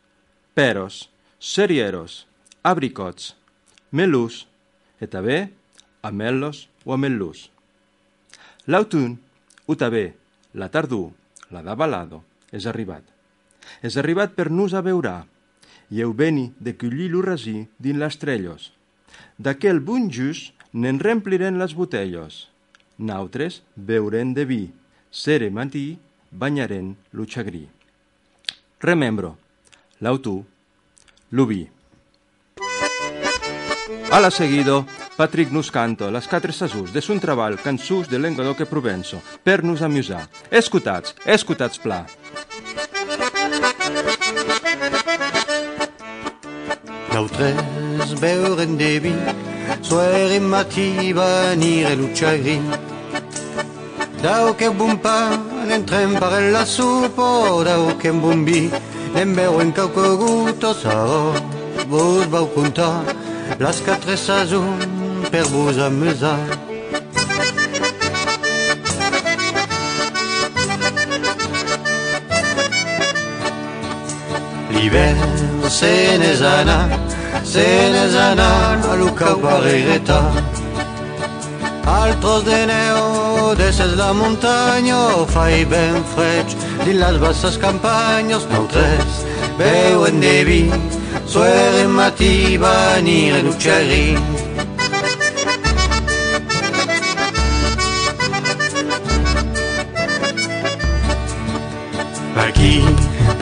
peros, 0.55 1.11
cerieros, 1.37 2.25
abricots, 2.63 3.35
melús, 3.91 4.47
e 4.97 5.05
també 5.05 5.51
amelos 6.01 6.63
o 6.89 6.95
amellús. 6.97 7.51
L'autun, 8.65 9.19
o 9.69 9.77
també 9.77 10.15
la 10.57 10.71
tardor, 10.73 11.11
la 11.53 11.61
de 11.61 11.77
balado, 11.77 12.23
és 12.49 12.65
arribat. 12.65 13.05
És 13.85 13.93
arribat 13.93 14.33
per 14.33 14.49
nus 14.49 14.73
a 14.73 14.81
veurà, 14.81 15.19
i 15.93 16.01
heu 16.01 16.17
veni 16.17 16.47
de 16.57 16.73
collir 16.73 17.11
lo 17.13 17.21
resí 17.21 17.67
dins 17.77 18.01
les 18.01 18.17
trellos. 18.17 18.71
D'aquell 19.37 19.83
bon 19.85 20.09
just 20.09 20.65
n'en 20.73 20.97
rempliren 20.97 21.61
les 21.61 21.77
botelles. 21.77 22.47
Nautres 22.97 23.61
beurem 23.77 24.33
de 24.33 24.49
vi, 24.49 24.63
sere 25.13 25.53
matí 25.53 25.91
banyaren 26.33 26.95
lo 27.13 27.29
xagrí. 27.29 27.67
Remembro, 28.79 29.37
l'autú, 29.99 30.45
lo 31.31 31.45
vi. 31.45 31.69
A 34.11 34.19
la 34.19 34.29
seguido, 34.31 34.85
Patrick 35.15 35.51
nos 35.51 35.71
canta 35.71 36.11
les 36.11 36.27
quatre 36.27 36.51
sasús 36.51 36.91
de 36.91 37.01
son 37.01 37.21
treball 37.23 37.55
cançús 37.63 38.09
de 38.11 38.19
Lenguadoc 38.19 38.59
e 38.59 38.67
Provenço 38.67 39.21
per 39.43 39.63
nos 39.63 39.81
amusar. 39.81 40.27
Escutats, 40.51 41.15
escutats 41.25 41.79
pla. 41.79 42.03
L'altres 47.15 48.11
veurem 48.19 48.75
de 48.75 48.99
vi, 48.99 49.15
suere 49.81 50.39
matí 50.39 51.13
venire 51.15 51.95
l'ucciari. 51.95 52.59
Dau 54.21 54.53
che 54.55 54.69
buon 54.69 54.99
en 55.75 55.83
tren 55.83 56.11
par 56.19 56.33
el 56.39 56.53
la 56.53 56.65
supo 56.65 57.27
dau 57.67 57.83
que 57.99 58.07
en 58.13 58.19
bombi 58.23 58.61
en 59.21 59.29
veu 59.37 59.59
en 59.61 59.71
cau 59.77 59.89
cogutto 59.95 60.69
sa 60.81 60.95
vos 61.89 62.25
vau 62.33 62.47
contar 62.55 63.03
las 63.59 63.77
quatre 63.85 64.15
sazon 64.17 64.79
per 65.31 65.43
vos 65.53 65.77
amusar. 65.87 66.39
L'hivern 74.73 75.21
se 75.79 75.93
n'és 76.21 76.41
anat, 76.57 77.17
se 77.43 77.67
n'és 77.93 78.15
anat, 78.29 78.79
a 78.91 78.93
l'ho 78.99 79.09
cau 79.19 79.37
altos 82.05 82.45
de 82.45 82.59
neu 82.67 83.55
deses 83.55 83.91
la 84.01 84.11
montaña 84.13 84.99
fai 85.33 85.65
ben 85.71 85.97
freig 86.13 86.47
din 86.85 86.97
las 87.03 87.15
vasas 87.23 87.55
campañas 87.65 88.43
noutres 88.53 89.11
veu 89.59 90.05
en 90.09 90.19
debi 90.25 90.63
suere 91.25 91.87
matí 91.99 92.57
venir 92.65 93.31
en 93.39 93.45
ucherri 93.53 94.07
Aquí, 102.45 102.83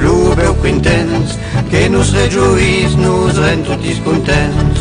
lo 0.03 0.35
veu 0.39 0.53
quintens, 0.61 1.29
que 1.71 1.89
nos 1.89 2.07
rejuís, 2.13 2.95
nos 2.95 3.35
ren 3.43 3.63
tots 3.67 3.99
contents. 4.05 4.79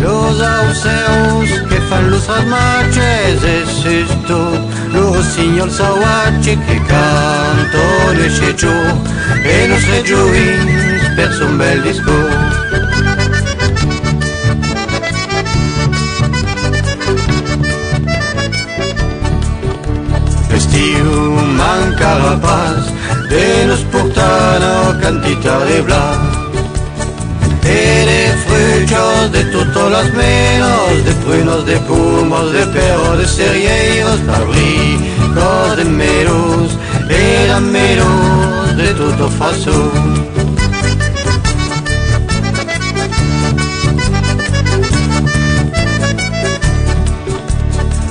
Los 0.00 0.40
ausseus 0.40 1.50
que 1.68 1.75
fan 1.88 2.10
los 2.10 2.28
armaches 2.28 3.42
es 3.42 3.84
esto. 3.86 4.38
Los 4.92 5.24
signor 5.26 5.70
sauache 5.70 6.58
que 6.66 6.78
canto 6.90 8.12
de 8.18 8.28
chechu 8.36 8.76
e 9.44 9.68
no 9.68 9.78
se 9.78 10.02
juins 10.08 11.16
per 11.16 11.32
son 11.32 11.58
bel 11.58 11.82
disco 11.82 12.12
Estiu 20.56 21.10
manca 21.60 22.18
la 22.18 22.40
paz 22.40 22.82
de 23.28 23.66
nos 23.66 23.80
portar 23.92 24.62
a 24.62 24.98
cantita 25.00 25.58
de 25.66 25.82
blas. 25.82 26.18
E 29.26 29.28
de 29.28 29.44
frutos 29.44 29.66
de 29.66 29.72
todas 29.72 29.90
las 29.92 30.12
menos, 30.14 31.04
de 31.04 31.12
prunos, 31.24 31.66
de 31.66 31.76
pumos, 31.80 32.52
de 32.52 32.66
perros, 32.66 33.18
de 33.18 33.26
cerieros, 33.26 34.20
pabricos, 34.20 35.76
de 35.76 35.84
meros, 35.84 36.78
e 37.08 37.46
de 37.46 37.60
meros, 37.60 38.76
de 38.76 38.94
todo 38.94 39.28
façon. 39.30 39.90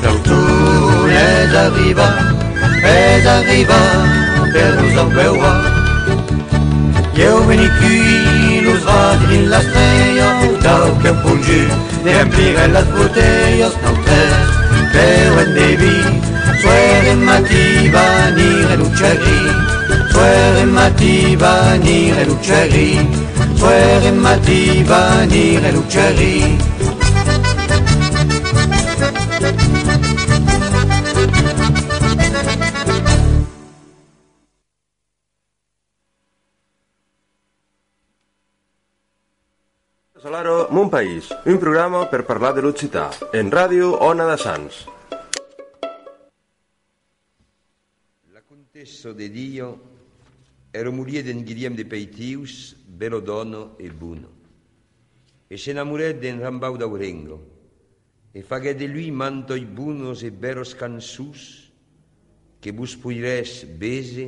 L'automne 0.04 1.12
est 1.12 1.56
arriba, 1.56 2.08
est 2.84 3.28
arriba, 3.28 3.80
per 4.54 4.76
nos 4.82 5.02
en 5.02 5.10
veure. 5.10 5.76
Eu 7.18 7.42
veni 7.46 7.70
qui, 8.96 8.96
los 8.96 8.96
va 8.96 9.16
dins 9.28 9.48
l'estrella, 9.50 10.28
tau 10.64 10.88
que 11.02 11.12
pulgi, 11.24 11.64
de 12.04 12.12
emplir 12.22 12.56
les 12.76 12.88
botelles, 12.96 13.74
nosaltres 13.84 14.48
veuen 14.94 15.50
de 15.58 15.70
vi, 15.82 15.98
suere 16.62 17.14
matí 17.16 17.66
venir 17.96 18.68
l'ucciari, 18.80 19.40
suere 20.12 20.64
matí 20.66 21.36
venir 21.44 22.16
l'ucciari, 22.28 22.90
suere 23.58 24.10
Mon 40.76 40.90
País, 40.90 41.30
un 41.46 41.56
programa 41.56 42.02
per 42.12 42.26
parlar 42.28 42.50
de 42.52 42.60
l'occità, 42.60 43.06
en 43.32 43.48
ràdio 43.48 43.94
Ona 44.04 44.26
de 44.28 44.34
Sants. 44.36 44.82
La 48.36 48.42
contessa 48.44 49.14
de 49.16 49.30
Dio 49.32 49.70
era 50.76 50.92
mulier 50.92 51.24
d'en 51.24 51.46
Guillem 51.48 51.80
de 51.80 51.88
Peitius, 51.88 52.76
bello 52.84 53.24
dono 53.24 53.80
e 53.80 53.88
buono. 53.88 54.28
E 55.48 55.56
se 55.56 55.72
enamoret 55.72 56.20
d'en 56.20 56.44
Rambau 56.44 56.76
d'Aurengo, 56.76 57.40
e 58.36 58.44
fagué 58.44 58.76
de 58.76 58.92
lui 58.92 59.16
mantoi 59.16 59.64
buonos 59.64 60.28
e 60.28 60.30
beros 60.30 60.76
cansus, 60.76 61.72
que 62.60 62.76
vos 62.76 63.00
puires 63.00 63.64
bese 63.80 64.28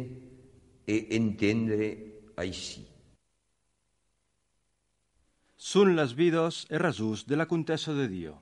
e 0.87 1.07
entendre 1.11 1.91
així. 2.39 2.86
Són 5.57 5.95
les 5.97 6.11
vides 6.13 6.67
e 6.69 6.77
resús 6.77 7.23
de 7.25 7.35
la 7.35 7.47
contessa 7.49 7.93
de 7.97 8.05
Dio. 8.07 8.35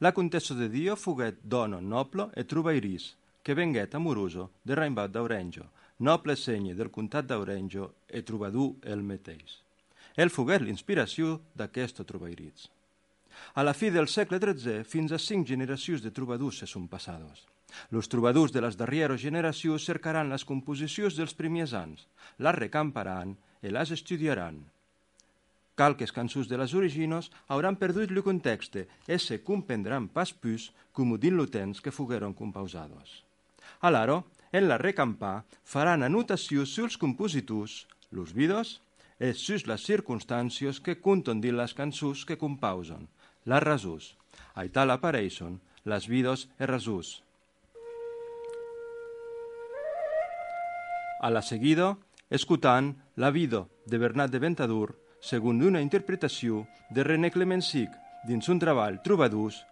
La 0.00 0.14
contessa 0.16 0.54
de 0.56 0.70
Dio 0.72 0.94
foguet 0.96 1.42
dono 1.44 1.80
noble 1.80 2.30
e 2.32 2.44
truvairis, 2.48 3.10
que 3.44 3.52
venguet 3.52 3.94
amoruso 3.94 4.48
de 4.64 4.74
Raimbat 4.74 5.12
d'Aurenjo, 5.12 5.66
noble 6.00 6.36
segne 6.40 6.72
del 6.74 6.90
comtat 6.90 7.28
d'Aurenjo 7.28 7.90
e 8.08 8.22
trobador 8.24 8.80
el 8.80 9.04
mateix. 9.04 9.60
El 10.16 10.32
foguet 10.32 10.64
l'inspiració 10.64 11.36
d'aquesta 11.52 12.08
trovairits. 12.08 12.70
A 13.60 13.62
la 13.62 13.76
fi 13.76 13.90
del 13.92 14.08
segle 14.08 14.40
XIII, 14.40 14.88
fins 14.88 15.12
a 15.12 15.20
cinc 15.20 15.44
generacions 15.46 16.00
de 16.00 16.16
trobadors 16.16 16.64
se 16.64 16.66
són 16.70 16.88
passades. 16.88 17.44
Los 17.90 18.08
trobadors 18.08 18.56
de 18.56 18.62
les 18.64 18.78
darreres 18.80 19.20
generacions 19.20 19.84
cercaran 19.84 20.32
les 20.32 20.48
composicions 20.48 21.18
dels 21.18 21.36
primers 21.36 21.76
anys, 21.76 22.06
les 22.38 22.56
recamparan 22.56 23.36
i 23.60 23.68
les 23.68 23.92
estudiaran. 23.92 24.64
Calques 25.74 26.12
cançons 26.14 26.46
de 26.46 26.58
les 26.60 26.72
originos 26.78 27.32
hauran 27.50 27.74
perdut 27.74 28.12
el 28.14 28.22
context 28.22 28.76
e 28.78 29.18
se 29.18 29.40
comprendran 29.42 30.06
pas 30.06 30.30
plus 30.32 30.70
com 30.94 31.16
din 31.18 31.34
lo 31.34 31.48
temps 31.50 31.80
que 31.82 31.90
fogueron 31.90 32.32
composades. 32.32 33.24
Alaro, 33.80 34.22
en 34.52 34.68
la 34.68 34.78
recampà, 34.78 35.42
faran 35.64 36.06
anotació 36.06 36.62
suls 36.64 36.96
compositors, 36.96 37.88
los 38.12 38.32
vidos, 38.32 38.80
e 39.18 39.32
sus 39.34 39.66
les 39.66 39.82
circumstàncies 39.82 40.78
que 40.78 41.00
conten 41.02 41.40
dins 41.42 41.58
les 41.58 41.74
cançons 41.74 42.24
que 42.24 42.38
compausen, 42.38 43.08
les 43.46 43.62
resús. 43.62 44.14
A 44.54 44.66
tal 44.70 44.94
apareixen 44.94 45.58
les 45.84 46.06
vidos 46.06 46.48
e 46.58 46.66
resús. 46.70 47.20
A 51.20 51.30
la 51.30 51.42
seguida, 51.42 51.96
escutant 52.30 52.94
la 53.16 53.30
vida 53.30 53.66
de 53.86 53.98
Bernat 53.98 54.30
de 54.30 54.38
Ventadour, 54.38 54.94
segons 55.24 55.64
una 55.64 55.80
interpretació 55.80 56.66
de 56.92 57.04
René 57.06 57.30
Clemencic 57.32 57.92
dins 58.28 58.48
un 58.52 58.60
treball 58.60 58.98
Trobadús 59.04 59.62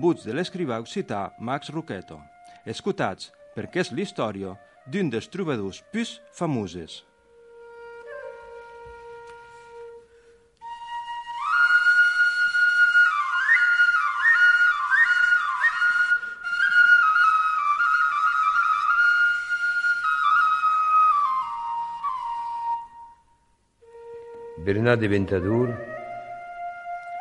buts 0.00 0.24
de 0.24 0.32
l'escrivà 0.32 0.80
occità 0.80 1.26
Max 1.38 1.68
Roqueto, 1.74 2.20
escutats 2.64 3.28
perquè 3.56 3.84
és 3.84 3.92
l'història 3.92 4.54
d'un 4.88 5.10
dels 5.12 5.28
trobadors 5.28 5.82
més 5.92 6.16
famosos. 6.32 7.02
Bernat 24.64 24.98
de 24.98 25.08
Ventadour 25.08 25.68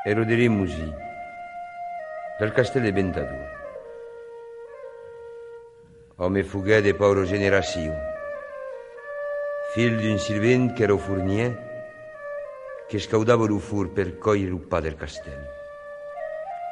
e 0.05 0.13
Roderick 0.13 0.49
Musì, 0.49 0.93
del 2.39 2.53
castello 2.53 2.85
de 2.85 2.91
Ventadour. 2.91 3.47
Home 6.17 6.43
fugué 6.43 6.81
de 6.81 6.93
paura 6.95 7.25
generació, 7.27 7.91
fill 9.73 9.99
d'un 9.99 10.21
sirvent 10.23 10.71
que 10.77 10.87
era 10.87 10.95
fournier, 10.95 11.51
que 12.87 13.01
escaudava 13.03 13.51
el 13.51 13.59
fur 13.59 13.89
per 13.91 14.07
coll 14.23 14.47
el 14.47 14.55
pa 14.71 14.79
del 14.79 14.95
castell. 14.95 15.43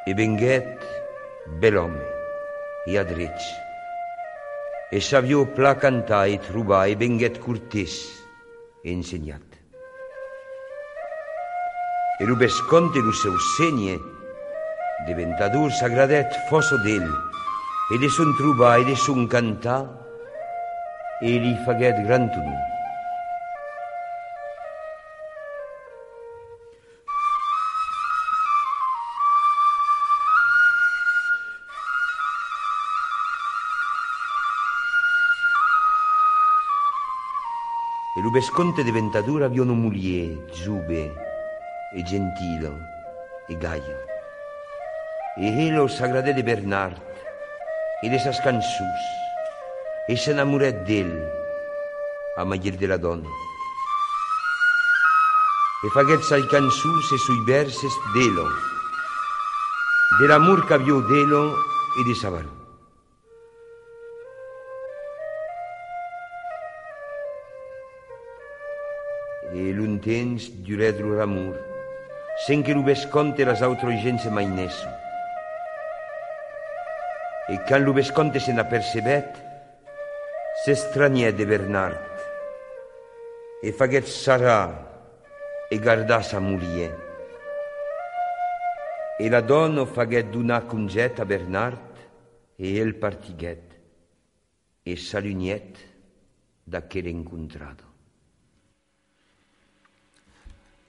e 0.04 0.14
venguet 0.14 0.80
bel 1.60 1.76
home 1.78 2.02
e 2.86 2.98
adreig. 2.98 3.38
E 4.90 5.00
sabió 5.00 5.46
pla 5.54 5.76
cantar 5.76 6.28
e 6.28 6.38
trobar 6.38 6.88
e 6.90 6.96
venguet 6.96 7.38
cortés 7.38 8.24
e 8.82 8.90
ensenyat. 8.92 9.51
E 12.22 12.24
lo 12.24 12.36
vesconte 12.36 13.00
lo 13.00 13.12
seu 13.12 13.36
senye 13.58 13.98
de 15.06 15.12
ventador 15.12 15.72
s'agradet 15.72 16.30
fosso 16.48 16.78
d'ell 16.78 17.10
e 17.90 17.98
de 17.98 18.08
son 18.08 18.30
trobar 18.38 18.78
e 18.78 18.84
de 18.84 18.94
son 18.94 19.26
cantar 19.26 19.90
e 21.20 21.34
li 21.42 21.58
faguet 21.66 21.98
gran 22.06 22.30
tonor. 22.30 22.62
E 38.14 38.20
lo 38.22 38.30
vesconte 38.30 38.84
de 38.84 38.92
ventadura 38.92 39.46
avio 39.46 39.64
una 39.64 39.74
mulier, 39.74 40.38
giube, 40.54 41.31
e 41.94 42.02
gentilo, 42.06 42.72
e 43.48 43.54
gaio. 43.56 43.98
E 45.36 45.68
elo 45.68 45.88
s'agradè 45.88 46.32
de 46.32 46.42
Bernard, 46.42 46.96
e 48.02 48.08
de 48.08 48.18
sas 48.18 48.40
cançús, 48.40 49.02
e 50.08 50.16
s'enamoret 50.16 50.84
d'ell, 50.84 51.12
a 52.36 52.44
maier 52.44 52.76
de 52.76 52.86
la 52.86 52.96
dona. 52.96 53.28
E 55.84 55.88
faguet 55.90 56.22
sai 56.24 56.42
cançús 56.48 57.12
e 57.12 57.18
sui 57.18 57.40
verses 57.44 57.94
d'elo, 58.14 58.48
de 60.18 60.26
l'amor 60.28 60.66
qu'avió 60.66 61.00
d'elo 61.08 61.56
e 61.98 62.04
de 62.04 62.14
Sabaró. 62.14 62.62
E 69.52 69.72
l'un 69.76 69.98
temps 69.98 70.48
duret 70.64 70.96
lo 72.32 72.38
amor, 72.38 72.38
sen 72.38 72.62
que 72.62 72.74
lo 72.74 72.82
vesconte 72.82 73.44
las 73.44 73.62
autro 73.62 73.90
gent 73.90 74.20
se 74.20 74.30
mainesso. 74.30 74.88
E 77.48 77.58
quand 77.68 77.84
lo 77.84 77.92
vesconte 77.92 78.40
se 78.40 78.52
n'apercebet, 78.52 79.36
s'estraniè 80.64 81.32
de 81.32 81.46
Bernard, 81.46 82.20
e 83.62 83.72
faguet 83.72 84.06
sarà 84.06 84.90
e 85.70 85.78
gardà 85.78 86.22
sa 86.22 86.40
mulier. 86.40 86.94
E 89.18 89.28
la 89.28 89.40
donna 89.40 89.84
faguet 89.84 90.30
donar 90.30 90.66
conget 90.66 91.20
a 91.20 91.24
Bernard, 91.24 91.90
e 92.56 92.78
el 92.78 92.94
partiguet, 92.94 93.74
e 94.82 94.96
s'aluniet 94.96 95.78
d'aquel 96.64 97.06
encontrado. 97.06 97.91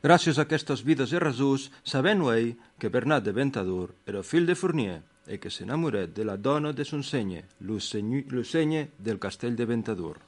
Gràcies 0.04 0.36
a 0.36 0.43
aquestes 0.43 0.82
vides 0.84 1.14
e 1.16 1.20
resús, 1.22 1.70
sabent 1.88 2.26
ell 2.28 2.49
que 2.76 2.91
Bernat 2.91 3.24
de 3.24 3.32
Ventadour 3.32 3.93
era 4.06 4.24
fill 4.28 4.43
de 4.45 4.56
Fournier 4.60 4.99
e 5.32 5.38
que 5.39 5.47
s'enamoret 5.47 6.12
de 6.12 6.26
la 6.28 6.36
dona 6.36 6.74
de 6.76 6.84
son 6.84 7.04
senye, 7.08 7.45
Lucenye 7.64 8.89
del 8.99 9.20
castell 9.20 9.56
de 9.56 9.66
Ventadour. 9.66 10.20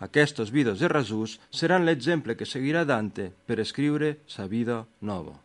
Aquestes 0.00 0.48
vides 0.50 0.80
e 0.80 0.88
resús 0.88 1.36
seran 1.50 1.84
l'exemple 1.84 2.36
que 2.36 2.48
seguirà 2.48 2.84
Dante 2.88 3.28
per 3.28 3.60
escriure 3.60 4.24
sa 4.26 4.48
vida 4.48 4.86
nova. 5.00 5.36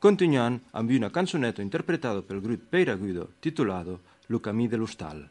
Continuant 0.00 0.60
amb 0.72 0.96
una 0.96 1.12
cançoneta 1.12 1.60
interpretada 1.60 2.24
pel 2.24 2.40
grup 2.40 2.68
Peira 2.72 2.96
Guido 2.96 3.28
titulado 3.40 4.00
Lo 4.28 4.40
camí 4.40 4.68
de 4.68 4.80
l'hostal. 4.80 5.28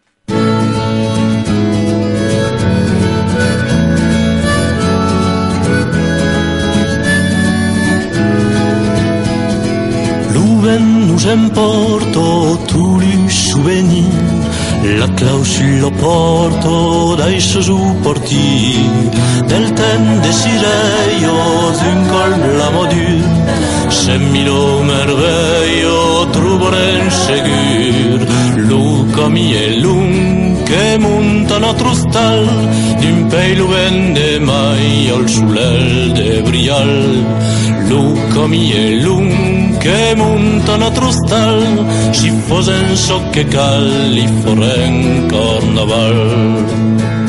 Louvain 11.14 11.26
nous 11.26 11.28
emporto 11.28 12.60
tous 12.68 13.00
les 13.00 13.30
souvenirs. 13.30 14.04
La 15.00 15.08
clau 15.16 15.44
sul 15.44 15.92
porto 16.00 17.16
dai 17.16 17.40
supporti 17.40 18.90
Del 19.48 19.72
ten 19.74 20.22
desiderio 20.22 21.36
d'un 21.80 22.08
col 22.08 22.58
la 22.58 22.70
module. 22.72 23.24
Se 23.90 24.18
milo 24.18 24.84
merveillo 24.84 26.28
trobarem 26.32 27.10
segur 27.10 28.20
Lo 28.70 29.06
camí 29.16 29.54
è 29.54 29.70
lung 29.78 30.23
che 30.74 30.98
monta 30.98 31.60
notre 31.60 31.88
hostal 31.90 32.44
D'un 33.00 33.28
pei 33.28 33.56
lo 33.56 33.68
vende 33.68 34.40
mai 34.40 35.10
al 35.10 35.28
soleil 35.30 36.14
de 36.14 36.42
brial. 36.42 36.96
Lo 37.90 38.14
camí 38.34 38.72
è 38.72 38.90
lung 39.04 39.78
che 39.78 40.16
monta 40.16 40.78
notre 40.78 41.06
hostal 41.06 41.86
Si 42.12 42.30
fosen 42.48 42.96
so 42.96 43.22
che 43.30 43.46
cal 43.46 43.86
li 44.10 44.28
foren 44.42 45.28
carnaval 45.28 47.23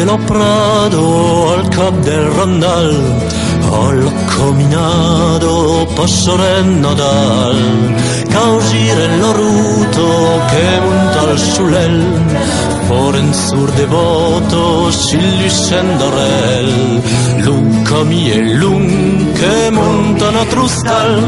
dello 0.00 0.18
prado 0.26 1.52
al 1.52 1.68
cap 1.68 1.94
del 2.00 2.24
randal 2.32 2.90
Al 3.70 4.12
cominato 4.36 5.86
passare 5.94 6.62
Nadal 6.62 8.19
Causire 8.30 9.16
l'oruto 9.16 10.40
che 10.48 10.80
monta 10.80 11.20
al 11.20 11.38
sulel 11.38 12.04
Foren 12.86 13.32
sur 13.32 13.70
devoto 13.72 14.90
s'illuscendorel 14.90 17.00
Luca 17.44 18.04
mi 18.04 18.30
e 18.30 18.54
lung 18.54 19.32
che 19.32 19.70
monta 19.70 20.30
na 20.30 20.44
trustal. 20.44 21.22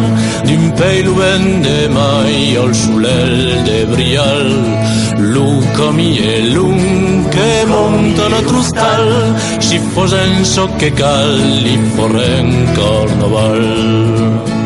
D'un 0.44 0.72
pei 0.72 1.03
lo 1.03 1.14
vende 1.14 1.88
mai 1.88 2.57
al 2.57 2.74
sulel 2.74 3.62
de 3.62 3.86
brial. 3.86 4.78
Luca 5.16 5.90
mi 5.90 6.18
e 6.18 6.50
lung 6.50 7.28
che 7.28 7.64
monta 7.66 8.28
na 8.28 8.40
trustal. 8.40 9.34
Si 9.59 9.78
fosen 9.78 10.44
so 10.44 10.68
che 10.76 10.92
cal 10.92 11.34
li 11.62 11.78
foren 11.94 12.72
carnaval 12.74 14.62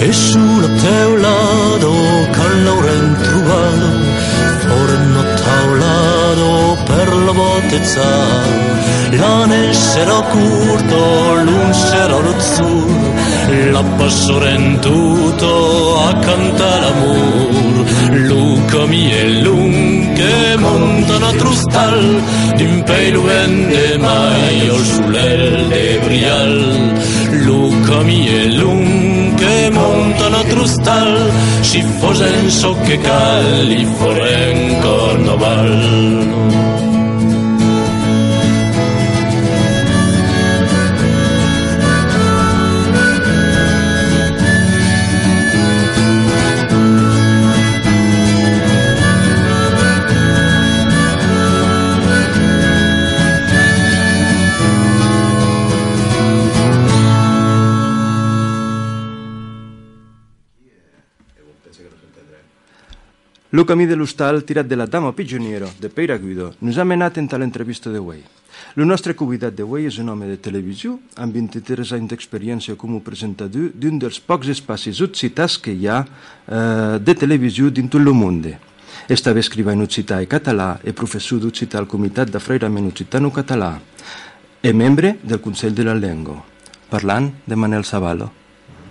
e 0.00 0.12
sulla 0.12 0.68
teulado 0.68 1.92
calore 2.32 2.96
trubado 3.22 3.88
forno 4.64 5.22
taulado 5.44 6.76
per 6.84 7.08
la 7.26 7.32
botezza 7.32 8.08
l'ane 9.10 9.72
sarà 9.72 10.20
curto 10.34 10.98
l'un 11.44 11.74
sarà 11.74 12.18
l'azzurro 12.20 13.10
la 13.72 13.82
passorentuto 13.82 16.04
a 16.06 16.14
cantare 16.18 16.86
amor. 16.86 17.84
Luca 18.12 18.86
mi 18.86 19.10
è 19.10 19.24
lungo 19.24 19.99
che 20.20 20.56
montano 20.58 21.28
a 21.28 21.32
trustal 21.32 22.22
D'un 22.56 22.82
pei 22.82 23.10
lo 23.10 23.22
vende 23.22 23.96
mai 23.98 24.68
al 24.68 24.84
sulel 24.92 25.68
de 25.68 26.00
brial. 26.04 26.56
Luca 27.44 28.02
mi 28.02 28.56
lung 28.56 29.34
che 29.34 29.70
montano 29.70 30.36
a 30.36 30.44
trustal 30.44 31.30
Si 31.62 31.82
fosen 31.98 32.50
so 32.50 32.76
che 32.84 32.98
cal 32.98 33.64
li 33.64 33.86
foren 33.96 34.80
carnaval 34.80 36.99
Lo 63.60 63.66
camí 63.66 63.84
de 63.84 63.92
l'hostal 63.94 64.40
tirat 64.48 64.64
de 64.64 64.74
la 64.74 64.86
dama 64.86 65.12
pigioniero 65.12 65.68
de 65.78 65.90
Peira 65.90 66.16
Guido 66.16 66.54
nos 66.62 66.78
ha 66.78 66.84
menat 66.84 67.18
en 67.18 67.28
tal 67.28 67.42
entrevista 67.42 67.90
de 67.90 68.00
Way. 68.00 68.22
El 68.80 68.86
nostre 68.88 69.12
convidat 69.12 69.52
d'avui 69.52 69.84
és 69.84 69.98
un 70.00 70.08
home 70.08 70.24
de 70.30 70.38
televisió 70.40 70.94
amb 71.20 71.36
23 71.36 71.92
anys 71.98 72.08
d'experiència 72.08 72.78
com 72.80 72.96
a 72.96 73.02
presentador 73.04 73.68
d'un 73.76 74.00
dels 74.00 74.16
pocs 74.16 74.48
espais 74.48 75.02
occitans 75.04 75.58
que 75.60 75.76
hi 75.76 75.84
ha 75.92 75.98
eh, 76.00 76.96
de 77.04 77.14
televisió 77.14 77.68
dins 77.68 77.92
tot 77.92 78.00
el 78.00 78.14
món. 78.16 78.40
Estava 79.12 79.44
escrivint 79.44 79.84
occità 79.84 80.22
i 80.24 80.30
català 80.38 80.78
e 80.80 80.96
professor 80.96 81.44
d'occità 81.44 81.84
al 81.84 81.86
Comitat 81.86 82.32
d'Afrairament 82.32 82.88
Occitano-Català 82.88 83.74
e 84.62 84.72
membre 84.72 85.18
del 85.20 85.44
Consell 85.44 85.76
de 85.76 85.84
la 85.84 86.00
Llengua, 86.00 86.40
parlant 86.88 87.28
de 87.44 87.60
Manel 87.60 87.84
Savalo. 87.84 88.32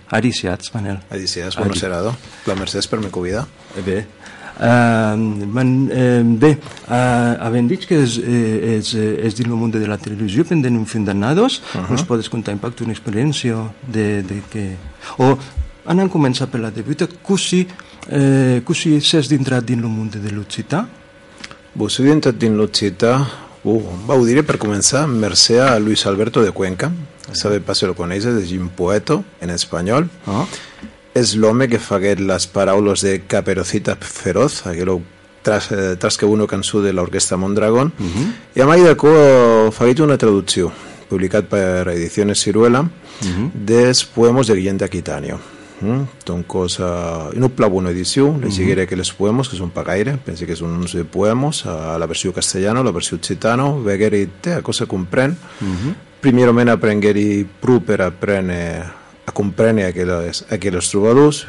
Ariciats, 0.09 0.73
Manel. 0.73 1.01
Ariciats, 1.09 1.57
buonasera. 1.57 2.01
La 2.45 2.55
Mercedes 2.55 2.87
per 2.87 2.99
me 2.99 3.09
convidar. 3.09 3.47
Eh 3.77 3.81
bé, 3.85 4.05
Uh, 4.59 5.15
man, 5.47 5.87
uh, 5.87 6.21
bé, 6.35 6.57
uh, 6.89 7.37
havent 7.39 7.69
dit 7.71 7.85
que 7.87 7.95
és, 8.03 8.17
eh, 8.19 8.75
és, 8.75 8.89
eh, 8.93 9.13
és 9.23 9.37
dins 9.37 9.47
el 9.47 9.55
món 9.55 9.71
de 9.71 9.79
la 9.87 9.95
televisió 9.97 10.43
pendent 10.43 10.75
un 10.75 10.85
film 10.85 11.05
d'anados, 11.07 11.61
uh 11.61 11.79
-huh. 11.79 11.91
ens 11.91 12.03
podes 12.03 12.27
contar 12.27 12.51
impacte 12.51 12.83
una 12.83 12.91
experiència 12.91 13.55
de, 13.87 14.21
de 14.21 14.41
que... 14.51 14.75
O 15.17 15.37
anant 15.85 16.11
començar 16.11 16.47
per 16.47 16.59
la 16.59 16.71
debut, 16.71 17.07
così, 17.23 17.67
eh, 18.09 18.61
così 18.65 18.99
s'és 18.99 19.29
d'entrar 19.29 19.63
dins 19.63 19.81
el 19.81 19.89
món 19.89 20.09
de 20.09 20.29
l'occità? 20.29 20.87
Vos 21.73 21.99
heu 21.99 22.11
entrat 22.11 22.35
dins 22.35 22.55
l'occità, 22.55 23.25
uh, 23.63 23.83
va, 24.05 24.15
ho 24.15 24.25
diré 24.25 24.43
per 24.43 24.57
començar, 24.57 25.07
mercè 25.07 25.59
a 25.59 25.79
Luis 25.79 26.05
Alberto 26.05 26.41
de 26.41 26.51
Cuenca, 26.51 26.91
sabe 27.31 27.61
pas 27.61 27.77
si 27.77 27.85
lo 27.85 27.95
coneixes, 27.95 28.35
és 28.43 28.51
un 28.51 28.69
poeta 28.69 29.23
en 29.39 29.49
espanyol, 29.51 30.09
uh 30.27 30.33
-huh 30.33 30.47
és 31.13 31.35
l'home 31.35 31.67
que 31.67 31.79
faguet 31.79 32.19
les 32.19 32.47
paraules 32.47 33.01
de 33.01 33.21
Caperucita 33.27 33.95
Feroz, 33.99 34.65
aquell 34.67 34.99
tras, 35.41 35.71
eh, 35.71 35.95
tras 35.97 36.17
que 36.17 36.25
uno 36.25 36.47
cançó 36.47 36.81
de 36.81 36.93
l'orquestra 36.93 37.37
Mondragón, 37.37 37.93
uh 37.97 38.05
-huh. 38.05 38.33
i 38.55 38.61
a 38.61 38.65
mai 38.65 38.81
de 38.81 38.95
co 38.95 39.71
faguet 39.71 39.99
una 39.99 40.17
traducció, 40.17 40.71
publicat 41.09 41.45
per 41.45 41.87
Ediciones 41.89 42.39
Ciruela, 42.41 42.81
uh 42.81 42.87
-huh. 43.27 43.51
dels 43.53 44.05
poemes 44.05 44.47
de 44.47 44.55
Guillem 44.55 44.77
de 44.77 44.85
Aquitanio. 44.85 45.39
Mm? 45.81 46.01
Donc, 46.25 46.53
uh, 46.55 46.67
no 47.33 47.49
plau 47.49 47.71
una 47.77 47.91
edició, 47.91 48.37
les 48.41 48.57
uh 48.57 48.65
-huh. 48.65 48.85
que 48.85 48.95
les 48.95 49.13
poemes, 49.13 49.47
que 49.47 49.55
són 49.55 49.69
pagaire, 49.69 50.17
penso 50.17 50.45
que 50.45 50.55
són 50.55 50.71
uns 50.71 50.97
poemes, 51.11 51.65
a 51.65 51.97
la 51.97 52.05
versió 52.05 52.33
castellana, 52.33 52.83
la 52.83 52.91
versió 52.91 53.17
occitano, 53.17 53.81
vegueri 53.81 54.29
té, 54.41 54.53
a 54.53 54.61
cosa 54.61 54.85
comprèn. 54.85 55.31
Uh 55.61 55.67
-huh. 55.67 55.95
Primerament 56.19 56.69
aprengueri 56.69 57.47
pru 57.61 57.79
per 57.79 58.01
aprendre 58.01 58.98
a 59.29 59.31
comprendre 59.31 59.85
aquelles, 59.85 60.43
aquelles 60.49 60.89
trobadors, 60.89 61.45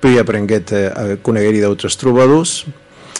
poi 0.00 0.20
aprenguet 0.20 0.74
a 0.92 1.16
coneguer 1.24 1.62
d'altres 1.64 1.96
trobadors, 1.96 2.60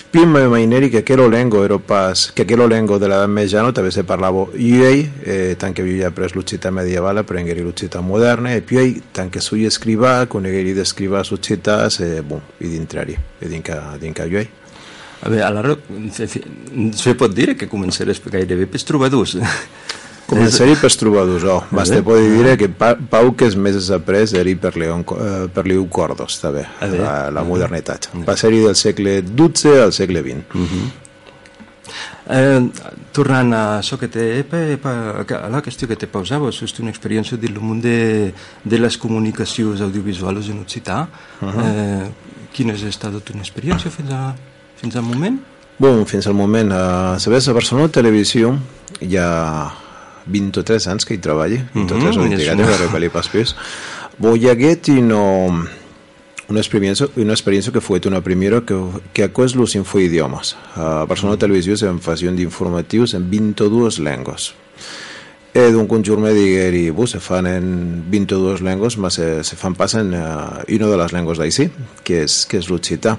poi 0.08 0.24
m'immagineri 0.24 0.88
que 0.88 1.02
aquell 1.02 1.26
lengo 1.28 1.64
era 1.64 1.76
pas, 1.78 2.30
que 2.32 2.46
aquell 2.46 2.62
lengo 2.68 2.96
de 3.00 3.10
l'edat 3.10 3.28
mitjana 3.28 3.74
també 3.76 3.90
se 3.92 4.04
parlava 4.08 4.46
iei, 4.56 5.02
eh, 5.24 5.56
tant 5.60 5.74
que 5.76 5.84
havia 5.84 6.08
après 6.08 6.32
l'occità 6.32 6.70
medieval, 6.72 7.20
aprengueri 7.20 7.64
l'occità 7.64 8.00
moderna, 8.00 8.54
e 8.54 8.62
poi 8.62 9.02
tant 9.12 9.28
que 9.28 9.40
sui 9.44 9.66
escrivà, 9.68 10.24
conegueri 10.26 10.72
d'escrivà 10.72 11.20
l'occità, 11.28 11.88
eh, 12.00 12.22
bon, 12.22 12.40
i 12.60 12.68
d'intrari, 12.68 13.18
e 13.38 13.48
dinca, 13.48 13.96
dinca 14.00 14.24
iei. 14.24 14.48
A 15.20 15.28
veure, 15.28 15.42
allora, 15.44 15.76
se 16.94 17.14
pot 17.14 17.32
dire 17.34 17.56
que 17.56 17.66
començaràs 17.68 18.22
gairebé 18.30 18.66
per 18.66 18.80
trobadors. 18.82 19.36
Començaré 20.28 20.74
per 20.76 20.90
trobadors, 21.00 21.44
oh. 21.48 21.62
Basta 21.72 22.02
poder 22.04 22.28
dir 22.34 22.56
que 22.60 22.68
pa, 22.68 22.92
Pau 23.10 23.32
que 23.32 23.48
és 23.48 23.56
més 23.56 23.88
après 23.94 24.34
eri 24.36 24.54
per 24.60 24.74
León, 24.76 25.04
eh, 25.16 25.48
per 25.54 25.64
Liu 25.64 25.86
Cordos, 25.88 26.36
també, 26.42 26.66
la, 26.92 27.30
la 27.32 27.44
modernitat. 27.48 28.10
Passar-hi 28.26 28.60
del 28.66 28.76
segle 28.76 29.22
XII 29.24 29.84
al 29.86 29.94
segle 29.96 30.20
XX. 30.26 30.44
Uh 30.54 30.60
-huh. 30.60 30.88
Eh, 32.28 32.60
tornant 33.16 33.54
a 33.56 33.78
això 33.78 33.96
que 33.96 34.08
té 34.12 34.44
a 34.52 35.48
la 35.48 35.62
qüestió 35.64 35.88
que 35.88 35.96
te 35.96 36.06
pausava 36.06 36.50
és 36.50 36.78
una 36.80 36.90
experiència 36.90 37.38
dins 37.38 37.56
el 37.56 37.62
món 37.64 37.80
de, 37.80 38.34
de 38.64 38.78
les 38.78 38.98
comunicacions 38.98 39.80
audiovisuals 39.80 40.50
en 40.50 40.60
occità 40.60 41.08
uh 41.40 41.48
-huh. 41.48 41.64
eh, 41.64 42.08
quina 42.52 42.74
és 42.74 42.82
estat 42.82 43.14
teva 43.24 43.38
experiència 43.38 43.90
fins, 43.90 44.10
a, 44.10 44.34
fins 44.76 44.96
al 44.96 45.02
moment? 45.02 45.40
Bon, 45.78 46.04
fins 46.04 46.26
al 46.26 46.34
moment 46.34 46.72
a 46.72 47.18
saber, 47.18 47.38
a 47.38 47.52
Barcelona 47.52 47.88
Televisió 47.88 48.58
hi 49.00 49.16
ha 49.16 49.87
23 50.28 50.86
anys 50.92 51.08
que 51.08 51.16
hi 51.16 51.22
treballi, 51.24 51.58
23 51.74 52.02
mm 52.02 52.06
-hmm, 52.06 52.18
o 52.18 52.28
20 52.28 52.50
anys, 52.52 52.68
per 52.68 52.78
repel·lir 52.86 53.10
pas 53.10 53.28
pis. 53.28 53.54
Haguet 54.18 54.88
no, 55.02 55.24
una 56.48 56.60
experiència, 56.60 57.08
una 57.16 57.34
experiència 57.34 57.72
que 57.72 57.80
fue 57.80 58.00
una 58.06 58.22
primera 58.22 58.62
que, 58.62 58.76
que 59.12 59.24
acós 59.24 59.54
los 59.54 59.74
infoidiomes. 59.74 60.56
A 60.74 61.04
Barcelona 61.04 61.36
mm. 61.36 61.40
Televisió 61.40 61.76
se'n 61.76 62.00
facion 62.00 62.36
d'informatius 62.36 63.14
en 63.14 63.28
22 63.30 64.00
llengües. 64.00 64.54
E 65.52 65.68
d'un 65.72 65.88
conjunt 65.88 66.20
me 66.22 66.32
digueri, 66.36 66.88
bu, 66.94 67.06
se 67.08 67.20
fan 67.20 67.48
en 67.50 68.04
22 68.10 68.62
llengües, 68.64 68.98
ma 69.00 69.10
se, 69.10 69.42
se 69.44 69.56
fan 69.56 69.74
pas 69.74 69.94
en 69.98 70.14
uh, 70.14 70.64
una 70.68 70.88
de 70.88 70.96
les 71.00 71.12
llengües 71.12 71.40
d'aicí, 71.40 71.68
que 72.04 72.22
és, 72.24 72.44
que 72.48 72.60
és 72.60 72.68
l'occità. 72.70 73.18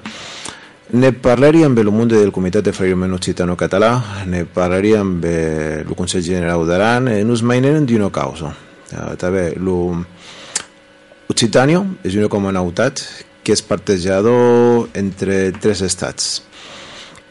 Ne 0.89 1.11
parlaríem 1.13 1.69
amb 1.69 1.79
el 1.83 1.91
Munde 1.93 2.17
del 2.17 2.31
Comitat 2.33 2.65
de 2.65 2.71
Freirament 2.73 3.13
Occitano 3.13 3.53
Català, 3.53 3.91
ne 4.25 4.41
parlaríem 4.49 5.03
amb 5.03 5.25
el 5.29 5.91
Consell 5.93 6.23
General 6.25 6.65
d'Aran, 6.65 7.11
e 7.13 7.19
nos 7.21 7.43
maineren 7.45 7.85
d'una 7.85 8.09
causa. 8.09 8.55
Uh, 8.89 9.13
també, 9.21 9.51
lo 9.61 9.93
Occitanio 11.29 11.83
és 12.01 12.17
una 12.17 12.31
comunitat 12.33 13.03
que 13.45 13.53
és 13.53 13.61
partejado 13.61 14.33
entre 14.97 15.51
tres 15.61 15.85
estats. 15.85 16.39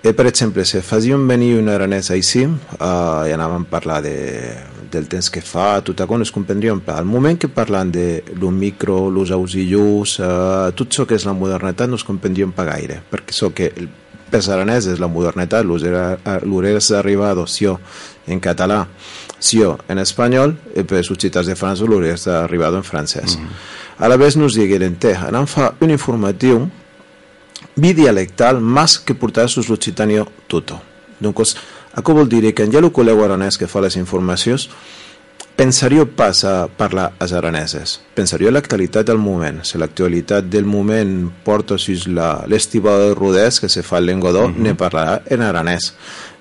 E, 0.03 0.13
per 0.15 0.27
exemple, 0.31 0.65
si 0.65 0.81
fazíem 0.81 1.27
venir 1.27 1.57
un 1.59 1.69
aranès 1.69 2.13
així, 2.15 2.45
uh, 2.47 3.27
i 3.27 3.35
anàvem 3.35 3.67
a 3.67 3.71
parlar 3.71 4.03
de 4.05 4.17
del 4.91 5.09
temps 5.09 5.31
que 5.31 5.43
fa, 5.45 5.81
tot 5.85 6.01
això 6.01 6.19
es 6.23 6.33
comprendríem. 6.33 6.81
Al 6.93 7.05
moment 7.05 7.39
que 7.39 7.49
parlant 7.49 7.91
de 7.93 8.25
lo 8.41 8.51
micro, 8.51 9.11
los 9.11 9.31
auxilius, 9.31 10.19
eh, 10.21 10.73
tot 10.75 10.89
això 10.89 11.07
que 11.07 11.15
és 11.15 11.27
la 11.27 11.35
modernitat 11.37 11.89
no 11.89 11.97
es 11.97 12.05
comprendríem 12.05 12.53
pa 12.53 12.65
gaire, 12.65 13.03
perquè 13.11 13.35
això 13.35 13.53
que 13.53 13.73
el 13.77 13.89
aranès 14.33 14.87
és 14.87 15.01
la 15.01 15.09
modernitat, 15.09 15.65
l'hores 15.65 16.89
d'arribada, 16.91 17.47
sió 17.47 17.79
en 18.27 18.41
català, 18.41 18.87
sió 19.39 19.79
en 19.89 19.99
espanyol, 19.99 20.57
i 20.77 20.85
per 20.85 21.05
suscitats 21.05 21.49
de 21.49 21.57
França 21.57 21.85
l'hores 21.85 22.25
d'arribada 22.25 22.77
en 22.77 22.85
francès. 22.85 23.37
Mm 23.37 23.43
-hmm. 23.43 24.05
A 24.05 24.09
la 24.09 24.17
vegada 24.17 24.41
nos 24.41 24.55
digueren, 24.55 24.97
té, 24.97 25.15
anem 25.15 25.43
a 25.43 25.47
fer 25.47 25.73
un 25.81 25.91
informatiu 25.91 26.71
bidialectal 27.79 28.61
més 28.61 28.99
que 28.99 29.15
portar 29.15 29.49
sus 29.49 29.71
l'occitània 29.71 30.27
tutto. 30.47 30.81
Donc, 31.19 31.41
Això 31.99 32.15
vol 32.15 32.29
dir 32.31 32.53
que 32.55 32.63
en 32.63 32.73
ja 32.73 32.79
el 32.79 32.93
col·legu 32.95 33.25
aranès 33.25 33.59
que 33.59 33.67
fa 33.67 33.81
les 33.83 33.97
informacions 33.99 34.69
pensaria 35.59 36.05
pas 36.07 36.45
a 36.47 36.69
parlar 36.71 37.09
als 37.19 37.33
araneses, 37.35 37.97
pensaria 38.15 38.53
l'actualitat 38.55 39.09
del 39.09 39.19
moment. 39.19 39.65
Si 39.67 39.79
l'actualitat 39.79 40.47
del 40.47 40.69
moment 40.71 41.33
porta 41.45 41.79
sis 41.79 42.07
l'estiva 42.07 42.95
de 43.01 43.15
Rodès 43.19 43.59
que 43.59 43.69
se 43.69 43.83
fa 43.83 43.99
en 43.99 44.07
Lengodó, 44.07 44.45
uh 44.45 44.53
-huh. 44.53 44.63
ne 44.63 44.75
parlarà 44.75 45.23
en 45.27 45.43
aranès 45.43 45.95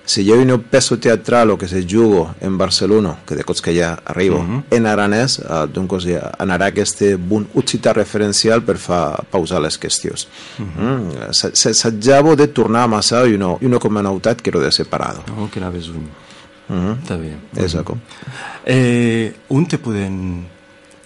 si 0.08 0.22
hi 0.24 0.30
ha 0.32 0.36
una 0.40 0.56
peça 0.56 0.96
teatral 0.96 1.50
o 1.52 1.58
que 1.58 1.68
se 1.68 1.82
juga 1.84 2.34
en 2.40 2.56
Barcelona, 2.56 3.18
que 3.26 3.36
de 3.36 3.44
cops 3.44 3.60
que 3.60 3.74
ja 3.76 3.90
arriba, 4.04 4.36
uh 4.36 4.42
-huh. 4.42 4.62
en 4.70 4.86
aranès, 4.86 5.38
eh, 5.38 5.66
doncs 5.68 6.04
ja 6.04 6.32
anarà 6.38 6.66
aquest 6.66 7.16
bon 7.18 7.46
occità 7.54 7.92
referencial 7.92 8.62
per 8.62 8.78
fa 8.78 9.22
pausar 9.30 9.60
les 9.60 9.78
qüestions. 9.78 10.26
Uh 10.58 10.64
-huh. 10.64 10.80
mm, 10.80 11.32
S'atjava 11.52 12.34
de 12.36 12.46
tornar 12.46 12.84
a 12.84 12.86
massa 12.86 13.26
i 13.26 13.34
una, 13.34 13.56
i 13.60 13.66
una 13.66 13.78
comunitat 13.78 14.40
que 14.40 14.50
era 14.50 14.60
de 14.60 14.72
separada. 14.72 15.20
Oh, 15.36 15.48
que 15.50 15.58
anaves 15.60 15.88
un. 15.88 16.08
Uh 16.68 16.76
-huh. 16.76 16.96
Està 17.02 17.18
bé. 17.18 17.36
Exacte. 17.56 17.92
Uh 17.92 17.98
-huh. 17.98 18.00
eh, 18.64 19.34
on 19.48 19.66
te 19.66 19.78
poden 19.78 20.46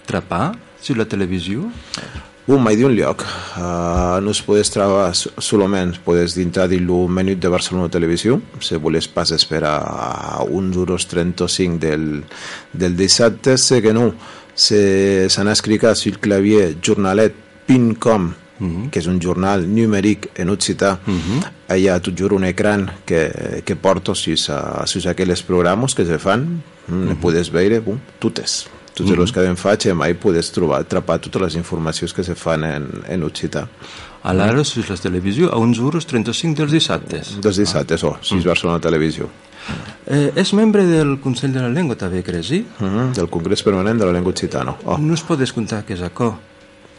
trapar? 0.05 0.55
Sur 0.81 0.97
la 0.97 1.05
televisió? 1.05 1.71
Un 2.47 2.59
mai 2.59 2.75
d'un 2.75 2.91
lloc. 2.95 3.23
Uh, 3.55 4.19
no 4.23 4.33
es 4.33 4.41
podes 4.43 4.71
trobar 4.73 5.11
solament, 5.15 5.95
podes 6.03 6.35
dintre 6.35 6.67
del 6.67 6.89
menú 7.07 7.35
de 7.39 7.51
Barcelona 7.51 7.89
Televisió, 7.89 8.39
si 8.59 8.75
voles 8.75 9.07
pas 9.07 9.31
esperar 9.31 10.43
uns 10.49 10.75
euros 10.75 11.07
35 11.07 11.79
del, 11.79 12.23
del 12.73 12.97
dissabte, 12.97 13.57
sé 13.57 13.81
que 13.81 13.93
no. 13.93 14.13
Se 14.53 15.29
s'han 15.33 15.49
escrit 15.49 15.83
el 15.83 16.19
clavier 16.19 16.75
jornalet.com 16.81 18.33
Mm 18.59 18.69
-hmm. 18.69 18.89
que 18.91 18.99
és 18.99 19.07
un 19.07 19.19
jornal 19.19 19.65
numèric 19.67 20.29
en 20.35 20.49
occità, 20.49 20.99
mm 21.05 21.19
-hmm. 21.19 21.43
allà 21.69 21.99
tot 21.99 22.13
juro 22.15 22.35
un 22.35 22.43
ecran 22.43 22.87
que, 23.03 23.61
que 23.65 23.75
porto 23.75 24.13
sis, 24.13 24.49
a, 24.49 24.85
sis 24.85 25.05
aquells 25.05 25.41
programes 25.41 25.95
que 25.95 26.05
se 26.05 26.19
fan, 26.19 26.61
mm 26.87 27.07
-hmm. 27.07 27.15
podes 27.15 27.51
veure, 27.51 27.79
bum, 27.79 27.97
totes 28.19 28.67
tots 28.93 29.09
mm 29.09 29.15
-hmm. 29.15 29.21
els 29.21 29.31
que 29.31 29.45
en 29.45 29.55
faig 29.57 29.85
i 29.85 29.93
mai 29.93 30.13
podes 30.13 30.51
trobar, 30.51 30.81
atrapar 30.81 31.19
totes 31.19 31.41
les 31.41 31.55
informacions 31.55 32.13
que 32.13 32.23
se 32.23 32.35
fan 32.35 32.63
en, 32.63 32.87
en 33.07 33.23
occità. 33.23 33.67
A 34.23 34.33
l'ara, 34.33 34.63
si 34.63 34.83
la 34.87 34.95
televisió, 34.95 35.51
a 35.51 35.57
uns 35.57 35.79
euros 35.79 36.05
35 36.05 36.55
dels 36.55 36.71
dissabtes. 36.71 37.41
Dels 37.41 37.57
dissabtes, 37.57 38.03
oh, 38.03 38.17
si 38.21 38.35
mm. 38.35 38.43
Barcelona 38.43 38.79
Televisió. 38.79 39.29
Eh, 40.05 40.31
és 40.35 40.53
membre 40.53 40.85
del 40.85 41.19
Consell 41.19 41.51
de 41.51 41.61
la 41.61 41.69
Llengua, 41.69 41.95
també, 41.95 42.23
creus, 42.23 42.47
sí? 42.47 42.65
Mm 42.79 42.85
-hmm, 42.87 43.13
del 43.13 43.29
Congrés 43.29 43.63
Permanent 43.63 43.99
de 43.99 44.05
la 44.05 44.11
Llengua 44.11 44.31
Occitana. 44.31 44.75
Oh. 44.85 44.97
No 44.97 45.13
es 45.13 45.21
podes 45.21 45.51
contar 45.53 45.83
què 45.85 45.93
és 45.93 46.01
això? 46.01 46.33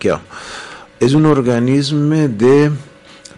Què? 0.00 0.18
És 1.00 1.14
un 1.14 1.26
organisme 1.26 2.28
de 2.28 2.70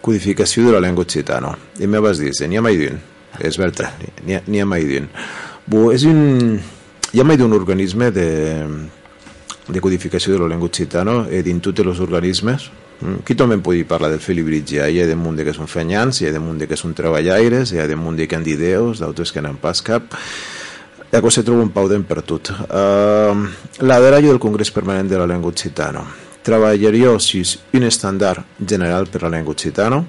codificació 0.01 0.65
de 0.67 0.71
la 0.71 0.79
llengua 0.79 1.03
occitana. 1.03 1.57
I 1.79 1.87
me 1.87 1.99
vas 1.99 2.19
dir, 2.19 2.31
n'hi 2.47 2.57
ha 2.57 2.61
mai 2.61 2.77
d'un. 2.77 2.99
És 3.39 3.57
veritat, 3.59 3.99
n'hi 4.25 4.37
ha, 4.37 4.63
ha 4.63 4.65
mai 4.65 4.85
d'un 4.85 5.09
Bo, 5.67 5.91
és 5.91 6.05
un... 6.07 6.61
Hi 7.17 7.21
ha 7.21 7.23
mai 7.25 7.37
d'un 7.41 7.53
organisme 7.57 8.11
de, 8.13 8.61
de 9.65 9.79
codificació 9.81 10.35
de 10.35 10.37
la 10.37 10.47
llengua 10.51 10.67
occitana 10.67 11.23
e 11.33 11.39
din 11.41 11.57
tutti 11.65 11.81
els 11.81 11.97
organismes? 11.97 12.67
Mm, 13.01 13.23
Qui 13.25 13.33
també 13.33 13.57
pugui 13.57 13.87
parlar 13.89 14.11
del 14.11 14.21
Fili 14.21 14.43
Britgia 14.45 14.85
hi 14.85 14.99
ha 15.01 15.07
de 15.09 15.17
que 15.43 15.55
són 15.55 15.65
fenyans, 15.65 16.21
hi 16.21 16.27
ha 16.27 16.31
de 16.37 16.67
que 16.67 16.77
són 16.77 16.93
treballaires 16.93 17.73
hi 17.73 17.79
ha 17.79 17.87
de 17.87 18.27
que 18.27 18.35
han 18.35 18.43
d'ideus 18.43 18.99
d'altres 18.99 19.31
que 19.31 19.41
n'han 19.41 19.57
pas 19.57 19.81
cap. 19.81 20.13
La 21.09 21.19
cosa 21.19 21.41
troba 21.41 21.63
un 21.63 21.71
pau 21.71 21.89
per 22.03 22.21
tot. 22.21 22.51
Uh, 22.69 23.49
la 23.81 23.99
d'arallo 23.99 24.29
del 24.29 24.39
Congrés 24.39 24.69
Permanent 24.69 25.09
de 25.09 25.17
la 25.17 25.25
Llengua 25.25 25.49
Occitana. 25.49 26.05
Treballaria 26.43 27.17
sis 27.17 27.57
un 27.73 27.81
estàndard 27.81 28.45
general 28.61 29.07
per 29.07 29.23
la 29.23 29.29
llengua 29.29 29.53
occitana. 29.53 30.03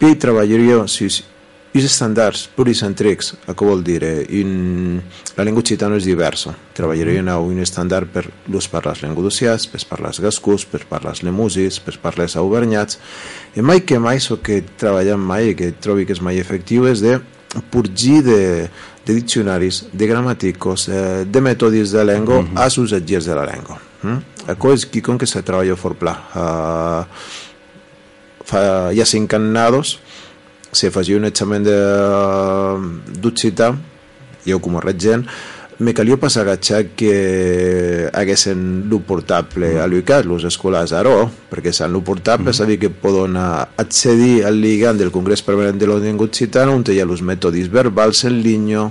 I 0.00 0.16
treballaria 0.16 0.88
sis 0.88 1.24
uns 1.72 1.86
estàndards 1.88 2.44
pluricentrics, 2.52 3.32
a 3.48 3.54
què 3.56 3.66
vol 3.66 3.82
dir? 3.84 4.02
In... 4.36 5.00
La 5.38 5.46
llengua 5.46 5.62
occitana 5.64 5.96
és 5.96 6.04
diversa. 6.04 6.52
Treballarien 6.76 7.30
a 7.32 7.38
un 7.40 7.62
estàndard 7.64 8.10
per 8.12 8.26
l'ús 8.52 8.68
per 8.68 8.84
les 8.84 9.00
lenguadociats, 9.04 9.68
per 9.72 9.80
per 9.88 10.00
les 10.04 10.20
gascús, 10.20 10.66
per 10.68 10.84
per 10.88 11.00
les 11.06 11.22
lemusis, 11.24 11.80
per 11.80 11.96
per 12.02 12.18
les 12.20 12.36
auvernyats. 12.36 12.98
I 13.56 13.64
mai 13.64 13.80
que 13.88 13.98
mai, 13.98 14.20
so 14.20 14.40
que 14.44 14.60
treballant 14.76 15.20
mai 15.20 15.52
i 15.52 15.54
que 15.56 15.72
trobi 15.72 16.04
que 16.04 16.12
és 16.12 16.20
mai 16.20 16.40
efectiu 16.42 16.88
és 16.90 17.00
de 17.00 17.18
purgir 17.72 18.22
de, 18.24 18.68
de 19.06 19.14
diccionaris, 19.14 19.86
de 19.92 20.06
gramaticos, 20.08 20.88
eh, 20.88 21.24
de 21.24 21.40
mètodis 21.40 21.92
de 21.92 22.04
llengua 22.04 22.42
mm 22.42 22.46
-hmm. 22.48 22.60
als 22.60 22.78
usatgers 22.78 23.24
de 23.24 23.34
la 23.34 23.46
llengua. 23.46 23.80
Mm? 24.02 24.18
Això 24.48 24.74
és 24.74 24.86
qui 24.86 25.00
com 25.00 25.18
que 25.18 25.26
se 25.26 25.42
treballa 25.42 25.76
fort 25.76 25.98
pla. 25.98 26.14
Uh, 26.34 27.04
fa 28.44 28.92
ja 28.92 29.04
cinc 29.04 29.30
se 30.72 30.90
facia 30.90 31.16
un 31.16 31.26
examen 31.28 31.62
d'occità, 33.22 33.74
jo 34.46 34.58
com 34.58 34.78
a 34.78 34.80
regent, 34.80 35.26
me 35.82 35.92
calia 35.94 36.16
passar 36.16 36.44
agatxar 36.46 36.94
que 36.96 38.08
haguessin 38.12 38.88
lo 38.88 39.00
portable 39.00 39.80
a 39.80 39.86
l'UICAT, 39.86 40.26
los 40.30 40.44
escolars 40.46 40.92
ara, 40.94 41.26
perquè 41.50 41.72
s'han 41.72 41.92
lo 41.92 42.02
portable, 42.02 42.46
mm 42.46 42.48
-hmm. 42.50 42.58
sabia 42.58 42.78
que 42.78 42.90
poden 42.90 43.36
accedir 43.36 44.44
al 44.44 44.60
ligant 44.60 44.98
del 44.98 45.10
Congrés 45.10 45.42
Permanent 45.42 45.78
de 45.78 45.86
la 45.86 45.98
Llengua 45.98 46.26
Occitana, 46.26 46.72
on 46.72 46.84
hi 46.86 47.00
ha 47.00 47.04
els 47.04 47.22
mètodes 47.22 47.68
verbals 47.68 48.24
en 48.24 48.42
línia, 48.42 48.90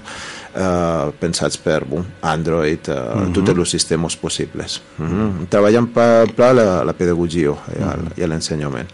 eh, 0.56 1.12
pensats 1.20 1.58
per 1.58 1.86
bon, 1.86 2.06
Android, 2.22 2.88
eh, 2.88 2.94
mm 2.94 3.22
-hmm. 3.22 3.34
tots 3.34 3.50
els 3.50 3.70
sistemes 3.70 4.16
possibles. 4.16 4.82
Mm 4.98 5.08
-hmm. 5.08 5.48
Treballant 5.48 5.88
per, 5.94 6.34
per 6.34 6.54
la, 6.54 6.84
la 6.84 6.94
pedagogia 6.94 7.52
i, 7.52 7.80
mm 7.80 7.90
-hmm. 8.18 8.86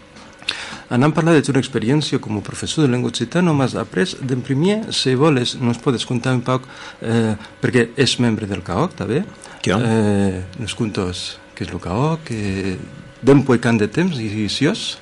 Anant 0.88 1.12
parlar 1.12 1.34
de 1.36 1.42
tu 1.44 1.52
experiència 1.60 2.18
com 2.18 2.38
a 2.38 2.44
professor 2.44 2.86
de 2.86 2.92
llengua 2.92 3.10
occitana, 3.12 3.52
m'has 3.52 3.74
après 3.76 4.14
d'en 4.24 4.40
primer, 4.40 4.78
si 4.96 5.12
vols, 5.14 5.58
no 5.60 5.74
es 5.74 5.80
podes 5.84 6.06
contar 6.08 6.32
un 6.32 6.40
poc, 6.40 6.64
eh, 7.02 7.34
perquè 7.60 7.90
és 7.96 8.16
membre 8.24 8.48
del 8.48 8.62
CAOC, 8.64 8.94
també? 8.96 9.24
Què? 9.60 9.76
Eh, 9.76 10.44
nos 10.58 10.74
contos 10.78 11.36
què 11.54 11.66
és 11.66 11.74
el 11.74 11.82
CAOC, 11.84 12.32
eh, 12.32 12.78
d'en 13.20 13.44
poicant 13.44 13.76
de 13.76 13.90
temps 13.92 14.16
i 14.16 14.48
sios? 14.48 14.98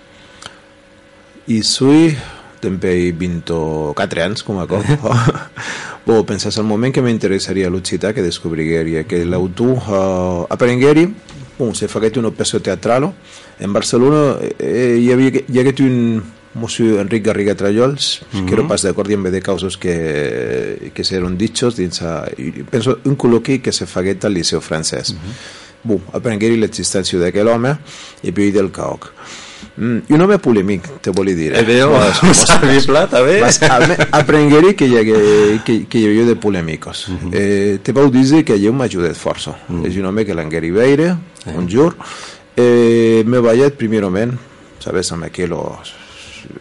I 1.47 1.63
soy 1.63 2.17
també 2.61 3.13
24 3.13 4.25
anys 4.25 4.43
com 4.43 4.59
a 4.59 4.67
cop. 4.67 4.83
Bo, 6.07 6.21
pensas 6.27 6.59
al 6.59 6.67
moment 6.67 6.95
que 6.95 7.03
m'interessaria 7.03 7.71
l'occità 7.71 8.13
que 8.15 8.25
descobrigueria 8.25 9.05
que 9.07 9.25
l'autor 9.27 9.75
uh, 9.91 10.47
aprengueri 10.55 11.09
bon, 11.59 11.75
se 11.75 11.89
faguet 11.91 12.19
una 12.21 12.31
peça 12.31 12.61
teatralo 12.63 13.13
en 13.61 13.73
Barcelona 13.73 14.39
eh, 14.59 14.99
hi 15.01 15.13
havia 15.13 15.43
hi 15.49 15.61
hagué 15.61 15.75
un 15.85 16.23
monsieur 16.55 17.01
Enric 17.01 17.25
Garriga 17.25 17.55
Trallols 17.55 18.23
mm 18.33 18.39
-hmm. 18.39 18.49
que 18.49 18.57
no 18.57 18.69
pas 18.69 18.83
d'acord 18.83 19.11
en 19.11 19.23
de 19.23 19.41
causos 19.41 19.77
que, 19.77 20.91
que 20.95 21.05
seran 21.05 21.37
dichos 21.37 21.77
dins 21.77 22.03
a, 22.03 22.29
penso 22.71 22.99
un 23.05 23.17
col·loqui 23.17 23.61
que 23.61 23.73
se 23.73 23.87
faguet 23.87 24.25
al 24.25 24.35
Liceu 24.35 24.61
francès 24.61 25.13
mm 25.13 25.17
-hmm. 25.17 25.35
bon, 25.83 26.01
aprengueri 26.13 26.57
l'existència 26.57 27.19
d'aquell 27.19 27.49
home 27.49 27.77
i 28.23 28.33
puis 28.33 28.53
del 28.53 28.71
CAOC 28.71 29.13
Mm, 29.77 29.99
I 30.09 30.15
un 30.15 30.23
home 30.23 30.39
polèmic, 30.41 30.87
te 31.05 31.13
volia 31.13 31.37
dir. 31.37 31.51
Eh, 31.55 31.63
veo, 31.65 31.91
servible, 32.33 33.03
també. 33.13 33.43
Aprengueri 34.11 34.73
que 34.75 34.89
hi, 34.89 34.97
hagué, 34.97 35.19
que, 35.67 35.83
que 35.85 36.01
hi 36.01 36.07
havia 36.09 36.25
de 36.25 36.37
polèmicos. 36.41 37.09
Uh 37.09 37.15
-huh. 37.15 37.31
eh, 37.35 37.79
te 37.83 37.93
vau 37.93 38.09
dir 38.11 38.45
que 38.45 38.55
ell 38.55 38.73
m'ha 38.73 38.85
ajudat 38.85 39.15
força. 39.15 39.51
Uh 39.69 39.77
-huh. 39.77 39.87
És 39.87 39.97
un 39.97 40.07
home 40.07 40.25
que 40.25 40.35
l'engueri 40.35 40.71
veire, 40.71 41.13
uh 41.13 41.17
-huh. 41.45 41.59
un 41.59 41.69
jur. 41.69 41.95
Eh, 42.57 43.23
me 43.29 43.43
vaig 43.45 43.75
primerament, 43.77 44.33
sabes, 44.81 45.13
amb 45.13 45.29
aquells 45.29 45.93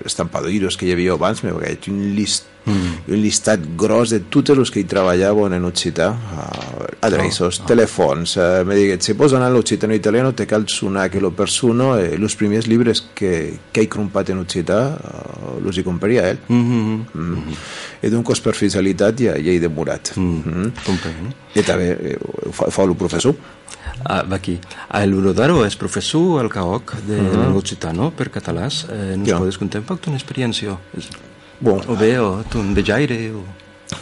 estampadoiros 0.06 0.76
que 0.78 0.89
hi 0.89 0.93
havia 0.96 1.16
abans, 1.16 1.43
me 1.46 1.54
vaig 1.56 1.88
un 1.91 2.02
list 2.18 2.50
mm. 2.66 3.12
un 3.14 3.22
llistat 3.22 3.62
gros 3.78 4.12
de 4.14 4.20
tots 4.32 4.54
els 4.56 4.72
que 4.74 4.82
hi 4.82 4.88
treballaven 4.89 5.56
en 5.58 5.68
occità 5.68 6.10
uh, 6.12 6.88
adreços, 7.06 7.60
oh, 7.60 7.64
oh. 7.64 7.68
telèfons 7.70 8.36
uh, 8.39 8.48
me 8.68 8.78
diguet, 8.78 9.06
si 9.06 9.16
pots 9.18 9.36
anar 9.38 9.52
a 9.52 9.56
l'occitano 9.56 9.96
italiano 9.98 10.34
te 10.34 10.48
cal 10.50 10.68
sonar 10.72 11.08
que 11.14 11.22
lo 11.22 11.32
persona 11.38 11.96
eh, 12.02 12.16
els 12.18 12.38
primers 12.39 12.68
llibres 12.68 13.04
que, 13.16 13.34
que 13.72 13.86
he 13.86 13.91
crompat 13.91 14.34
en 14.34 14.41
occità 14.41 14.82
uh, 14.96 15.45
los 15.66 15.78
hi 15.78 15.84
compraria 15.84 16.30
ell 16.30 16.39
mm 16.47 16.63
-hmm. 16.63 17.05
mm. 17.13 17.36
-hmm. 17.36 18.07
i 18.07 18.09
d'un 18.09 18.24
cos 18.24 18.41
per 18.41 18.55
fiscalitat 18.55 19.20
ja, 19.20 19.34
ja 19.34 19.51
he 19.51 19.59
demorat 19.59 20.13
mm. 20.16 20.41
mm. 20.45 20.72
i 21.55 21.61
també 21.63 21.89
eh, 21.91 22.18
fa, 22.51 22.70
fa 22.70 22.84
el 22.84 22.95
professor 22.95 23.36
Ah, 24.03 24.24
va 24.24 24.36
aquí. 24.36 24.59
El 24.93 25.13
Brodaro 25.13 25.66
és 25.66 25.76
professor 25.76 26.39
al 26.41 26.49
CAOC 26.49 26.95
de 27.07 27.20
uh 27.20 27.28
-huh. 27.28 27.53
l'Occitano 27.53 28.11
per 28.11 28.30
catalàs. 28.30 28.86
Eh, 28.89 29.18
ja. 29.26 29.38
podes 29.38 29.57
contar 29.57 29.80
un 29.80 29.86
poc 29.86 30.01
d'una 30.01 30.18
experiència? 30.18 30.78
Bon. 31.59 31.82
O 31.88 31.95
bé, 31.95 32.20
o 32.20 32.43
tu 32.49 32.59
un 32.59 32.74
vejaire, 32.74 33.32
o... 33.32 33.43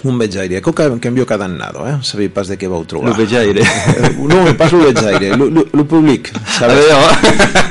Un 0.03 0.17
vejaire, 0.17 0.61
que 0.61 0.99
canvio 0.99 1.25
cada 1.25 1.45
annado, 1.45 1.87
eh? 1.87 1.97
Sabia 2.01 2.29
pas 2.29 2.47
de 2.47 2.57
què 2.57 2.67
vau 2.67 2.85
trobar. 2.85 3.09
El 3.09 3.15
vejaire. 3.17 3.61
no, 4.17 4.57
pas 4.57 4.73
el 4.73 4.93
vejaire, 4.93 5.31
el 5.31 5.85
públic. 5.85 6.31
Sabeu? 6.59 6.97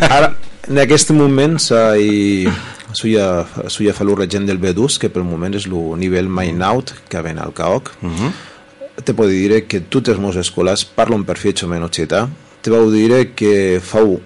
Ara, 0.00 0.36
en 0.68 0.78
aquest 0.78 1.10
moment, 1.10 1.58
s'hi 2.92 3.16
suya, 3.16 3.26
suya 3.68 3.92
fa 3.92 4.04
regent 4.04 4.46
del 4.46 4.60
B2, 4.60 4.98
que 4.98 5.08
pel 5.08 5.24
moment 5.24 5.54
és 5.54 5.66
el 5.66 5.98
nivell 5.98 6.28
main 6.28 6.62
out 6.62 6.94
que 7.08 7.20
ven 7.20 7.38
al 7.38 7.52
CAOC. 7.52 7.92
Uh 8.02 8.08
-huh 8.08 8.32
te 9.00 9.14
puc 9.16 9.30
dir 9.30 9.62
que 9.66 9.80
tots 9.80 10.12
els 10.12 10.20
meus 10.20 10.36
escolars 10.36 10.84
parlen 10.84 11.24
perfectament 11.24 11.84
occità. 11.84 12.26
Te 12.62 12.70
vau 12.70 12.90
dir 12.92 13.32
que 13.34 13.80
fau 13.82 14.20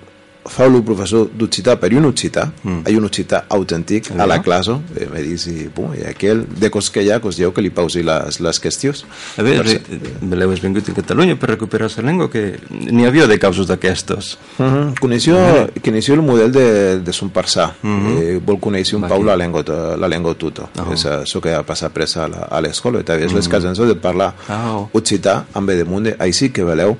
fa 0.48 0.66
el 0.66 0.82
professor 0.84 1.28
d'occità 1.32 1.76
per 1.80 1.92
un 1.94 2.06
occità, 2.08 2.46
mm. 2.62 2.86
hi 2.86 2.94
ha 2.94 2.98
un 2.98 3.08
occità 3.08 3.44
autèntic 3.48 4.10
a 4.16 4.26
la 4.26 4.40
classe, 4.44 4.76
eh, 4.96 5.06
me 5.12 5.22
dius, 5.24 5.46
i, 5.50 5.68
bom, 5.74 5.94
i 5.96 6.04
aquell, 6.08 6.44
de 6.46 6.70
cos 6.72 6.90
que 6.90 7.04
hi 7.04 7.10
ha, 7.10 7.20
cos 7.20 7.36
que 7.36 7.64
li 7.64 7.70
pausi 7.70 8.02
les, 8.06 8.40
les 8.40 8.60
qüestions. 8.62 9.04
A 9.38 9.44
veure, 9.46 9.78
veleu 10.20 10.52
és 10.54 10.62
vingut 10.64 10.88
a 10.90 10.96
Catalunya 10.96 11.36
per 11.40 11.50
recuperar 11.54 11.90
la 11.96 12.06
llengua, 12.08 12.28
que 12.30 12.58
n'hi 12.70 13.06
havia 13.06 13.26
de 13.26 13.38
causos 13.38 13.66
d'aquestos. 13.66 14.36
Uh 14.58 14.64
-huh. 14.64 14.98
Coneixo, 15.00 15.32
uh 15.32 15.68
-huh. 15.68 16.12
el 16.12 16.22
model 16.22 16.52
de, 16.52 17.00
de 17.00 17.12
son 17.12 17.30
parsà, 17.30 17.72
uh 17.82 17.88
-huh. 17.88 18.22
eh, 18.22 18.40
vol 18.44 18.58
conèixer 18.58 18.96
un 18.96 19.08
pau 19.08 19.22
la 19.22 19.36
llengua, 19.36 19.62
la 19.98 20.08
llengua 20.08 20.34
tuta, 20.34 20.62
uh 20.62 20.82
-huh. 20.82 20.92
és 20.92 21.04
això 21.06 21.40
que 21.40 21.54
ha 21.54 21.62
passat 21.62 21.92
pressa 21.92 22.28
a 22.50 22.60
l'escola, 22.60 23.00
i 23.00 23.04
també 23.04 23.24
és 23.24 23.32
uh 23.32 23.32
-huh. 23.32 23.36
les 23.36 23.48
cases 23.48 23.78
de 23.78 23.94
parlar 23.94 24.34
uh 24.48 24.54
-huh. 24.54 24.88
occità, 24.92 25.44
amb 25.52 25.70
de 25.70 25.84
munt, 25.84 26.14
ahí 26.18 26.32
sí 26.32 26.50
que 26.50 26.64
veleu, 26.64 26.96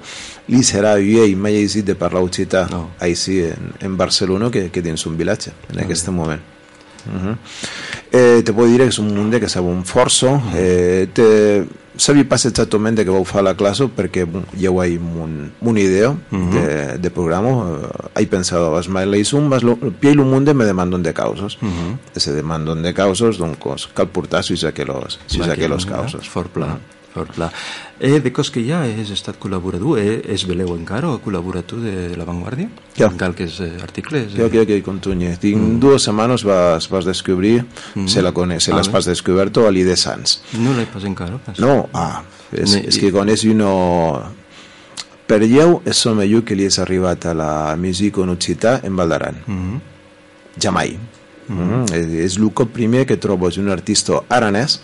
li 0.49 0.63
serà 0.63 0.95
vier 1.03 1.27
i 1.27 1.35
mai 1.35 1.59
he 1.65 1.83
de 1.83 1.95
parlar 1.99 2.23
occità 2.23 2.67
no. 2.71 2.91
així 3.03 3.36
en, 3.45 3.73
en 3.81 3.97
Barcelona 3.97 4.51
que, 4.51 4.71
que 4.71 4.83
dins 4.83 5.07
un 5.07 5.17
vilatge 5.17 5.53
en 5.71 5.77
no, 5.77 5.83
aquest 5.83 6.09
moment 6.09 6.41
uh 7.07 7.13
-huh. 7.13 7.37
eh, 8.13 8.43
te 8.43 8.53
puc 8.53 8.67
dir 8.67 8.79
que 8.79 8.89
és 8.89 8.99
un 8.99 9.15
munt 9.15 9.41
que 9.41 9.49
sabem 9.49 9.83
força 9.85 10.31
uh 10.31 10.41
-huh. 10.41 10.57
eh, 10.57 11.09
te, 11.13 11.67
sabia 11.97 12.25
pas 12.29 12.45
exactament 12.45 12.97
de 12.97 13.05
què 13.07 13.13
vau 13.13 13.25
fer 13.25 13.43
la 13.43 13.55
classe 13.55 13.85
perquè 13.97 14.27
ja 14.61 14.71
ho 14.71 14.83
hi 14.85 14.97
un, 14.97 15.51
una 15.61 15.81
idea 15.81 16.11
uh 16.11 16.17
-huh. 16.31 16.51
de, 16.53 16.99
de 16.99 17.11
programa 17.11 17.49
eh, 18.15 18.23
he 18.23 18.27
pensat 18.27 18.61
vas 18.71 18.89
mai 18.89 19.07
la 19.07 19.17
isum 19.17 19.49
vas 19.49 19.63
lo, 19.63 19.77
pie 19.77 20.13
i 20.13 20.19
un 20.19 20.31
munt 20.31 20.53
me 20.55 20.65
demandan 20.65 21.03
de 21.03 21.13
causes 21.13 21.57
uh 21.63 21.69
-huh. 21.69 22.21
se 22.21 22.33
demandan 22.33 22.83
de 22.83 22.93
causes 22.93 23.39
doncs 23.39 23.89
cal 23.95 24.09
portar 24.09 24.43
sis 24.45 24.65
a 24.65 24.69
aquells 24.69 25.19
sis 25.27 25.47
a 25.49 25.53
aquells 25.53 25.87
causes 25.87 26.29
fort 26.29 26.51
pla 26.51 26.67
uh 26.67 26.73
-huh. 26.73 26.96
Fort 27.17 27.33
clar. 27.33 27.49
Eh, 27.99 28.21
de 28.21 28.31
cos 28.33 28.51
que 28.53 28.61
ja 28.61 28.83
has 28.85 29.11
estat 29.15 29.39
col·laborador, 29.41 29.97
eh? 29.97 30.19
és 30.35 30.43
veleu 30.45 30.75
encara 30.75 31.09
o 31.09 31.17
col·labora 31.25 31.63
tu 31.65 31.79
de 31.81 32.13
La 32.19 32.27
Vanguardia? 32.29 32.69
Ja. 32.99 33.09
En 33.09 33.17
qualques 33.17 33.57
eh, 33.65 33.71
articles? 33.81 34.35
Eh? 34.35 34.43
Ja, 34.43 34.51
ja, 34.53 34.67
ja, 34.69 34.77
contunye. 34.85 35.33
Tinc 35.41 35.57
mm. 35.57 35.79
dues 35.81 36.05
setmanes 36.05 36.45
vas, 36.45 36.91
vas 36.93 37.09
descobrir, 37.09 37.63
mm. 37.95 38.05
se 38.13 38.25
la 38.25 38.35
coneix, 38.37 38.67
se 38.69 38.75
ah, 38.75 38.77
les 38.83 38.93
pas 38.93 39.09
descobert 39.09 39.63
a 39.63 39.73
l'I 39.73 39.87
de 39.89 39.97
Sants. 39.97 40.43
No 40.61 40.77
l'he 40.77 40.85
pas 40.93 41.09
encara. 41.09 41.41
Pas. 41.47 41.57
No, 41.63 41.87
ah, 41.97 42.21
és, 42.53 42.77
ne, 42.77 42.85
és 42.91 43.01
que 43.01 43.13
coneix 43.15 43.47
uno... 43.49 43.73
Per 45.27 45.41
lleu 45.43 45.81
és 45.89 46.05
el 46.07 46.21
millor 46.21 46.45
que 46.47 46.55
li 46.55 46.69
és 46.69 46.77
arribat 46.79 47.25
a 47.27 47.33
la 47.35 47.51
música 47.81 48.23
en 48.23 48.37
occità 48.37 48.77
en 48.87 48.95
Valdaran. 48.95 49.41
Mm 49.47 49.63
-hmm. 49.63 49.81
Jamai. 50.63 50.99
Mm 51.49 51.57
-hmm. 51.57 51.95
és, 51.95 52.07
és 52.27 52.37
el 52.37 52.53
cop 52.53 52.73
primer 52.73 53.07
que 53.07 53.17
trobes 53.17 53.57
un 53.57 53.69
artista 53.71 54.23
aranès 54.29 54.81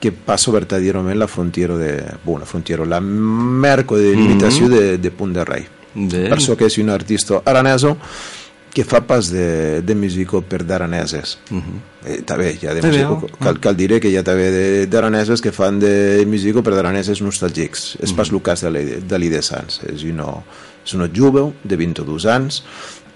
que 0.00 0.12
passa 0.12 0.52
verdaderament 0.54 1.18
la 1.18 1.26
frontiera 1.26 1.76
de... 1.76 2.04
Bueno, 2.24 2.40
la 2.40 2.46
frontiera, 2.46 2.84
la 2.86 3.00
merco 3.00 3.96
de 3.98 4.14
limitació 4.14 4.66
mm 4.66 4.70
-hmm. 4.72 4.78
de, 4.78 4.98
de 4.98 5.10
Punt 5.10 5.34
de 5.34 5.44
Rei. 5.44 5.66
De... 5.94 6.28
Per 6.28 6.38
això 6.38 6.56
que 6.56 6.66
és 6.66 6.78
un 6.78 6.90
artista 6.90 7.42
araneso 7.44 7.96
que 8.72 8.84
fa 8.84 9.00
pas 9.00 9.30
de, 9.32 9.80
de 9.82 9.94
músico 9.94 10.42
per 10.42 10.62
d'araneses. 10.64 11.38
Uh 11.50 11.56
-huh. 11.56 12.06
eh, 12.06 12.22
també, 12.22 12.56
hi 12.60 12.66
ha 12.66 12.74
de 12.74 12.82
músico, 12.82 13.26
cal, 13.40 13.58
cal 13.58 13.76
dir 13.76 13.98
que 14.00 14.08
hi 14.08 14.16
ha 14.16 14.22
també 14.22 14.50
de- 14.50 14.86
d'araneses 14.86 15.40
que 15.40 15.50
fan 15.52 15.80
de 15.80 16.24
músico 16.26 16.62
per 16.62 16.74
d'araneses 16.74 17.20
nostàlgics. 17.20 17.96
És 18.00 18.12
pas 18.12 18.30
el 18.30 18.40
cas 18.42 18.60
de 18.60 18.70
l'I- 18.70 19.00
de 19.08 19.18
l'Ide 19.18 19.42
Sans. 19.42 19.80
És 19.92 20.04
una, 20.04 20.44
és 20.84 20.94
una 20.94 21.08
jove 21.12 21.52
de 21.64 21.76
22 21.76 22.26
anys 22.26 22.62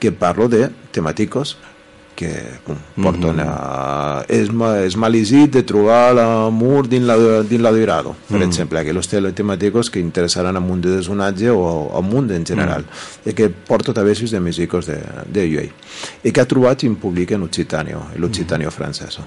que 0.00 0.10
parlo 0.10 0.48
de 0.48 0.68
temàticos 0.90 1.56
que 2.14 2.28
bum, 2.66 2.76
porten 3.02 3.40
a... 3.40 4.24
És, 4.28 4.50
ma- 4.52 4.78
és 4.84 4.96
malisit 5.00 5.50
de 5.56 5.62
trobar 5.66 6.12
l'amor 6.14 6.86
dins 6.90 7.06
la, 7.08 7.16
dins 7.42 7.62
la 7.64 7.72
durado, 7.72 8.14
per 8.28 8.38
Mm. 8.38 8.42
exemple, 8.46 8.78
aquells 8.82 9.08
te- 9.08 9.32
temàticos 9.32 9.90
que 9.90 9.98
interessaran 10.00 10.56
al 10.56 10.62
munt 10.62 10.82
de 10.84 10.96
desonatge 10.96 11.50
o 11.50 11.64
al 11.96 12.04
munt 12.04 12.30
en 12.36 12.44
general, 12.46 12.84
i 13.24 13.32
que 13.32 13.48
porto 13.48 13.92
també 13.96 14.12
de 14.14 14.40
músicos 14.40 14.86
de, 14.86 15.00
de 15.26 15.46
UA, 15.56 15.64
i 16.24 16.30
que 16.32 16.40
ha 16.40 16.46
trobat 16.46 16.84
in 16.84 16.96
públic 16.96 17.32
en 17.32 17.42
Occitanio, 17.42 18.04
l'Occitanio 18.16 18.70
francès. 18.70 19.18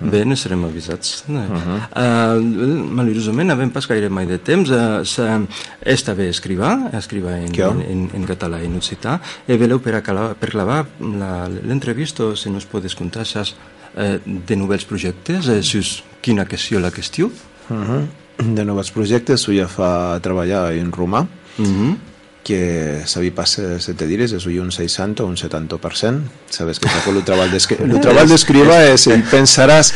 Bé, 0.00 0.24
ne 0.24 0.36
serem 0.36 0.64
avisats. 0.64 1.24
Uh 1.28 1.34
-huh. 1.34 2.36
uh, 2.38 2.90
maliciosament, 2.90 3.50
havent 3.50 3.72
pas 3.72 3.86
gaire 3.88 4.08
mai 4.08 4.26
de 4.26 4.36
temps, 4.38 4.70
uh, 4.70 5.04
sa, 5.04 5.40
és 5.82 6.02
també 6.04 6.28
escrivà, 6.28 6.90
escrivà 6.92 7.36
en, 7.36 7.52
en, 7.70 7.80
en, 7.90 8.10
en 8.14 8.24
català 8.26 8.60
i 8.62 8.66
en 8.66 8.76
occità, 8.76 9.20
e 9.46 9.56
veleu 9.56 9.78
per, 9.80 9.94
acala, 9.94 10.34
per 10.34 10.50
clavar 10.50 10.86
la- 11.00 11.48
l'entrevista, 11.48 12.36
si 12.36 12.50
nos 12.50 12.64
podes 12.66 12.94
contar, 12.94 13.26
saps, 13.26 13.54
eh, 13.96 14.18
de 14.24 14.56
novells 14.56 14.84
projectes, 14.84 15.48
eh, 15.48 15.62
si 15.62 15.78
us, 15.78 16.02
quina 16.20 16.44
qüestió 16.46 16.78
la 16.80 16.90
qüestió? 16.90 17.26
Uh 17.70 17.76
-huh. 17.76 18.06
De 18.54 18.64
nous 18.64 18.90
projectes, 18.90 19.48
ho 19.48 19.52
ja 19.52 19.66
fa 19.66 20.18
treballar 20.22 20.72
en 20.72 20.92
romà, 20.92 21.26
Uh 21.58 21.66
-huh. 21.66 21.96
Que 22.42 23.02
sabi 23.06 23.30
pas 23.30 23.58
eh, 23.58 23.78
se 23.80 23.92
te 23.94 24.06
dires, 24.06 24.32
és 24.32 24.46
un 24.46 24.70
60 24.72 25.22
o 25.22 25.26
un 25.28 25.36
70%. 25.36 26.22
Sabes 26.48 26.78
que 26.80 26.88
saco 26.88 27.10
el 27.12 27.22
treball 27.24 27.50
d'escriba. 27.52 27.84
El 27.92 28.00
treball 28.00 28.28
d'escriba 28.30 28.78
és, 28.88 29.04
i 29.06 29.18
pensaràs, 29.30 29.92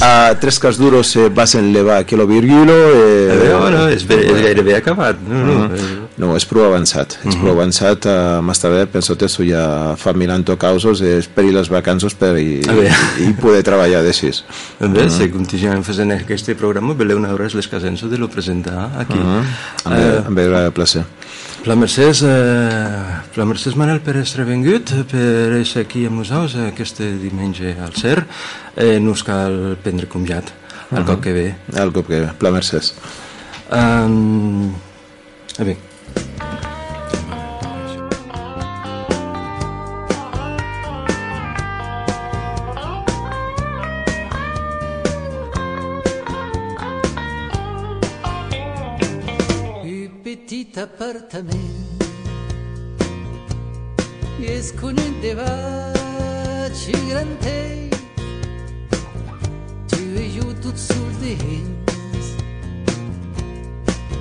a 0.00 0.34
tres 0.40 0.60
cas 0.62 0.78
duros 0.78 1.08
se 1.10 1.28
vas 1.28 1.54
enlevar 1.58 2.04
que 2.06 2.16
lo 2.16 2.26
virgulo... 2.26 2.72
Eh, 2.72 3.32
Eh, 3.46 3.54
bueno, 3.58 3.88
és, 3.88 4.04
bé, 4.06 4.20
és 4.30 4.42
gairebé 4.42 4.76
acabat. 4.76 5.18
No, 5.26 5.44
no, 5.44 5.56
Uh 5.66 5.72
-huh. 5.72 6.06
no, 6.16 6.36
és 6.36 6.44
prou 6.46 6.64
avançat. 6.64 7.18
És 7.24 7.34
prou 7.36 7.52
avançat. 7.52 8.06
Uh, 8.06 8.42
més 8.42 8.58
tarda 8.58 8.86
penso 8.86 9.16
que 9.16 9.28
ja 9.28 9.96
fa 9.96 10.12
miranto 10.12 10.56
causos, 10.56 11.00
és 11.00 11.26
per 11.26 11.44
i 11.44 11.50
les 11.52 11.68
vacances 11.68 12.14
per 12.14 12.38
i, 12.38 12.60
i 13.20 13.32
poder 13.32 13.62
treballar 13.62 14.02
d'així. 14.02 14.30
Bé, 14.80 15.10
si 15.10 15.28
continuem 15.30 15.82
fent 15.82 16.12
aquest 16.12 16.52
programa, 16.54 16.94
veleu 16.94 17.16
una 17.16 17.32
hora 17.32 17.48
les 17.52 17.68
casenso 17.68 18.08
de 18.08 18.18
lo 18.18 18.28
presentar 18.28 18.90
aquí. 18.98 19.18
Uh 19.18 19.24
-huh. 19.24 19.44
Amb, 19.84 19.96
Eh, 19.96 20.22
amb 20.26 20.38
el 20.38 20.72
placer. 20.72 21.04
La 21.66 21.74
Mercès, 21.74 22.20
eh, 22.22 23.14
la 23.34 23.44
Mercès 23.44 23.74
Manel 23.74 23.98
per 23.98 24.12
estar 24.20 24.44
vengut, 24.46 24.92
per 25.10 25.56
estar 25.58 25.82
aquí 25.82 26.04
amb 26.06 26.20
nosaltres 26.20 26.54
aquest 26.68 27.00
diumenge 27.18 27.72
al 27.82 27.90
CER. 27.98 28.20
Eh, 28.76 29.00
no 29.02 29.16
us 29.16 29.24
cal 29.26 29.74
prendre 29.82 30.06
comiat 30.06 30.52
el 30.94 31.02
cop 31.08 31.24
que 31.24 31.34
ve. 31.34 31.48
El 31.74 31.90
cop 31.90 32.06
que 32.06 32.20
ve, 32.22 32.30
la 32.46 32.52
Mercès. 32.54 32.92
Um, 33.74 34.70
a 35.58 35.66
bé, 35.66 35.74
petit 50.76 50.82
appartament 50.82 52.00
i 54.40 54.46
és 54.52 54.72
con 54.80 54.98
un 55.00 55.20
debat 55.22 56.72
gigantell 56.74 57.90
tu 59.88 60.02
i 60.20 60.28
jo 60.36 60.52
tot 60.62 60.76
sol 60.76 61.10
dins 61.22 62.32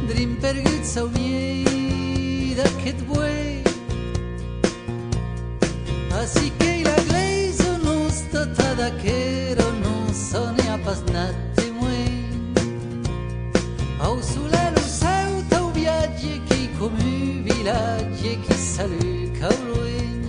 drim 0.09 0.37
perguts 0.41 0.97
au 1.03 1.09
miei 1.17 2.55
d'aquest 2.55 3.07
buei 3.09 3.34
Així 3.34 3.34
vilatge 18.77 19.05
qui 19.05 19.39
saluda 19.39 19.47
al 19.47 19.57
lluny. 19.67 20.23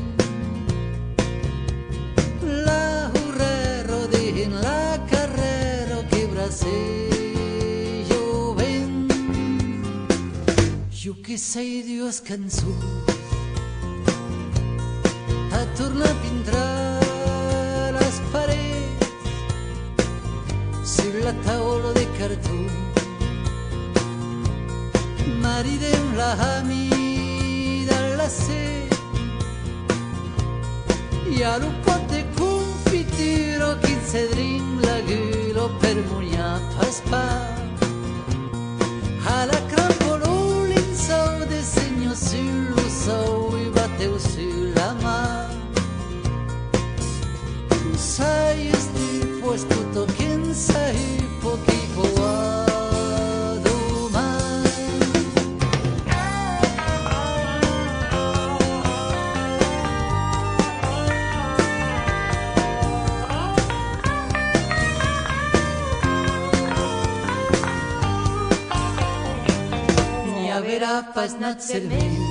La 2.64 3.10
hurrero 3.14 4.06
de 4.08 4.46
la 4.62 5.06
carrera 5.10 6.06
que 6.10 6.26
bracejo 6.26 6.94
ven. 8.54 9.08
Jo 10.90 11.14
que 11.22 11.38
sei 11.38 11.82
Dios 11.82 12.20
cançó 12.20 12.72
a 15.52 15.64
tornar 15.76 16.08
a 16.08 16.14
pintar 16.22 17.02
les 17.94 18.20
parets 18.32 19.06
sur 20.84 21.14
la 21.24 21.32
taula 21.44 21.92
de 21.92 22.06
cartó 22.18 22.58
maridem 25.40 26.14
la 26.16 26.32
hamida 26.34 27.05
la 28.26 28.30
set 28.30 28.94
i 31.30 31.42
a 31.44 31.52
un 31.66 31.74
pot 31.84 32.02
de 32.12 32.22
confitura 32.38 33.68
quin 33.84 34.00
cedrim 34.12 34.66
la 34.86 34.96
gulo 35.08 35.66
per 35.82 35.94
munyar 36.08 36.56
pas 36.74 36.98
pa 37.10 37.26
a 39.34 39.38
la 39.50 39.60
crampoló 39.70 40.34
l'insou 40.70 41.32
de 41.52 41.60
senyor 41.74 42.16
sur 42.26 42.58
lo 42.74 42.86
sou 43.04 43.36
i 43.62 43.66
bateu 43.78 44.14
sur 44.30 44.58
la 44.78 44.90
mà 45.04 45.20
Sabes 48.16 48.84
tu 48.96 49.08
pues 49.40 49.62
puto 49.70 50.02
quien 50.16 50.42
sabe 50.66 51.05
познаться 71.16 71.78
в 71.78 71.84
мире. 71.86 72.25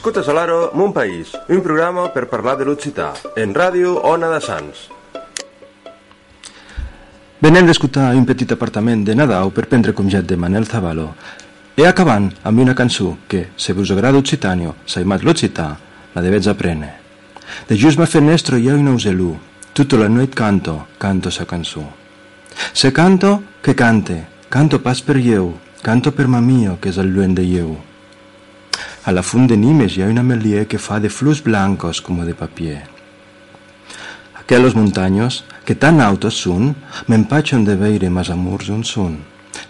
Escoltes 0.00 0.28
a 0.28 0.32
l'Aro, 0.32 0.70
Mon 0.72 0.94
País, 0.96 1.34
un 1.52 1.60
programa 1.60 2.06
per 2.08 2.22
parlar 2.24 2.54
de 2.56 2.64
l'occità, 2.64 3.10
en 3.36 3.50
ràdio 3.52 3.98
Ona 4.08 4.30
de 4.32 4.38
Sants. 4.40 4.86
Venem 7.44 7.68
d'escoltar 7.68 8.06
un 8.16 8.24
petit 8.24 8.54
apartament 8.56 9.02
de 9.04 9.12
Nadau 9.12 9.52
per 9.52 9.66
prendre 9.68 9.92
conget 9.92 10.24
de 10.24 10.38
Manel 10.40 10.64
Zaballo. 10.64 11.10
E 11.76 11.84
acabant 11.84 12.30
amb 12.48 12.62
una 12.64 12.72
cançó 12.78 13.18
que, 13.28 13.50
se 13.60 13.76
vos 13.76 13.92
agrada 13.92 14.16
Occitanio, 14.16 14.72
saimat 14.86 15.20
l'Occità, 15.20 15.68
la 16.14 16.24
devets 16.24 16.48
aprene. 16.48 16.94
De 17.68 17.76
just 17.76 18.00
ma 18.00 18.08
fenestro 18.08 18.56
ha 18.56 18.80
un 18.80 18.88
auselú, 18.88 19.34
tutta 19.74 20.00
la 20.00 20.08
noit 20.08 20.32
canto, 20.32 20.86
canto 20.96 21.28
sa 21.28 21.44
cançó. 21.44 21.84
Se 22.72 22.90
canto, 22.90 23.42
que 23.60 23.76
cante, 23.76 24.24
canto 24.48 24.80
pas 24.80 25.02
per 25.02 25.20
ieu, 25.20 25.58
canto 25.82 26.10
per 26.10 26.26
ma 26.26 26.40
mio, 26.40 26.78
que 26.80 26.88
és 26.88 26.96
el 26.96 27.12
lluent 27.12 27.36
de 27.36 27.44
ieu. 27.44 27.89
A 29.02 29.12
la 29.12 29.22
fund 29.22 29.48
de 29.48 29.56
Nimes 29.56 29.94
hi 29.96 30.02
ha 30.04 30.10
una 30.12 30.22
melier 30.22 30.66
que 30.68 30.78
fa 30.78 30.98
de 31.00 31.08
flus 31.08 31.40
blancos 31.42 32.02
como 32.04 32.26
de 32.26 32.34
papier. 32.34 32.82
Aquellos 34.36 34.74
montaños, 34.76 35.44
que 35.64 35.74
tan 35.74 36.02
altos 36.02 36.36
son, 36.36 36.74
m'empatxen 37.08 37.64
de 37.64 37.76
veire 37.80 38.10
mas 38.10 38.28
amors 38.28 38.68
on 38.68 38.84
són. 38.84 39.14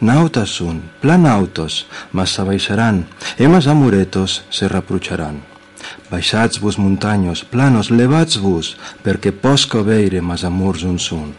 Nautas 0.01 0.51
són, 0.59 0.81
plan 1.03 1.28
autos, 1.31 1.87
mas 2.11 2.35
s'abaixaran, 2.35 3.05
e 3.39 3.47
mas 3.47 3.68
amoretos 3.70 4.43
se 4.51 4.66
reprocharan. 4.66 5.39
Baixats 6.11 6.59
vos 6.59 6.78
muntanyos, 6.78 7.45
planos, 7.45 7.93
levats 7.95 8.41
vos, 8.43 8.74
perquè 9.05 9.31
posca 9.31 9.85
veire 9.87 10.18
mas 10.20 10.43
amors 10.43 10.83
on 10.83 10.99
són. 10.99 11.31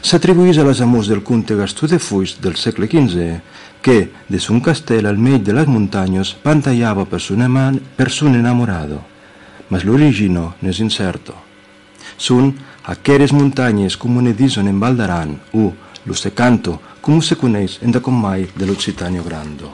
S'atribuís 0.00 0.56
a 0.56 0.64
les 0.64 0.80
amors 0.80 1.10
del 1.10 1.20
conte 1.22 1.56
Gastó 1.58 1.86
de 1.90 1.98
Fuix 2.00 2.38
del 2.40 2.56
segle 2.56 2.88
XV 2.88 3.42
que, 3.84 4.10
de 4.30 4.38
un 4.48 4.60
castell 4.64 5.04
al 5.04 5.18
mig 5.20 5.42
de 5.44 5.52
les 5.52 5.66
muntanyes, 5.68 6.30
pantallava 6.40 7.04
per 7.04 7.18
son, 7.20 7.42
eman, 7.44 7.76
per 7.98 8.08
son 8.08 8.32
enamorado. 8.34 9.02
Mas 9.68 9.84
l'origino 9.84 10.54
n'és 10.64 10.80
incerto. 10.80 11.34
Són 12.16 12.54
aqueres 12.88 13.34
muntanyes 13.36 13.98
com 14.00 14.16
ne 14.24 14.32
dison 14.32 14.70
en 14.72 14.78
Val 14.80 14.96
d'Aran, 14.96 15.34
u, 15.52 15.68
lo 16.08 16.16
se 16.16 16.32
canto, 16.32 16.78
com 17.04 17.20
se 17.20 17.36
coneix 17.36 17.76
en 17.84 17.92
de 17.92 18.00
com 18.00 18.16
mai 18.16 18.46
de 18.56 18.64
l'Occitanio 18.64 19.22
Grando. 19.22 19.68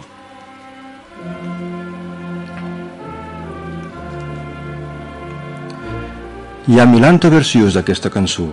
Hi 6.66 6.82
ha 6.82 6.86
milanto 6.90 7.30
versions 7.30 7.78
d'aquesta 7.78 8.10
cançó. 8.10 8.48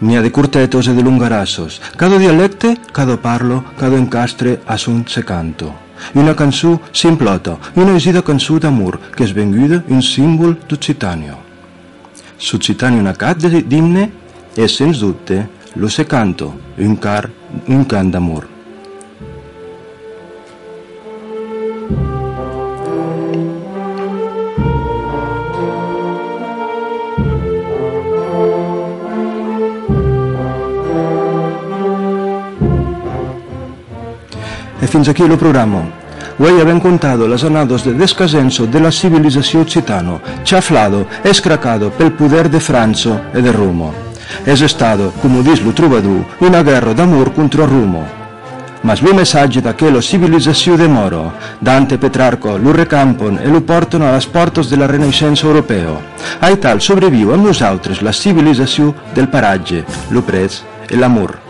N'hi 0.00 0.16
ha 0.16 0.22
de 0.22 0.32
curtetos 0.32 0.88
e 0.88 0.94
de 0.94 1.02
lungarassos. 1.02 1.80
Cada 1.96 2.16
dialecte, 2.16 2.78
cada 2.92 3.16
parlo, 3.20 3.64
cada 3.76 3.96
encastre 3.96 4.60
a 4.66 4.78
son 4.78 5.04
se 5.06 5.22
canto. 5.24 5.74
I 6.14 6.18
una 6.18 6.34
cançó 6.34 6.80
simplota, 6.92 7.58
una 7.76 7.96
esida 7.96 8.22
cançó 8.22 8.58
d'amor, 8.58 8.98
que 9.14 9.24
és 9.24 9.34
venguda 9.36 9.84
un 9.88 10.00
símbol 10.00 10.56
d'Occitanio. 10.68 11.36
S'Occitanio 12.40 13.04
nacat 13.04 13.44
d'himne 13.44 14.06
és, 14.56 14.72
sens 14.72 15.04
dubte, 15.04 15.44
lo 15.76 15.88
se 15.88 16.06
canto, 16.08 16.54
un, 16.78 16.96
car, 16.96 17.28
un 17.68 17.84
cant 17.84 18.10
d'amor. 18.10 18.49
Fins 34.90 35.08
aquí 35.08 35.22
el 35.22 35.38
programa. 35.38 35.82
Hoy 36.38 36.60
habían 36.60 36.80
contado 36.80 37.28
las 37.28 37.44
anados 37.44 37.84
de 37.84 37.94
descasenso 37.94 38.66
de 38.66 38.80
la 38.80 38.90
civilización 38.90 39.62
occitano, 39.62 40.20
chaflado, 40.42 41.06
escracado 41.22 41.90
pel 41.90 42.12
poder 42.12 42.50
de 42.50 42.60
Franzo 42.60 43.20
e 43.32 43.40
de 43.40 43.52
Rumo. 43.52 43.92
Es 44.44 44.60
estado, 44.60 45.12
como 45.22 45.42
dice 45.42 45.62
lo 45.62 45.72
trovador, 45.72 46.24
una 46.40 46.62
guerra 46.62 46.94
d'amor 46.94 47.32
contra 47.32 47.66
Rumo. 47.66 48.04
Mas 48.82 49.02
lo 49.02 49.12
messaggio 49.12 49.60
d'aquella 49.60 50.00
civilizzazione 50.00 50.78
de 50.78 50.88
Moro, 50.88 51.32
Dante 51.60 51.96
e 51.96 51.98
Petrarco 51.98 52.56
lo 52.56 52.72
recampon 52.72 53.38
e 53.42 53.46
lo 53.46 53.60
portano 53.60 54.08
a 54.08 54.12
las 54.12 54.26
portes 54.26 54.70
de 54.70 54.76
la 54.76 54.86
Renaixença 54.86 55.46
europeo. 55.46 56.00
Ai 56.40 56.56
tal 56.56 56.80
sobreviu 56.80 57.34
amb 57.34 57.44
nosaltres 57.44 58.00
la 58.00 58.12
civilització 58.12 58.94
del 59.12 59.28
paratge, 59.28 59.84
lo 60.08 60.22
prez 60.22 60.64
e 60.88 60.96
l'amor. 60.96 61.49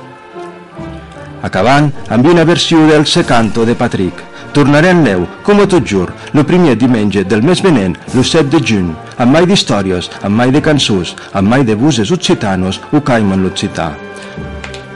Acabant 1.43 1.89
amb 2.13 2.27
una 2.27 2.45
versió 2.45 2.87
del 2.87 3.07
Secanto 3.07 3.65
de 3.65 3.75
Patrick. 3.75 4.27
Tornarem 4.53 5.03
neu, 5.05 5.27
com 5.47 5.61
a 5.63 5.67
tot 5.71 5.87
jur, 5.87 6.09
el 6.35 6.45
primer 6.45 6.75
diumenge 6.77 7.23
del 7.25 7.43
mes 7.47 7.63
venent, 7.63 7.95
el 8.15 8.25
7 8.25 8.51
de 8.51 8.61
juny, 8.67 8.89
amb 9.17 9.37
mai 9.37 9.47
d'històries, 9.47 10.11
amb 10.27 10.37
mai 10.37 10.51
de 10.51 10.61
cançons, 10.61 11.15
amb 11.33 11.49
mai 11.49 11.65
de 11.65 11.77
buses 11.79 12.11
occitanos 12.11 12.81
o 12.93 13.01
caiman 13.01 13.45
l'occità. 13.45 13.93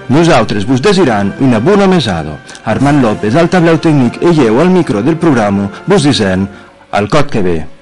Nosaltres 0.08 0.66
vos 0.68 0.82
desirant 0.84 1.32
una 1.40 1.60
bona 1.60 1.86
mesada. 1.86 2.36
Armand 2.64 3.00
López, 3.02 3.36
al 3.36 3.48
tableu 3.48 3.78
tècnic, 3.78 4.20
i 4.20 4.34
lleu 4.36 4.60
al 4.60 4.74
micro 4.74 5.02
del 5.02 5.16
programa, 5.16 5.70
vos 5.86 6.04
dissent, 6.04 6.48
al 6.90 7.08
cot 7.08 7.30
que 7.30 7.42
ve. 7.46 7.73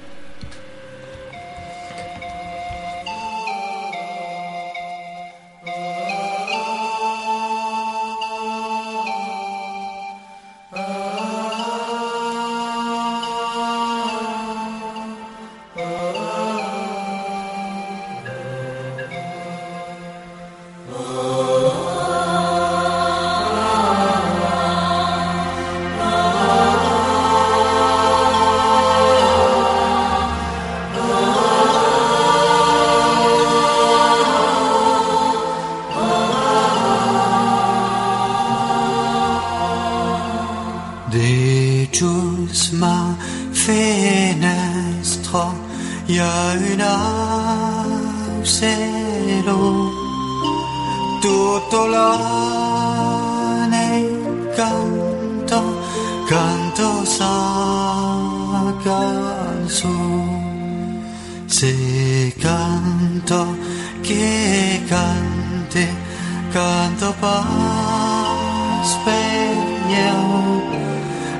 Canto 66.53 67.13
pas 67.19 68.85
spegno 68.93 70.61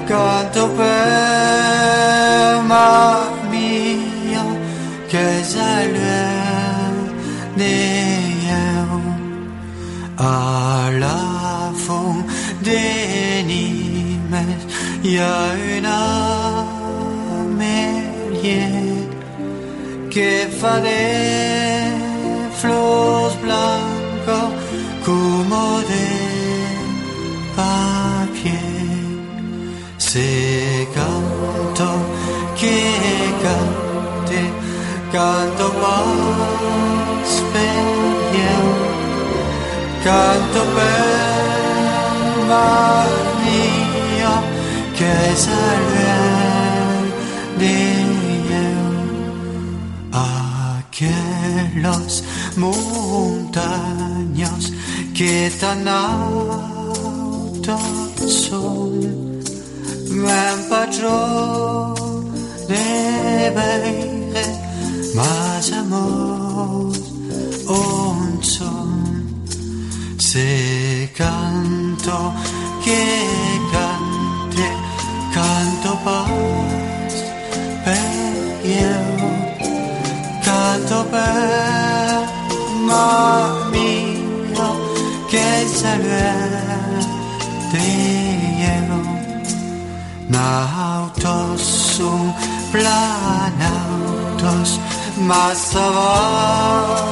canto 0.07 0.67
per 0.69 2.61
ma 2.65 3.21
mia 3.51 4.43
che 5.07 5.43
salve 5.43 6.41
io 7.55 9.01
alla 10.15 11.71
fond 11.85 12.25
des 12.61 13.43
Nimes 13.45 14.61
y 15.03 15.17
a 15.17 15.53
una 15.77 16.01
melier 17.59 19.07
que 20.09 20.47
fa 20.59 20.79
de 20.79 21.03
flors 22.59 23.35
blancos 23.43 24.52
como 25.53 25.81
de 25.81 26.07
papier 27.55 28.59
se 29.97 30.87
canto 30.95 31.89
que 32.59 32.77
cante 33.43 34.41
canto 35.11 35.65
más 35.83 37.29
pequeño 37.53 38.63
canto 40.03 40.59
per 40.75 41.13
mio 43.43 44.33
que 44.97 45.13
salve 45.45 46.13
de 47.59 47.77
aquellos 50.81 52.11
montaños 52.57 54.61
que 55.13 55.51
tan 55.59 55.87
altos 55.87 57.03
son 58.25 59.41
gran 60.09 60.59
patrón 60.69 61.93
de 62.67 63.51
veire 63.57 64.45
más 65.13 65.71
amor 65.71 66.91
un 67.67 68.39
son 68.41 69.45
se 70.17 71.11
canto 71.15 72.33
che 72.83 73.05
cante, 73.71 74.67
canto 75.31 75.91
pas 76.03 77.13
per 77.85 78.65
io, 78.65 78.97
canto 80.43 81.05
per 81.11 82.27
ma 82.87 83.53
mio 83.53 83.62
zalateją. 85.83 87.23
Na 90.29 90.49
autos 90.97 91.99
un 91.99 92.23
plan 92.71 93.53
autos 93.77 94.69
más 95.29 95.61
avanzado. 95.75 97.03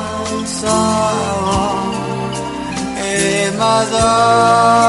E 2.97 3.51
madame 3.59 4.81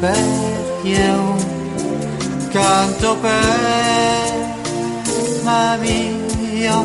per 0.00 0.50
canto 2.50 3.16
per 3.16 4.40
mia 5.78 6.84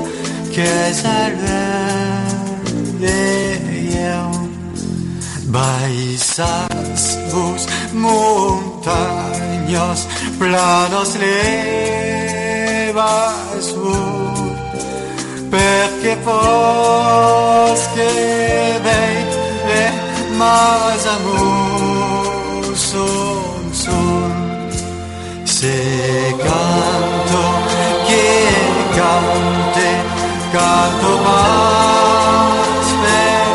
che 0.51 0.93
salve 0.93 1.63
io. 3.71 4.23
Baixas 5.47 7.17
vos 7.31 7.65
montañas, 7.93 8.79
planos 10.37 11.15
levas 11.15 12.55
vos, 13.81 14.39
perché 15.49 16.13
pos 16.25 17.79
che 17.95 18.11
vede 18.83 19.83
mas 20.37 21.05
amor 21.15 21.74
se 25.55 26.35
canto 26.37 27.41
che 28.07 28.27
cante 28.93 29.89
canto 30.51 31.11
mas 31.27 32.87
per 33.01 33.47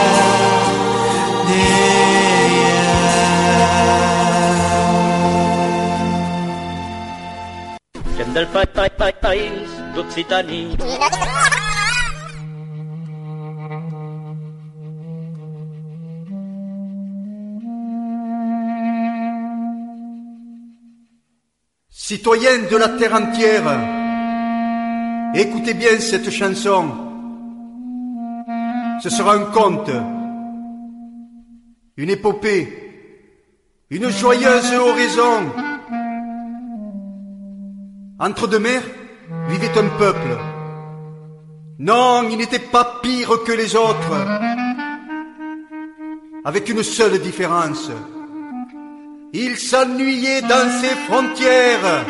Gent 8.16 8.32
del 8.32 8.48
pa 8.48 8.64
pa 8.66 8.90
pa 8.90 9.12
país 9.20 9.68
d'Occitània. 9.94 11.63
Citoyens 22.14 22.70
de 22.70 22.78
la 22.78 22.90
terre 22.90 23.16
entière, 23.16 23.64
écoutez 25.34 25.74
bien 25.74 25.98
cette 25.98 26.30
chanson. 26.30 26.86
Ce 29.02 29.10
sera 29.10 29.34
un 29.34 29.46
conte, 29.46 29.90
une 31.98 32.12
épopée, 32.12 32.68
une 33.90 34.12
joyeuse 34.12 34.74
oraison. 34.76 35.52
Entre 38.20 38.48
deux 38.48 38.60
mers 38.60 38.84
vivait 39.50 39.76
un 39.76 39.90
peuple. 39.98 40.38
Non, 41.80 42.30
il 42.30 42.38
n'était 42.38 42.60
pas 42.60 43.00
pire 43.02 43.44
que 43.44 43.54
les 43.54 43.76
autres. 43.76 44.14
Avec 46.46 46.70
une 46.70 46.84
seule 46.84 47.18
différence. 47.18 47.90
Il 49.36 49.58
s'ennuyait 49.58 50.44
dans 50.44 50.70
ses 50.80 50.96
frontières. 51.08 52.06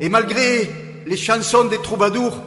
Et 0.00 0.08
malgré 0.08 0.70
les 1.06 1.16
chansons 1.18 1.66
des 1.66 1.82
troubadours, 1.82 2.42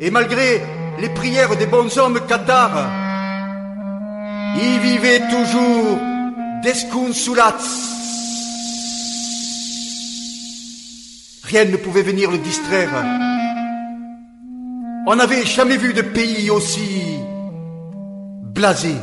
et 0.00 0.10
malgré 0.10 0.60
les 0.98 1.08
prières 1.10 1.56
des 1.56 1.66
bons 1.66 1.96
hommes 1.98 2.18
cathares, 2.26 2.90
il 4.60 4.80
vivait 4.80 5.22
toujours 5.30 5.98
desconsolats. 6.64 7.56
Rien 11.44 11.64
ne 11.64 11.76
pouvait 11.76 12.02
venir 12.02 12.32
le 12.32 12.38
distraire. 12.38 12.90
On 15.06 15.14
n'avait 15.14 15.46
jamais 15.46 15.76
vu 15.76 15.94
de 15.94 16.02
pays 16.02 16.50
aussi 16.50 17.18
blasé. 18.42 18.96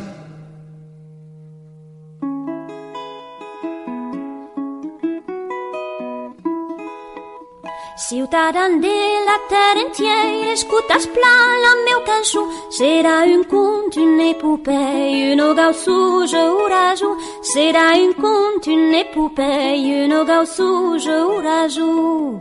Ciutadans 8.08 8.80
de 8.82 9.26
la 9.26 9.40
terra 9.50 9.82
entière, 9.82 10.54
escutas 10.54 11.08
plan 11.08 11.62
la 11.64 11.74
meu 11.86 12.02
cançó. 12.06 12.48
Serà 12.70 13.24
un 13.24 13.44
conte, 13.46 13.96
une 13.96 14.22
épopée, 14.22 15.32
une 15.32 15.56
gaussouge 15.56 16.36
orajo. 16.36 17.18
Serà 17.42 17.94
un 17.96 18.14
conte, 18.14 18.68
une 18.68 18.94
épopée, 18.94 20.04
une 20.04 20.24
gaussouge 20.24 21.08
orajo. 21.08 22.40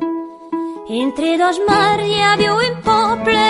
Entre 0.86 1.38
dos 1.38 1.58
mars 1.66 2.04
hi 2.04 2.20
havia 2.20 2.52
un 2.52 2.74
poble, 2.84 3.44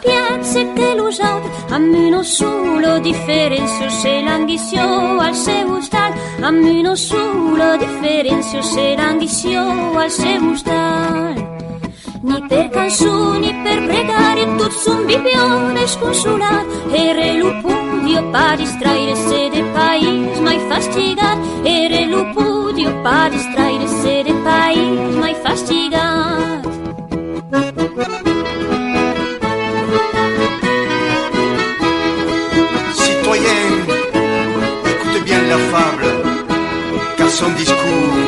piazze 0.00 0.64
que 0.74 0.94
los 0.94 1.20
altres, 1.20 1.72
amb 1.72 1.94
una 1.94 2.22
sola 2.24 2.98
diferència, 3.00 3.90
se 3.90 4.14
l'ambició 4.24 4.86
al 5.20 5.34
seu 5.34 5.76
estat, 5.76 6.16
amb 6.42 6.64
una 6.64 6.96
sola 6.96 7.76
diferència, 7.76 8.62
se 8.62 8.94
l'ambició 8.96 9.64
al 10.00 10.10
seu 10.10 10.52
estat. 10.54 11.27
Ni 12.20 12.40
per 12.48 12.68
cançó 12.74 13.38
ni 13.38 13.50
per 13.64 13.78
pregare, 13.86 14.44
tots 14.58 14.78
som 14.84 15.04
viviones 15.06 15.96
consolat, 16.00 16.66
era 16.92 17.26
lo 17.38 17.52
pudio 17.62 18.22
pa 18.32 18.56
distraire-se 18.58 19.40
de 19.54 19.62
país 19.76 20.40
mai 20.46 20.58
fastigat, 20.68 21.38
era 21.64 22.00
lo 22.10 22.22
pudio 22.34 22.90
pa 23.04 23.28
distraire-se 23.30 24.14
de 24.26 24.34
país 24.48 25.14
mai 25.22 25.34
fastigat. 25.44 26.66
Citoyens, 32.98 33.86
écoutez 34.92 35.22
bien 35.24 35.48
la 35.48 35.58
fable, 35.70 36.10
car 37.16 37.30
son 37.30 37.54
discours 37.54 38.27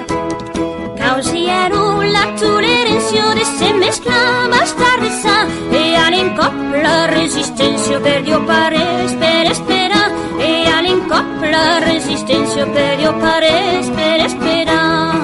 de 3.41 3.45
se 3.57 3.73
mescla 3.73 4.47
bastarda 4.51 5.47
e 5.71 5.95
all'incop 5.95 6.53
la 6.83 7.07
resistenza 7.07 7.99
per 7.99 8.21
Dio 8.21 8.39
pares 8.45 9.13
per 9.21 9.45
esperar 9.53 10.11
e 10.37 10.67
all'incop 10.77 11.41
la 11.53 11.79
resistenza 11.79 12.65
per 12.67 12.97
Dio 12.97 13.13
pares 13.23 13.89
per 13.97 14.17
esperar 14.27 15.15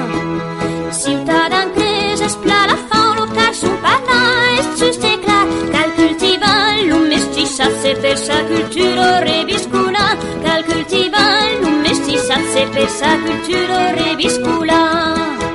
Ciutadans 1.02 1.74
cres 1.76 2.22
espla 2.30 2.60
la 2.72 2.78
fauna 2.90 3.26
car 3.36 3.54
son 3.54 3.76
parla 3.84 4.22
és 4.60 4.68
just 4.80 5.04
e 5.04 5.14
clar. 5.24 5.46
Cal 5.74 5.90
cultivar 6.00 6.74
lo 6.90 6.98
mestissatge 7.12 7.92
per 8.02 8.18
sa 8.18 8.40
cultura 8.50 9.10
reviscuna 9.30 10.06
cal 10.44 10.62
cultivar 10.70 11.46
lo 11.62 11.70
mestissatge 11.86 12.66
per 12.74 12.90
sa 13.00 13.12
cultura 13.26 13.80
reviscula. 14.02 15.47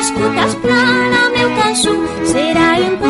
escutas 0.00 0.54
plan 0.56 1.10
a 1.12 1.30
meu 1.30 1.50
cançó 1.56 1.90
será 2.24 2.80
impossible 2.80 3.09